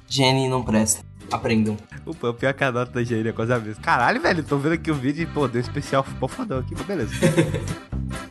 Higiene 0.08 0.48
não 0.48 0.64
presta. 0.64 1.04
Aprendam. 1.32 1.78
O 2.06 2.34
pior 2.34 2.54
que 2.54 2.64
a 2.64 2.72
nota 2.72 2.92
da 2.92 3.02
IGN 3.02 3.30
é 3.30 3.32
quase 3.32 3.54
a 3.54 3.60
mesma. 3.60 3.82
Caralho, 3.82 4.22
velho, 4.22 4.44
tô 4.44 4.58
vendo 4.58 4.74
aqui 4.74 4.92
o 4.92 4.96
vídeo 4.96 5.24
e, 5.24 5.26
pô, 5.26 5.48
deu 5.48 5.62
um 5.62 5.64
especial 5.64 6.04
fodão 6.04 6.60
aqui, 6.60 6.74
mas 6.76 6.86
beleza. 6.86 7.14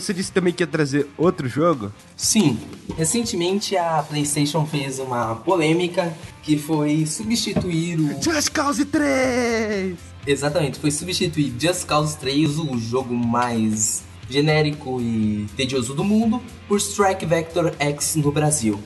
você 0.00 0.14
disse 0.14 0.32
também 0.32 0.52
que 0.52 0.62
ia 0.62 0.66
trazer 0.66 1.06
outro 1.16 1.48
jogo? 1.48 1.92
Sim. 2.16 2.58
Recentemente 2.96 3.76
a 3.76 4.02
PlayStation 4.02 4.66
fez 4.66 4.98
uma 4.98 5.36
polêmica 5.36 6.12
que 6.42 6.58
foi 6.58 7.06
substituir 7.06 7.98
o. 7.98 8.22
Just 8.22 8.50
Cause 8.50 8.84
3! 8.84 9.96
Exatamente, 10.26 10.78
foi 10.78 10.90
substituir 10.90 11.52
Just 11.58 11.86
Cause 11.86 12.16
3, 12.18 12.58
o 12.58 12.78
jogo 12.78 13.14
mais 13.14 14.02
genérico 14.28 15.00
e 15.00 15.46
tedioso 15.56 15.94
do 15.94 16.04
mundo, 16.04 16.40
por 16.68 16.78
Strike 16.78 17.26
Vector 17.26 17.74
X 17.78 18.16
no 18.16 18.30
Brasil. 18.30 18.78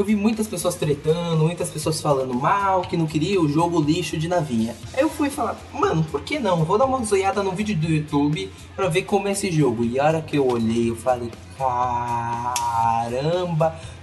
Eu 0.00 0.04
vi 0.04 0.16
muitas 0.16 0.48
pessoas 0.48 0.76
tretando, 0.76 1.44
muitas 1.44 1.68
pessoas 1.68 2.00
falando 2.00 2.32
mal, 2.32 2.80
que 2.80 2.96
não 2.96 3.06
queria 3.06 3.38
o 3.38 3.46
jogo 3.46 3.78
lixo 3.78 4.16
de 4.16 4.28
navinha. 4.28 4.74
Aí 4.94 5.02
eu 5.02 5.10
fui 5.10 5.28
falar, 5.28 5.58
mano, 5.74 6.02
por 6.10 6.22
que 6.22 6.38
não? 6.38 6.64
Vou 6.64 6.78
dar 6.78 6.86
uma 6.86 7.04
zoiada 7.04 7.42
no 7.42 7.52
vídeo 7.52 7.76
do 7.76 7.86
YouTube 7.86 8.50
pra 8.74 8.88
ver 8.88 9.02
como 9.02 9.28
é 9.28 9.32
esse 9.32 9.52
jogo. 9.52 9.84
E 9.84 10.00
a 10.00 10.06
hora 10.06 10.22
que 10.22 10.38
eu 10.38 10.48
olhei, 10.48 10.88
eu 10.88 10.96
falei, 10.96 11.30
caramba, 11.58 11.78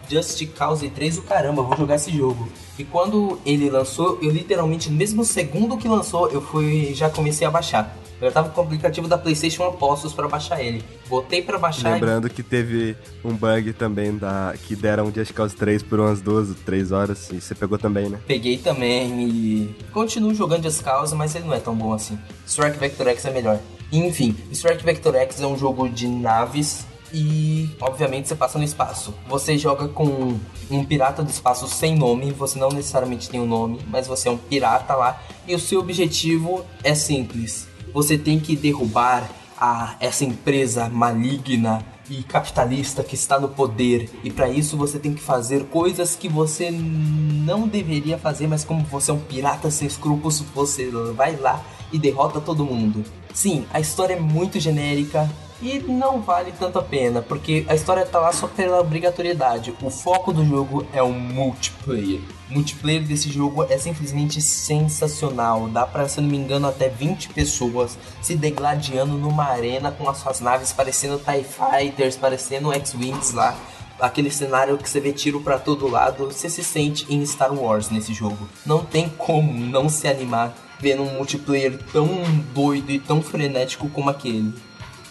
Just 0.10 0.46
Cause 0.56 0.88
3, 0.90 1.18
o 1.18 1.22
caramba, 1.24 1.62
vou 1.62 1.78
jogar 1.78 1.96
esse 1.96 2.16
jogo. 2.16 2.48
E 2.78 2.84
quando 2.84 3.40
ele 3.46 3.70
lançou, 3.70 4.20
eu 4.22 4.30
literalmente, 4.30 4.90
no 4.90 4.96
mesmo 4.96 5.24
segundo 5.24 5.78
que 5.78 5.88
lançou, 5.88 6.30
eu 6.30 6.42
fui 6.42 6.94
já 6.94 7.10
comecei 7.10 7.46
a 7.46 7.52
baixar. 7.52 7.98
Eu 8.20 8.32
tava 8.32 8.50
com 8.50 8.62
o 8.62 8.64
aplicativo 8.64 9.08
da 9.08 9.18
PlayStation 9.18 9.64
Apostos 9.64 10.12
para 10.12 10.28
baixar 10.28 10.60
ele. 10.60 10.84
Botei 11.08 11.42
para 11.42 11.60
baixar. 11.60 11.94
Lembrando 11.94 12.26
e... 12.26 12.30
que 12.32 12.42
teve 12.42 12.98
um 13.24 13.36
bug 13.36 13.74
também 13.74 14.18
da 14.18 14.56
que 14.66 14.76
deram 14.76 15.12
Just 15.14 15.34
Cause 15.34 15.56
3 15.56 15.84
por 15.84 16.00
umas 16.00 16.20
duas, 16.20 16.50
três 16.66 16.92
horas 16.92 17.30
e 17.32 17.40
você 17.40 17.54
pegou 17.54 17.78
também, 17.78 18.10
né? 18.10 18.20
Peguei 18.26 18.58
também 18.58 19.22
e 19.22 19.76
continuo 19.92 20.34
jogando 20.34 20.64
Just 20.64 20.82
Cause, 20.84 21.14
mas 21.14 21.36
ele 21.36 21.46
não 21.46 21.54
é 21.54 21.60
tão 21.60 21.76
bom 21.76 21.94
assim. 21.94 22.18
Strike 22.48 22.80
Vector 22.80 23.08
X 23.10 23.26
é 23.26 23.32
melhor. 23.32 23.60
Enfim, 23.92 24.36
Strike 24.52 24.84
Vector 24.84 25.16
X 25.16 25.40
é 25.40 25.46
um 25.46 25.58
jogo 25.58 25.88
de 25.88 26.08
naves 26.08 26.87
e 27.14 27.70
obviamente 27.80 28.28
você 28.28 28.36
passa 28.36 28.58
no 28.58 28.64
espaço. 28.64 29.14
Você 29.28 29.58
joga 29.58 29.88
com 29.88 30.38
um 30.70 30.86
pirata 30.86 31.24
do 31.24 31.30
espaço 31.30 31.68
sem 31.68 31.96
nome, 31.96 32.32
você 32.32 32.60
não 32.60 32.70
necessariamente 32.70 33.30
tem 33.30 33.40
um 33.40 33.48
nome, 33.48 33.80
mas 33.88 34.08
você 34.08 34.28
é 34.28 34.32
um 34.32 34.38
pirata 34.38 34.96
lá 34.96 35.22
e 35.48 35.56
o 35.56 35.60
seu 35.60 35.80
objetivo 35.80 36.66
é 36.84 36.94
simples 36.94 37.68
você 37.98 38.18
tem 38.18 38.40
que 38.40 38.56
derrubar 38.56 39.28
a, 39.60 39.96
essa 40.00 40.24
empresa 40.24 40.88
maligna 40.88 41.84
e 42.10 42.24
capitalista 42.24 43.04
que 43.04 43.16
está 43.16 43.40
no 43.40 43.50
poder. 43.50 44.10
E 44.24 44.30
para 44.30 44.48
isso 44.48 44.78
você 44.78 45.00
tem 45.00 45.14
que 45.14 45.22
fazer 45.22 45.66
coisas 45.66 46.16
que 46.16 46.30
você 46.30 46.70
não 46.72 47.68
deveria 47.68 48.18
fazer, 48.18 48.48
mas 48.48 48.64
como 48.64 48.84
você 48.84 49.12
é 49.12 49.14
um 49.14 49.20
pirata 49.20 49.72
sem 49.72 49.88
escrúpulos, 49.88 50.42
você 50.54 50.90
vai 51.16 51.36
lá 51.38 51.64
e 51.92 51.98
derrota 51.98 52.40
todo 52.40 52.64
mundo. 52.64 53.04
Sim, 53.34 53.66
a 53.74 53.80
história 53.80 54.14
é 54.14 54.20
muito 54.20 54.60
genérica, 54.60 55.30
e 55.62 55.80
não 55.80 56.22
vale 56.22 56.54
tanto 56.58 56.80
a 56.80 56.84
pena, 56.84 57.22
porque 57.22 57.66
a 57.68 57.76
história 57.76 58.06
tá 58.06 58.20
lá 58.20 58.32
só 58.32 58.48
pela 58.48 58.80
obrigatoriedade. 58.80 59.74
O 59.82 59.90
foco 59.90 60.32
do 60.32 60.46
jogo 60.46 60.86
é 60.94 61.02
o 61.02 61.12
multiplayer. 61.12 62.22
O 62.50 62.54
multiplayer 62.54 63.04
desse 63.04 63.30
jogo 63.30 63.66
é 63.70 63.78
simplesmente 63.78 64.42
sensacional. 64.42 65.68
Dá 65.68 65.86
pra, 65.86 66.08
se 66.08 66.22
não 66.22 66.30
me 66.30 66.38
engano, 66.38 66.68
até 66.68 66.90
20 66.90 67.30
pessoas 67.30 67.98
se 68.22 68.36
degladiando 68.36 69.18
numa 69.18 69.46
arena 69.46 69.92
com 69.92 70.10
as 70.10 70.18
suas 70.18 70.40
naves 70.40 70.72
parecendo 70.72 71.20
TIE 71.20 71.44
Fighters, 71.44 72.16
parecendo 72.16 72.74
X-Wings 72.74 73.34
lá 73.34 73.58
aquele 74.00 74.30
cenário 74.30 74.78
que 74.78 74.88
você 74.88 75.00
vê 75.00 75.12
tiro 75.12 75.42
para 75.42 75.58
todo 75.58 75.90
lado, 75.90 76.28
você 76.28 76.50
se 76.50 76.64
sente 76.64 77.06
em 77.10 77.26
Star 77.26 77.54
Wars 77.54 77.90
nesse 77.90 78.14
jogo. 78.14 78.48
Não 78.66 78.86
tem 78.86 79.10
como 79.10 79.52
não 79.54 79.90
se 79.90 80.08
animar 80.08 80.54
vendo 80.80 81.02
um 81.02 81.14
multiplayer 81.14 81.80
tão 81.92 82.08
doido 82.54 82.92
e 82.92 83.00
tão 83.00 83.22
frenético 83.22 83.90
como 83.90 84.10
aquele. 84.10 84.54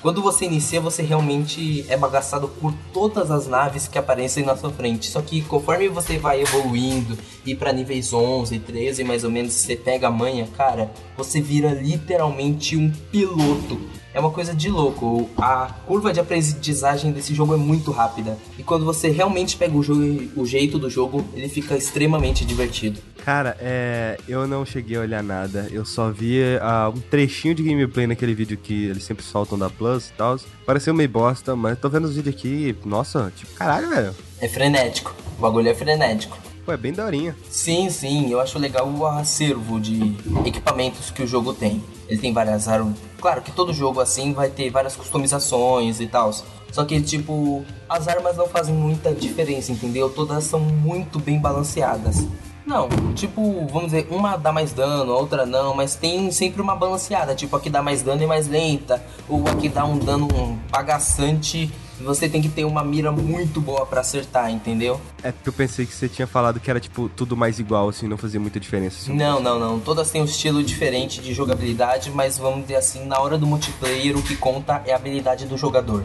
Quando 0.06 0.22
você 0.22 0.44
inicia, 0.44 0.80
você 0.80 1.02
realmente 1.02 1.84
é 1.88 1.96
bagaçado 1.96 2.46
por 2.46 2.72
todas 2.92 3.28
as 3.28 3.48
naves 3.48 3.88
que 3.88 3.98
aparecem 3.98 4.44
na 4.44 4.56
sua 4.56 4.70
frente. 4.70 5.10
Só 5.10 5.20
que 5.20 5.42
conforme 5.42 5.88
você 5.88 6.16
vai 6.16 6.42
evoluindo 6.42 7.18
e 7.44 7.56
para 7.56 7.72
níveis 7.72 8.12
11, 8.12 8.56
13 8.60 9.02
mais 9.02 9.24
ou 9.24 9.32
menos, 9.32 9.52
você 9.52 9.74
pega 9.74 10.06
a 10.06 10.10
manha, 10.12 10.46
cara, 10.56 10.92
você 11.16 11.40
vira 11.40 11.72
literalmente 11.72 12.76
um 12.76 12.88
piloto 13.10 13.80
é 14.16 14.20
uma 14.20 14.30
coisa 14.30 14.54
de 14.54 14.70
louco. 14.70 15.28
A 15.36 15.66
curva 15.86 16.10
de 16.10 16.18
aprendizagem 16.18 17.12
desse 17.12 17.34
jogo 17.34 17.52
é 17.52 17.58
muito 17.58 17.90
rápida. 17.90 18.38
E 18.58 18.62
quando 18.62 18.82
você 18.82 19.10
realmente 19.10 19.58
pega 19.58 19.76
o, 19.76 19.82
jogo, 19.82 20.00
o 20.34 20.46
jeito 20.46 20.78
do 20.78 20.88
jogo, 20.88 21.22
ele 21.34 21.50
fica 21.50 21.76
extremamente 21.76 22.42
divertido. 22.42 22.98
Cara, 23.22 23.58
é, 23.60 24.16
eu 24.26 24.46
não 24.46 24.64
cheguei 24.64 24.96
a 24.96 25.00
olhar 25.00 25.22
nada. 25.22 25.68
Eu 25.70 25.84
só 25.84 26.10
vi 26.10 26.40
uh, 26.40 26.96
um 26.96 27.00
trechinho 27.10 27.54
de 27.54 27.62
gameplay 27.62 28.06
naquele 28.06 28.34
vídeo 28.34 28.56
que 28.56 28.86
eles 28.86 29.04
sempre 29.04 29.22
soltam 29.22 29.58
da 29.58 29.68
Plus 29.68 30.08
e 30.08 30.12
tal. 30.14 30.38
Pareceu 30.64 30.94
meio 30.94 31.10
bosta, 31.10 31.54
mas 31.54 31.78
tô 31.78 31.90
vendo 31.90 32.06
os 32.06 32.16
vídeos 32.16 32.34
aqui. 32.34 32.74
Nossa, 32.86 33.30
tipo, 33.36 33.52
caralho, 33.52 33.90
velho. 33.90 34.14
É 34.40 34.48
frenético. 34.48 35.14
O 35.36 35.42
bagulho 35.42 35.68
é 35.68 35.74
frenético. 35.74 36.38
Pô, 36.66 36.72
é 36.72 36.76
bem 36.76 36.92
daorinha. 36.92 37.36
Sim, 37.48 37.88
sim. 37.90 38.28
Eu 38.28 38.40
acho 38.40 38.58
legal 38.58 38.88
o 38.88 39.06
acervo 39.06 39.78
de 39.78 40.16
equipamentos 40.44 41.12
que 41.12 41.22
o 41.22 41.26
jogo 41.26 41.54
tem. 41.54 41.80
Ele 42.08 42.20
tem 42.20 42.32
várias 42.32 42.66
armas. 42.66 42.96
Claro 43.20 43.40
que 43.40 43.52
todo 43.52 43.72
jogo 43.72 44.00
assim 44.00 44.32
vai 44.32 44.50
ter 44.50 44.68
várias 44.68 44.96
customizações 44.96 46.00
e 46.00 46.08
tal. 46.08 46.32
Só 46.72 46.84
que, 46.84 47.00
tipo, 47.00 47.64
as 47.88 48.08
armas 48.08 48.36
não 48.36 48.48
fazem 48.48 48.74
muita 48.74 49.14
diferença, 49.14 49.70
entendeu? 49.70 50.10
Todas 50.10 50.42
são 50.42 50.58
muito 50.58 51.20
bem 51.20 51.38
balanceadas. 51.38 52.26
Não, 52.66 52.88
tipo, 53.14 53.64
vamos 53.68 53.92
dizer, 53.92 54.08
uma 54.10 54.36
dá 54.36 54.50
mais 54.50 54.72
dano, 54.72 55.12
a 55.12 55.16
outra 55.16 55.46
não, 55.46 55.72
mas 55.72 55.94
tem 55.94 56.32
sempre 56.32 56.60
uma 56.60 56.74
balanceada. 56.74 57.32
Tipo, 57.32 57.54
aqui 57.54 57.70
dá 57.70 57.80
mais 57.80 58.02
dano 58.02 58.24
e 58.24 58.26
mais 58.26 58.48
lenta, 58.48 59.00
ou 59.28 59.46
aqui 59.46 59.68
dá 59.68 59.84
um 59.84 59.98
dano 59.98 60.26
bagaçante. 60.68 61.72
Você 62.00 62.28
tem 62.28 62.42
que 62.42 62.48
ter 62.48 62.64
uma 62.64 62.84
mira 62.84 63.10
muito 63.10 63.60
boa 63.60 63.86
para 63.86 64.00
acertar, 64.00 64.50
entendeu? 64.50 65.00
É 65.22 65.32
porque 65.32 65.48
eu 65.48 65.52
pensei 65.52 65.86
que 65.86 65.94
você 65.94 66.08
tinha 66.08 66.26
falado 66.26 66.60
que 66.60 66.70
era, 66.70 66.78
tipo, 66.78 67.08
tudo 67.08 67.36
mais 67.36 67.58
igual, 67.58 67.88
assim, 67.88 68.06
não 68.06 68.16
fazia 68.16 68.38
muita 68.38 68.60
diferença. 68.60 68.98
Assim, 69.02 69.14
não, 69.14 69.40
não, 69.40 69.58
não. 69.58 69.80
Todas 69.80 70.10
têm 70.10 70.20
um 70.20 70.24
estilo 70.26 70.62
diferente 70.62 71.20
de 71.20 71.32
jogabilidade, 71.32 72.10
mas 72.10 72.38
vamos 72.38 72.62
dizer 72.62 72.76
assim, 72.76 73.06
na 73.06 73.18
hora 73.18 73.38
do 73.38 73.46
multiplayer, 73.46 74.16
o 74.16 74.22
que 74.22 74.36
conta 74.36 74.82
é 74.86 74.92
a 74.92 74.96
habilidade 74.96 75.46
do 75.46 75.56
jogador. 75.56 76.04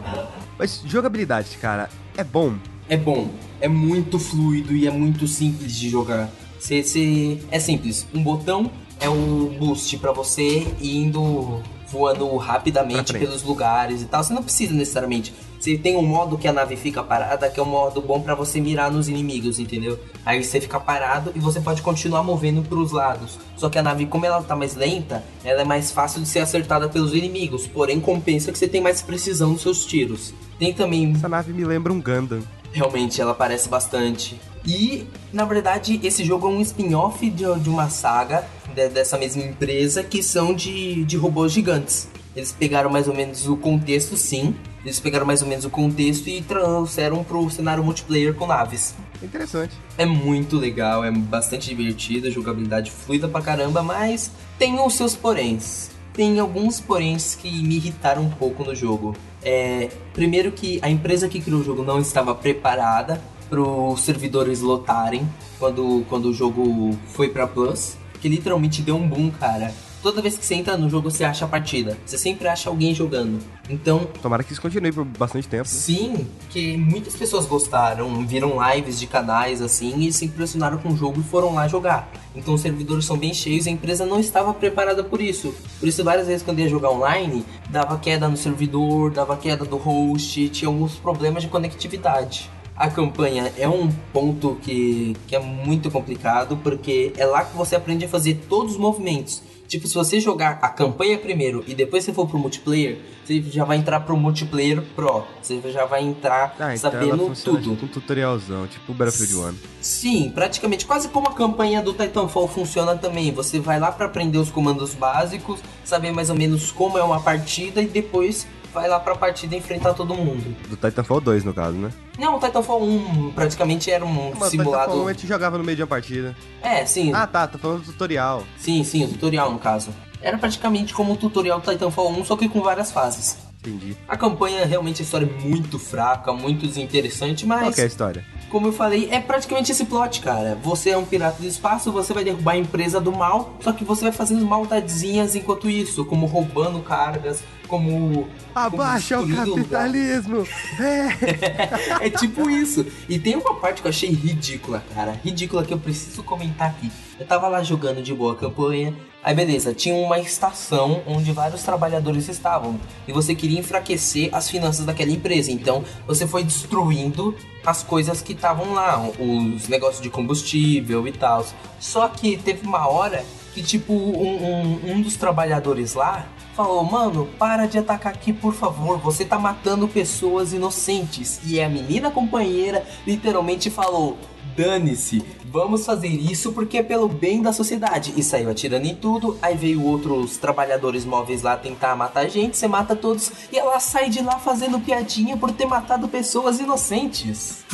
Mas 0.58 0.82
jogabilidade, 0.86 1.56
cara, 1.58 1.88
é 2.16 2.24
bom? 2.24 2.54
É 2.88 2.96
bom. 2.96 3.30
É 3.60 3.68
muito 3.68 4.18
fluido 4.18 4.74
e 4.74 4.86
é 4.86 4.90
muito 4.90 5.26
simples 5.26 5.76
de 5.76 5.88
jogar. 5.88 6.30
Você. 6.58 7.40
É 7.50 7.58
simples. 7.58 8.06
Um 8.14 8.22
botão 8.22 8.70
é 9.00 9.08
o 9.08 9.54
boost 9.58 9.96
para 9.98 10.12
você 10.12 10.66
indo 10.80 11.60
voando 11.92 12.34
rapidamente 12.36 13.12
pelos 13.12 13.42
lugares 13.42 14.00
e 14.02 14.06
tal. 14.06 14.24
Você 14.24 14.32
não 14.32 14.42
precisa 14.42 14.72
necessariamente. 14.72 15.32
Você 15.60 15.76
tem 15.78 15.96
um 15.96 16.02
modo 16.02 16.36
que 16.36 16.48
a 16.48 16.52
nave 16.52 16.74
fica 16.74 17.04
parada, 17.04 17.48
que 17.48 17.60
é 17.60 17.62
um 17.62 17.66
modo 17.66 18.00
bom 18.00 18.20
para 18.20 18.34
você 18.34 18.60
mirar 18.60 18.90
nos 18.90 19.08
inimigos, 19.08 19.60
entendeu? 19.60 20.00
Aí 20.26 20.42
você 20.42 20.60
fica 20.60 20.80
parado 20.80 21.30
e 21.36 21.38
você 21.38 21.60
pode 21.60 21.82
continuar 21.82 22.24
movendo 22.24 22.62
para 22.62 22.78
os 22.78 22.90
lados. 22.90 23.38
Só 23.56 23.68
que 23.68 23.78
a 23.78 23.82
nave, 23.82 24.06
como 24.06 24.26
ela 24.26 24.42
tá 24.42 24.56
mais 24.56 24.74
lenta, 24.74 25.22
ela 25.44 25.60
é 25.60 25.64
mais 25.64 25.92
fácil 25.92 26.20
de 26.20 26.26
ser 26.26 26.40
acertada 26.40 26.88
pelos 26.88 27.14
inimigos. 27.14 27.66
Porém, 27.68 28.00
compensa 28.00 28.50
que 28.50 28.58
você 28.58 28.66
tem 28.66 28.80
mais 28.80 29.02
precisão 29.02 29.50
nos 29.50 29.62
seus 29.62 29.84
tiros. 29.84 30.34
Tem 30.58 30.72
também. 30.72 31.12
Essa 31.12 31.28
nave 31.28 31.52
me 31.52 31.64
lembra 31.64 31.92
um 31.92 32.00
Gundam. 32.00 32.42
Realmente, 32.72 33.20
ela 33.20 33.34
parece 33.34 33.68
bastante. 33.68 34.40
E, 34.66 35.06
na 35.32 35.44
verdade, 35.44 36.00
esse 36.02 36.24
jogo 36.24 36.46
é 36.46 36.50
um 36.50 36.60
spin-off 36.60 37.28
de, 37.28 37.44
de, 37.60 37.68
uma 37.68 37.90
saga 37.90 38.44
de, 38.74 38.88
dessa 38.88 39.18
mesma 39.18 39.42
empresa 39.42 40.02
que 40.02 40.22
são 40.22 40.54
de, 40.54 41.04
de 41.04 41.16
robôs 41.16 41.52
gigantes. 41.52 42.08
Eles 42.34 42.52
pegaram 42.52 42.90
mais 42.90 43.08
ou 43.08 43.14
menos 43.14 43.46
o 43.46 43.56
contexto, 43.56 44.16
sim. 44.16 44.54
Eles 44.84 44.98
pegaram 44.98 45.26
mais 45.26 45.42
ou 45.42 45.48
menos 45.48 45.64
o 45.64 45.70
contexto 45.70 46.28
e 46.28 46.40
trouxeram 46.42 47.22
pro 47.22 47.48
cenário 47.50 47.84
multiplayer 47.84 48.34
com 48.34 48.46
naves. 48.46 48.94
Interessante. 49.22 49.74
É 49.96 50.04
muito 50.04 50.56
legal, 50.56 51.04
é 51.04 51.10
bastante 51.10 51.68
divertido, 51.68 52.26
a 52.26 52.30
jogabilidade 52.30 52.90
fluida 52.90 53.28
pra 53.28 53.40
caramba, 53.40 53.82
mas 53.82 54.30
tem 54.58 54.80
os 54.80 54.94
seus 54.94 55.14
poréns. 55.14 55.90
Tem 56.12 56.38
alguns 56.40 56.80
poréns 56.80 57.34
que 57.34 57.50
me 57.62 57.76
irritaram 57.76 58.22
um 58.22 58.30
pouco 58.30 58.64
no 58.64 58.74
jogo. 58.74 59.14
É, 59.42 59.90
primeiro 60.12 60.52
que 60.52 60.78
a 60.82 60.90
empresa 60.90 61.28
que 61.28 61.40
criou 61.40 61.60
o 61.60 61.64
jogo 61.64 61.82
não 61.82 62.00
estava 62.00 62.34
preparada 62.34 63.22
para 63.48 63.60
os 63.60 64.00
servidores 64.00 64.60
lotarem 64.60 65.28
quando, 65.58 66.04
quando 66.08 66.26
o 66.26 66.34
jogo 66.34 66.98
foi 67.08 67.28
para 67.28 67.46
Plus, 67.46 67.96
que 68.22 68.28
literalmente 68.28 68.80
deu 68.80 68.94
um 68.94 69.06
boom, 69.06 69.32
cara. 69.32 69.74
Toda 70.00 70.22
vez 70.22 70.38
que 70.38 70.44
você 70.44 70.54
entra 70.54 70.76
no 70.76 70.88
jogo, 70.88 71.10
você 71.10 71.24
acha 71.24 71.44
a 71.44 71.48
partida. 71.48 71.96
Você 72.06 72.16
sempre 72.16 72.48
acha 72.48 72.68
alguém 72.68 72.94
jogando. 72.94 73.40
Então. 73.68 74.06
Tomara 74.20 74.42
que 74.42 74.52
isso 74.52 74.62
continue 74.62 74.92
por 74.92 75.04
bastante 75.04 75.48
tempo. 75.48 75.64
Né? 75.64 75.68
Sim, 75.68 76.26
que 76.48 76.76
muitas 76.76 77.14
pessoas 77.14 77.46
gostaram, 77.46 78.24
viram 78.26 78.58
lives 78.70 78.98
de 78.98 79.06
canais 79.06 79.60
assim 79.60 80.00
e 80.00 80.12
se 80.12 80.24
impressionaram 80.24 80.78
com 80.78 80.90
o 80.90 80.96
jogo 80.96 81.20
e 81.20 81.24
foram 81.24 81.54
lá 81.54 81.66
jogar. 81.66 82.08
Então 82.34 82.54
os 82.54 82.60
servidores 82.60 83.04
são 83.04 83.16
bem 83.16 83.34
cheios 83.34 83.66
e 83.66 83.68
a 83.68 83.72
empresa 83.72 84.06
não 84.06 84.18
estava 84.18 84.54
preparada 84.54 85.04
por 85.04 85.20
isso. 85.20 85.54
Por 85.78 85.88
isso, 85.88 86.02
várias 86.02 86.26
vezes 86.26 86.42
quando 86.42 86.60
ia 86.60 86.68
jogar 86.68 86.90
online, 86.90 87.44
dava 87.70 87.98
queda 87.98 88.28
no 88.28 88.36
servidor, 88.36 89.10
dava 89.10 89.36
queda 89.36 89.64
do 89.64 89.76
host, 89.76 90.48
tinha 90.48 90.68
alguns 90.68 90.94
problemas 90.94 91.42
de 91.42 91.48
conectividade. 91.48 92.50
A 92.82 92.90
campanha 92.90 93.52
é 93.56 93.68
um 93.68 93.88
ponto 94.12 94.58
que, 94.60 95.14
que 95.28 95.36
é 95.36 95.38
muito 95.38 95.88
complicado, 95.88 96.56
porque 96.64 97.12
é 97.16 97.24
lá 97.24 97.44
que 97.44 97.56
você 97.56 97.76
aprende 97.76 98.06
a 98.06 98.08
fazer 98.08 98.40
todos 98.48 98.72
os 98.72 98.76
movimentos. 98.76 99.40
Tipo, 99.68 99.86
se 99.86 99.94
você 99.94 100.18
jogar 100.18 100.58
a 100.60 100.68
campanha 100.68 101.16
primeiro 101.16 101.62
e 101.68 101.76
depois 101.76 102.02
você 102.02 102.12
for 102.12 102.26
pro 102.26 102.40
multiplayer, 102.40 102.98
você 103.24 103.40
já 103.40 103.64
vai 103.64 103.76
entrar 103.76 104.00
pro 104.00 104.16
multiplayer 104.16 104.82
pro. 104.96 105.22
Você 105.40 105.60
já 105.70 105.84
vai 105.84 106.02
entrar 106.02 106.56
ah, 106.58 106.74
então 106.74 106.90
sabendo 106.90 107.32
tudo. 107.44 107.60
Tipo 107.60 107.84
um 107.84 107.88
tutorialzão, 107.88 108.66
tipo 108.66 108.90
o 108.90 108.94
Battlefield 108.96 109.54
1. 109.54 109.54
Sim, 109.80 110.32
praticamente. 110.34 110.84
Quase 110.84 111.08
como 111.08 111.28
a 111.28 111.34
campanha 111.34 111.80
do 111.80 111.92
Titanfall 111.92 112.48
funciona 112.48 112.96
também. 112.96 113.30
Você 113.32 113.60
vai 113.60 113.78
lá 113.78 113.92
para 113.92 114.06
aprender 114.06 114.38
os 114.38 114.50
comandos 114.50 114.92
básicos, 114.92 115.60
saber 115.84 116.10
mais 116.10 116.30
ou 116.30 116.36
menos 116.36 116.72
como 116.72 116.98
é 116.98 117.02
uma 117.04 117.20
partida 117.20 117.80
e 117.80 117.86
depois 117.86 118.44
vai 118.72 118.88
lá 118.88 118.98
pra 118.98 119.14
partida 119.14 119.54
enfrentar 119.56 119.94
todo 119.94 120.14
mundo. 120.14 120.56
Do 120.68 120.76
Titanfall 120.76 121.20
2, 121.20 121.44
no 121.44 121.54
caso, 121.54 121.76
né? 121.76 121.90
Não, 122.18 122.36
o 122.36 122.40
Titanfall 122.40 122.82
1 122.82 123.32
praticamente 123.34 123.90
era 123.90 124.04
um 124.04 124.32
Mas 124.38 124.50
simulado. 124.50 124.84
Titanfall 124.84 125.04
1 125.04 125.08
a 125.08 125.12
gente 125.12 125.26
jogava 125.26 125.58
no 125.58 125.64
meio 125.64 125.76
de 125.76 125.82
uma 125.82 125.88
partida. 125.88 126.36
É, 126.62 126.84
sim. 126.84 127.12
Ah, 127.14 127.26
tá, 127.26 127.46
tá 127.46 127.58
falando 127.58 127.80
do 127.80 127.92
tutorial. 127.92 128.42
Sim, 128.56 128.82
sim, 128.84 129.04
o 129.04 129.08
tutorial 129.08 129.52
no 129.52 129.58
caso. 129.58 129.90
Era 130.20 130.38
praticamente 130.38 130.94
como 130.94 131.12
o 131.12 131.16
tutorial 131.16 131.60
do 131.60 131.70
Titanfall 131.70 132.10
1, 132.12 132.24
só 132.24 132.36
que 132.36 132.48
com 132.48 132.62
várias 132.62 132.90
fases. 132.92 133.36
Entendi. 133.64 133.96
A 134.08 134.16
campanha, 134.16 134.66
realmente, 134.66 135.02
a 135.02 135.04
história 135.04 135.24
é 135.24 135.42
muito 135.42 135.78
fraca, 135.78 136.32
muito 136.32 136.66
desinteressante, 136.66 137.46
mas... 137.46 137.60
Qual 137.60 137.74
é 137.78 137.82
a 137.82 137.86
história? 137.86 138.24
Como 138.50 138.66
eu 138.66 138.72
falei, 138.72 139.08
é 139.10 139.20
praticamente 139.20 139.70
esse 139.70 139.84
plot, 139.84 140.20
cara. 140.20 140.58
Você 140.62 140.90
é 140.90 140.98
um 140.98 141.04
pirata 141.04 141.40
do 141.40 141.46
espaço, 141.46 141.92
você 141.92 142.12
vai 142.12 142.24
derrubar 142.24 142.52
a 142.52 142.56
empresa 142.56 143.00
do 143.00 143.12
mal, 143.12 143.54
só 143.60 143.72
que 143.72 143.84
você 143.84 144.02
vai 144.02 144.12
fazendo 144.12 144.44
maldadezinhas 144.44 145.36
enquanto 145.36 145.70
isso, 145.70 146.04
como 146.04 146.26
roubando 146.26 146.80
cargas, 146.80 147.44
como. 147.72 148.28
Abaixa 148.54 149.16
como 149.16 149.32
o 149.32 149.56
capitalismo! 149.56 150.46
É. 150.78 152.04
é 152.06 152.10
tipo 152.10 152.50
isso. 152.50 152.84
E 153.08 153.18
tem 153.18 153.34
uma 153.34 153.54
parte 153.54 153.80
que 153.80 153.88
eu 153.88 153.90
achei 153.90 154.10
ridícula, 154.10 154.84
cara. 154.94 155.18
Ridícula 155.24 155.64
que 155.64 155.72
eu 155.72 155.78
preciso 155.78 156.22
comentar 156.22 156.68
aqui. 156.68 156.92
Eu 157.18 157.26
tava 157.26 157.48
lá 157.48 157.62
jogando 157.62 158.02
de 158.02 158.12
boa 158.12 158.36
campanha. 158.36 158.94
Aí 159.24 159.34
beleza, 159.34 159.72
tinha 159.72 159.94
uma 159.94 160.18
estação 160.18 161.02
onde 161.06 161.32
vários 161.32 161.62
trabalhadores 161.62 162.28
estavam. 162.28 162.78
E 163.08 163.12
você 163.12 163.34
queria 163.34 163.60
enfraquecer 163.60 164.28
as 164.32 164.50
finanças 164.50 164.84
daquela 164.84 165.10
empresa. 165.10 165.50
Então 165.50 165.82
você 166.06 166.26
foi 166.26 166.44
destruindo 166.44 167.34
as 167.64 167.82
coisas 167.82 168.20
que 168.20 168.34
estavam 168.34 168.74
lá, 168.74 169.00
os 169.18 169.66
negócios 169.68 170.02
de 170.02 170.10
combustível 170.10 171.08
e 171.08 171.12
tal. 171.12 171.46
Só 171.80 172.06
que 172.08 172.36
teve 172.36 172.66
uma 172.66 172.86
hora 172.86 173.24
que, 173.54 173.62
tipo, 173.62 173.94
um, 173.94 174.44
um, 174.44 174.92
um 174.92 175.00
dos 175.00 175.16
trabalhadores 175.16 175.94
lá 175.94 176.26
falou: 176.54 176.82
Mano, 176.84 177.28
para 177.38 177.66
de 177.66 177.78
atacar 177.78 178.12
aqui, 178.12 178.32
por 178.32 178.54
favor. 178.54 178.98
Você 178.98 179.24
tá 179.24 179.38
matando 179.38 179.88
pessoas 179.88 180.52
inocentes. 180.52 181.40
E 181.44 181.60
a 181.60 181.68
menina 181.68 182.10
companheira 182.10 182.86
literalmente 183.06 183.70
falou: 183.70 184.16
Dane-se, 184.56 185.24
vamos 185.46 185.86
fazer 185.86 186.08
isso 186.08 186.52
porque 186.52 186.78
é 186.78 186.82
pelo 186.82 187.08
bem 187.08 187.40
da 187.42 187.52
sociedade. 187.52 188.12
E 188.16 188.22
saiu 188.22 188.50
atirando 188.50 188.86
em 188.86 188.94
tudo. 188.94 189.38
Aí 189.40 189.56
veio 189.56 189.84
outros 189.84 190.36
trabalhadores 190.36 191.04
móveis 191.04 191.42
lá 191.42 191.56
tentar 191.56 191.96
matar 191.96 192.26
a 192.26 192.28
gente. 192.28 192.56
Você 192.56 192.68
mata 192.68 192.94
todos. 192.94 193.30
E 193.50 193.58
ela 193.58 193.80
sai 193.80 194.10
de 194.10 194.22
lá 194.22 194.38
fazendo 194.38 194.80
piadinha 194.80 195.36
por 195.36 195.52
ter 195.52 195.66
matado 195.66 196.08
pessoas 196.08 196.60
inocentes. 196.60 197.64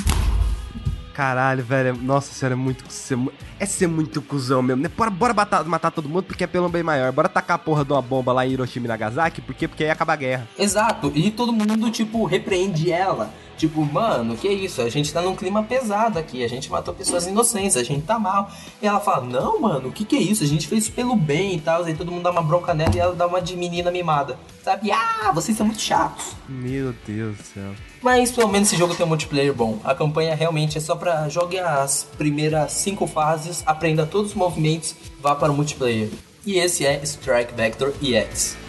Caralho, 1.19 1.65
velho. 1.65 1.99
Nossa 2.01 2.33
senhora, 2.33 2.55
é 2.55 2.57
muito. 2.57 2.85
É 3.59 3.67
ser 3.67 3.89
muito 3.89 4.23
cuzão 4.23 4.63
mesmo, 4.63 4.85
né? 4.85 4.89
Bora, 4.97 5.11
bora 5.11 5.35
matar, 5.35 5.65
matar 5.65 5.91
todo 5.91 6.09
mundo 6.09 6.23
porque 6.23 6.45
é 6.45 6.47
pelo 6.47 6.69
bem 6.69 6.85
maior. 6.85 7.11
Bora 7.11 7.29
tacar 7.29 7.57
a 7.57 7.59
porra 7.59 7.85
de 7.85 7.93
uma 7.93 8.01
bomba 8.01 8.33
lá 8.33 8.47
em 8.47 8.53
Hiroshima 8.53 8.87
e 8.87 8.89
Nagasaki, 8.89 9.41
por 9.41 9.53
quê? 9.53 9.67
Porque 9.67 9.83
aí 9.83 9.91
acaba 9.91 10.13
a 10.13 10.17
guerra. 10.17 10.47
Exato, 10.57 11.11
e 11.17 11.33
todo 11.33 11.53
mundo, 11.53 11.91
tipo, 11.91 12.25
repreende 12.25 12.93
ela. 12.93 13.35
Tipo, 13.59 13.85
mano, 13.85 14.37
que 14.37 14.49
isso? 14.49 14.81
A 14.81 14.89
gente 14.89 15.13
tá 15.13 15.21
num 15.21 15.35
clima 15.35 15.65
pesado 15.65 16.17
aqui, 16.17 16.45
a 16.45 16.49
gente 16.49 16.71
matou 16.71 16.95
pessoas 16.95 17.27
inocentes, 17.27 17.77
a 17.77 17.83
gente 17.83 18.07
tá 18.07 18.17
mal. 18.17 18.49
E 18.81 18.87
ela 18.87 19.01
fala, 19.01 19.27
não, 19.27 19.61
mano, 19.61 19.89
o 19.89 19.93
que 19.93 20.05
que 20.05 20.17
é 20.17 20.21
isso? 20.21 20.45
A 20.45 20.47
gente 20.47 20.69
fez 20.69 20.85
isso 20.85 20.93
pelo 20.93 21.17
bem 21.17 21.57
e 21.57 21.61
tal. 21.61 21.83
Aí 21.83 21.95
todo 21.95 22.13
mundo 22.13 22.23
dá 22.23 22.31
uma 22.31 22.41
bronca 22.41 22.73
nela 22.73 22.95
e 22.95 22.99
ela 23.01 23.15
dá 23.17 23.27
uma 23.27 23.43
de 23.43 23.57
menina 23.57 23.91
mimada. 23.91 24.39
Sabe? 24.63 24.93
Ah, 24.93 25.33
vocês 25.35 25.57
são 25.57 25.67
muito 25.67 25.81
chatos. 25.81 26.37
Meu 26.49 26.95
Deus 27.05 27.37
do 27.37 27.43
céu. 27.43 27.73
Mas 28.01 28.31
pelo 28.31 28.49
menos 28.49 28.69
esse 28.69 28.77
jogo 28.77 28.95
tem 28.95 29.05
um 29.05 29.09
multiplayer 29.09 29.53
bom. 29.53 29.81
A 29.83 29.93
campanha 29.93 30.37
realmente 30.37 30.79
é 30.79 30.81
só 30.81 30.95
pra 30.95 31.29
jogue 31.29 31.59
as 31.59 32.07
primeiras 32.17 32.73
cinco 32.73 33.09
fases, 33.09 33.65
aprenda 33.67 34.07
todos 34.07 34.31
os 34.31 34.37
movimentos, 34.37 34.95
vá 35.21 35.35
para 35.35 35.51
o 35.51 35.57
multiplayer. 35.57 36.11
E 36.47 36.59
esse 36.59 36.87
é 36.87 37.03
Strike 37.03 37.55
Vector 37.55 37.93
EX. 38.01 38.68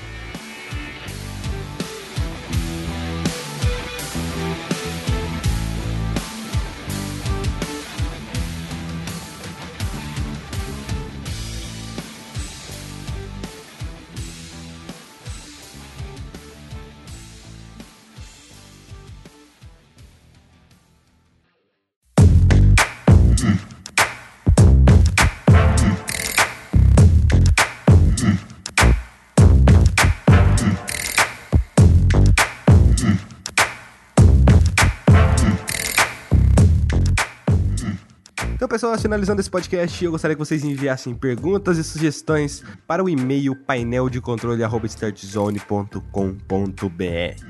Pessoal, 38.79 38.97
finalizando 38.97 39.41
esse 39.41 39.49
podcast, 39.49 40.05
eu 40.05 40.11
gostaria 40.11 40.37
que 40.37 40.39
vocês 40.39 40.63
enviassem 40.63 41.13
perguntas 41.13 41.77
e 41.77 41.83
sugestões 41.83 42.63
para 42.87 43.03
o 43.03 43.09
e-mail 43.09 43.53
painel 43.53 44.09
de 44.09 44.21
controle 44.21 44.63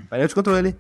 Painel 0.09 0.27
de 0.27 0.34
controle 0.34 0.75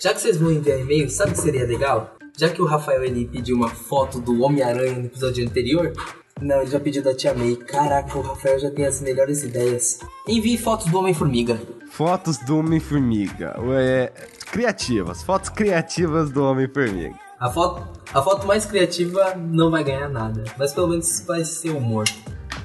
Já 0.00 0.14
que 0.14 0.22
vocês 0.22 0.38
vão 0.38 0.50
enviar 0.50 0.80
e-mail, 0.80 1.10
sabe 1.10 1.32
o 1.32 1.34
que 1.34 1.40
seria 1.42 1.66
legal? 1.66 2.16
Já 2.38 2.48
que 2.48 2.62
o 2.62 2.64
Rafael 2.64 3.04
ele 3.04 3.26
pediu 3.26 3.54
uma 3.54 3.68
foto 3.68 4.18
do 4.18 4.40
Homem-Aranha 4.40 4.98
no 4.98 5.04
episódio 5.04 5.46
anterior, 5.46 5.92
não, 6.40 6.62
ele 6.62 6.70
já 6.70 6.80
pediu 6.80 7.02
da 7.02 7.14
Tia 7.14 7.34
May. 7.34 7.54
Caraca, 7.54 8.16
o 8.16 8.22
Rafael 8.22 8.58
já 8.58 8.70
tem 8.70 8.86
as 8.86 9.02
melhores 9.02 9.42
ideias. 9.42 9.98
Envie 10.26 10.56
fotos 10.56 10.86
do 10.86 10.98
Homem-Formiga. 10.98 11.60
Fotos 11.90 12.38
do 12.38 12.56
Homem-Formiga. 12.60 13.56
É, 13.78 14.10
criativas. 14.50 15.22
Fotos 15.22 15.50
criativas 15.50 16.30
do 16.30 16.42
Homem-Formiga. 16.42 17.27
A 17.40 17.48
foto, 17.48 17.86
a 18.12 18.20
foto 18.20 18.48
mais 18.48 18.66
criativa 18.66 19.36
não 19.36 19.70
vai 19.70 19.84
ganhar 19.84 20.08
nada, 20.08 20.42
mas 20.58 20.72
pelo 20.72 20.88
menos 20.88 21.20
vai 21.24 21.44
ser 21.44 21.70
humor. 21.70 22.04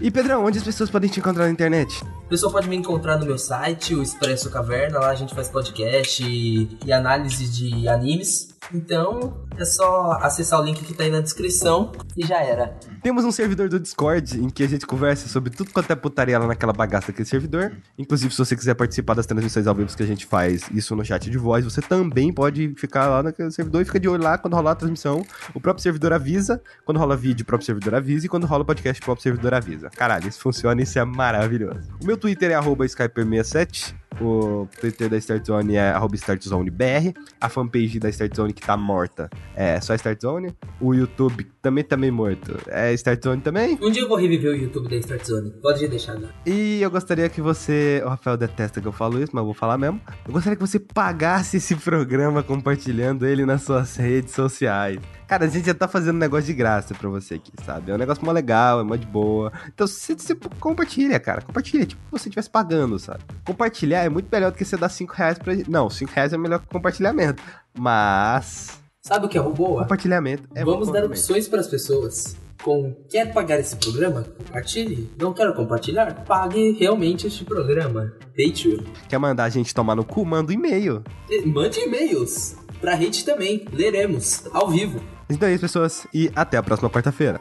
E 0.01 0.09
Pedrão, 0.09 0.43
onde 0.43 0.57
as 0.57 0.63
pessoas 0.63 0.89
podem 0.89 1.07
te 1.07 1.19
encontrar 1.19 1.45
na 1.45 1.51
internet? 1.51 2.03
O 2.26 2.30
pessoal 2.30 2.51
pode 2.51 2.67
me 2.67 2.76
encontrar 2.76 3.17
no 3.19 3.26
meu 3.26 3.38
site, 3.38 3.93
o 3.93 4.01
Expresso 4.01 4.49
Caverna. 4.49 4.97
Lá 4.99 5.11
a 5.11 5.15
gente 5.15 5.36
faz 5.36 5.47
podcast 5.47 6.24
e, 6.24 6.76
e 6.84 6.91
análise 6.91 7.47
de 7.47 7.88
animes. 7.88 8.52
Então 8.74 9.45
é 9.57 9.66
só 9.66 10.14
acessar 10.22 10.59
o 10.59 10.64
link 10.64 10.84
que 10.84 10.93
tá 10.93 11.03
aí 11.03 11.11
na 11.11 11.22
descrição 11.22 11.91
e 12.16 12.26
já 12.26 12.41
era. 12.41 12.78
Temos 13.01 13.26
um 13.26 13.32
servidor 13.32 13.70
do 13.70 13.80
Discord 13.80 14.39
em 14.39 14.49
que 14.49 14.64
a 14.64 14.68
gente 14.68 14.86
conversa 14.86 15.28
sobre 15.28 15.49
tudo 15.49 15.72
quanto 15.72 15.91
é 15.91 15.95
putaria 15.95 16.38
lá 16.39 16.47
naquela 16.47 16.74
bagaça 16.74 17.07
daquele 17.07 17.28
servidor. 17.28 17.76
Inclusive, 17.97 18.32
se 18.32 18.38
você 18.38 18.55
quiser 18.55 18.74
participar 18.76 19.14
das 19.14 19.26
transmissões 19.26 19.68
ao 19.68 19.76
vivo 19.76 19.95
que 19.95 20.03
a 20.03 20.07
gente 20.07 20.26
faz, 20.26 20.64
isso 20.72 20.95
no 20.95 21.03
chat 21.03 21.30
de 21.30 21.38
voz, 21.38 21.66
você 21.66 21.82
também 21.82 22.32
pode 22.32 22.74
ficar 22.78 23.07
lá 23.07 23.24
naquele 23.24 23.51
servidor 23.51 23.82
e 23.82 23.86
fica 23.86 23.99
de 23.99 24.07
olho 24.07 24.24
lá 24.24 24.38
quando 24.38 24.55
rolar 24.55 24.72
a 24.72 24.76
transmissão. 24.76 25.26
O 25.53 25.59
próprio 25.59 25.84
servidor 25.84 26.14
avisa, 26.14 26.61
quando 26.86 26.97
rola 26.97 27.16
vídeo, 27.16 27.43
o 27.43 27.45
próprio 27.45 27.66
servidor 27.66 27.95
avisa, 27.95 28.26
e 28.26 28.30
quando 28.30 28.45
rola 28.45 28.66
podcast, 28.66 29.01
o 29.01 29.05
próprio 29.05 29.24
servidor 29.24 29.53
avisa. 29.53 29.89
Caralho, 29.89 30.28
isso 30.28 30.39
funciona 30.39 30.82
isso 30.82 30.97
é 30.97 31.05
maravilhoso. 31.05 31.89
O 32.01 32.05
meu 32.05 32.18
Twitter 32.18 32.51
é 32.51 32.59
Skyper67. 32.59 33.95
O 34.22 34.68
Twitter 34.80 35.09
da 35.09 35.18
Start 35.18 35.45
Zone 35.45 35.76
é 35.76 35.93
StartZoneBR. 36.14 37.14
A 37.39 37.49
fanpage 37.49 37.99
da 37.99 38.09
Start 38.09 38.36
Zone 38.36 38.53
que 38.53 38.61
tá 38.61 38.78
morta 38.78 39.30
é 39.55 39.80
só 39.82 39.95
Start 39.95 40.22
Zone. 40.22 40.53
O 40.80 40.93
YouTube 40.93 41.47
também 41.61 41.84
tá 41.84 41.97
meio 41.97 42.14
morto. 42.14 42.57
É 42.68 42.93
Start 42.93 43.24
Zone 43.24 43.41
também. 43.41 43.78
Um 43.82 43.91
dia 43.91 44.03
eu 44.03 44.07
vou 44.07 44.18
reviver 44.18 44.51
o 44.51 44.55
YouTube 44.55 44.89
da 44.89 44.95
Start 44.97 45.26
Zone. 45.26 45.51
Pode 45.61 45.88
deixar 45.88 46.20
lá. 46.20 46.30
E 46.45 46.82
eu 46.82 46.91
gostaria 46.91 47.28
que 47.30 47.41
você. 47.41 48.01
O 48.05 48.09
Rafael 48.09 48.38
detesta 48.38 48.82
que 48.82 48.88
eu 48.88 48.91
falo 48.91 49.22
isso, 49.22 49.32
mas 49.34 49.41
eu 49.41 49.45
vou 49.45 49.53
falar 49.53 49.78
mesmo. 49.78 49.99
Eu 50.26 50.34
gostaria 50.34 50.55
que 50.55 50.61
você 50.61 50.80
pagasse 50.80 51.57
esse 51.57 51.76
programa 51.76 52.43
compartilhando 52.43 53.26
ele 53.26 53.45
nas 53.45 53.64
suas 53.64 53.95
redes 53.95 54.34
sociais. 54.34 54.99
Cara, 55.34 55.45
a 55.45 55.49
gente 55.49 55.65
já 55.65 55.73
tá 55.73 55.88
fazendo 55.88 56.17
um 56.17 56.19
negócio 56.19 56.45
de 56.45 56.53
graça 56.53 56.93
pra 56.93 57.09
você 57.09 57.34
aqui, 57.34 57.51
sabe? 57.65 57.89
É 57.89 57.95
um 57.95 57.97
negócio 57.97 58.23
mó 58.23 58.31
legal, 58.31 58.81
é 58.81 58.84
mó 58.84 58.95
de 58.95 59.07
boa. 59.07 59.51
Então, 59.67 59.88
você, 59.88 60.13
você 60.13 60.36
compartilha, 60.59 61.19
cara. 61.19 61.41
Compartilha, 61.41 61.88
tipo, 61.88 61.99
se 62.03 62.11
você 62.11 62.29
estivesse 62.29 62.51
pagando, 62.51 62.99
sabe? 62.99 63.23
Compartilhar 63.43 64.03
é 64.03 64.09
muito 64.09 64.27
melhor 64.31 64.51
do 64.51 64.57
que 64.59 64.63
você 64.63 64.77
dar 64.77 64.89
5 64.89 65.11
reais 65.11 65.39
pra. 65.39 65.55
Não, 65.67 65.89
5 65.89 66.11
reais 66.13 66.34
é 66.34 66.38
melhor 66.38 66.59
que 66.59 66.67
compartilhamento. 66.67 67.41
Mas. 67.75 68.79
Sabe 69.01 69.25
o 69.25 69.29
que 69.29 69.36
é 69.36 69.41
boa? 69.41 69.81
Compartilhamento 69.81 70.47
é 70.53 70.63
Vamos 70.63 70.91
dar 70.91 71.03
opções 71.03 71.47
para 71.47 71.61
as 71.61 71.67
pessoas. 71.67 72.38
Com 72.61 72.93
quer 73.09 73.34
pagar 73.34 73.59
esse 73.59 73.75
programa? 73.75 74.21
Compartilhe. 74.38 75.09
Não 75.19 75.34
quero 75.34 75.55
compartilhar? 75.55 76.13
Pague 76.25 76.73
realmente 76.73 77.25
este 77.25 77.43
programa. 77.43 78.13
Patreon. 78.38 78.84
Quer 79.09 79.17
mandar 79.17 79.45
a 79.45 79.49
gente 79.49 79.73
tomar 79.73 79.95
no 79.95 80.05
cu? 80.05 80.23
Manda 80.23 80.51
um 80.51 80.53
e-mail. 80.53 81.03
Mande 81.47 81.79
e-mails. 81.79 82.55
Pra 82.79 82.95
gente 82.97 83.25
também. 83.25 83.65
Leremos. 83.73 84.43
Ao 84.53 84.69
vivo. 84.69 85.01
Então 85.30 85.47
é 85.47 85.53
isso, 85.53 85.61
pessoas. 85.61 86.07
E 86.13 86.32
até 86.36 86.57
a 86.57 86.63
próxima 86.63 86.89
quarta-feira. 86.89 87.39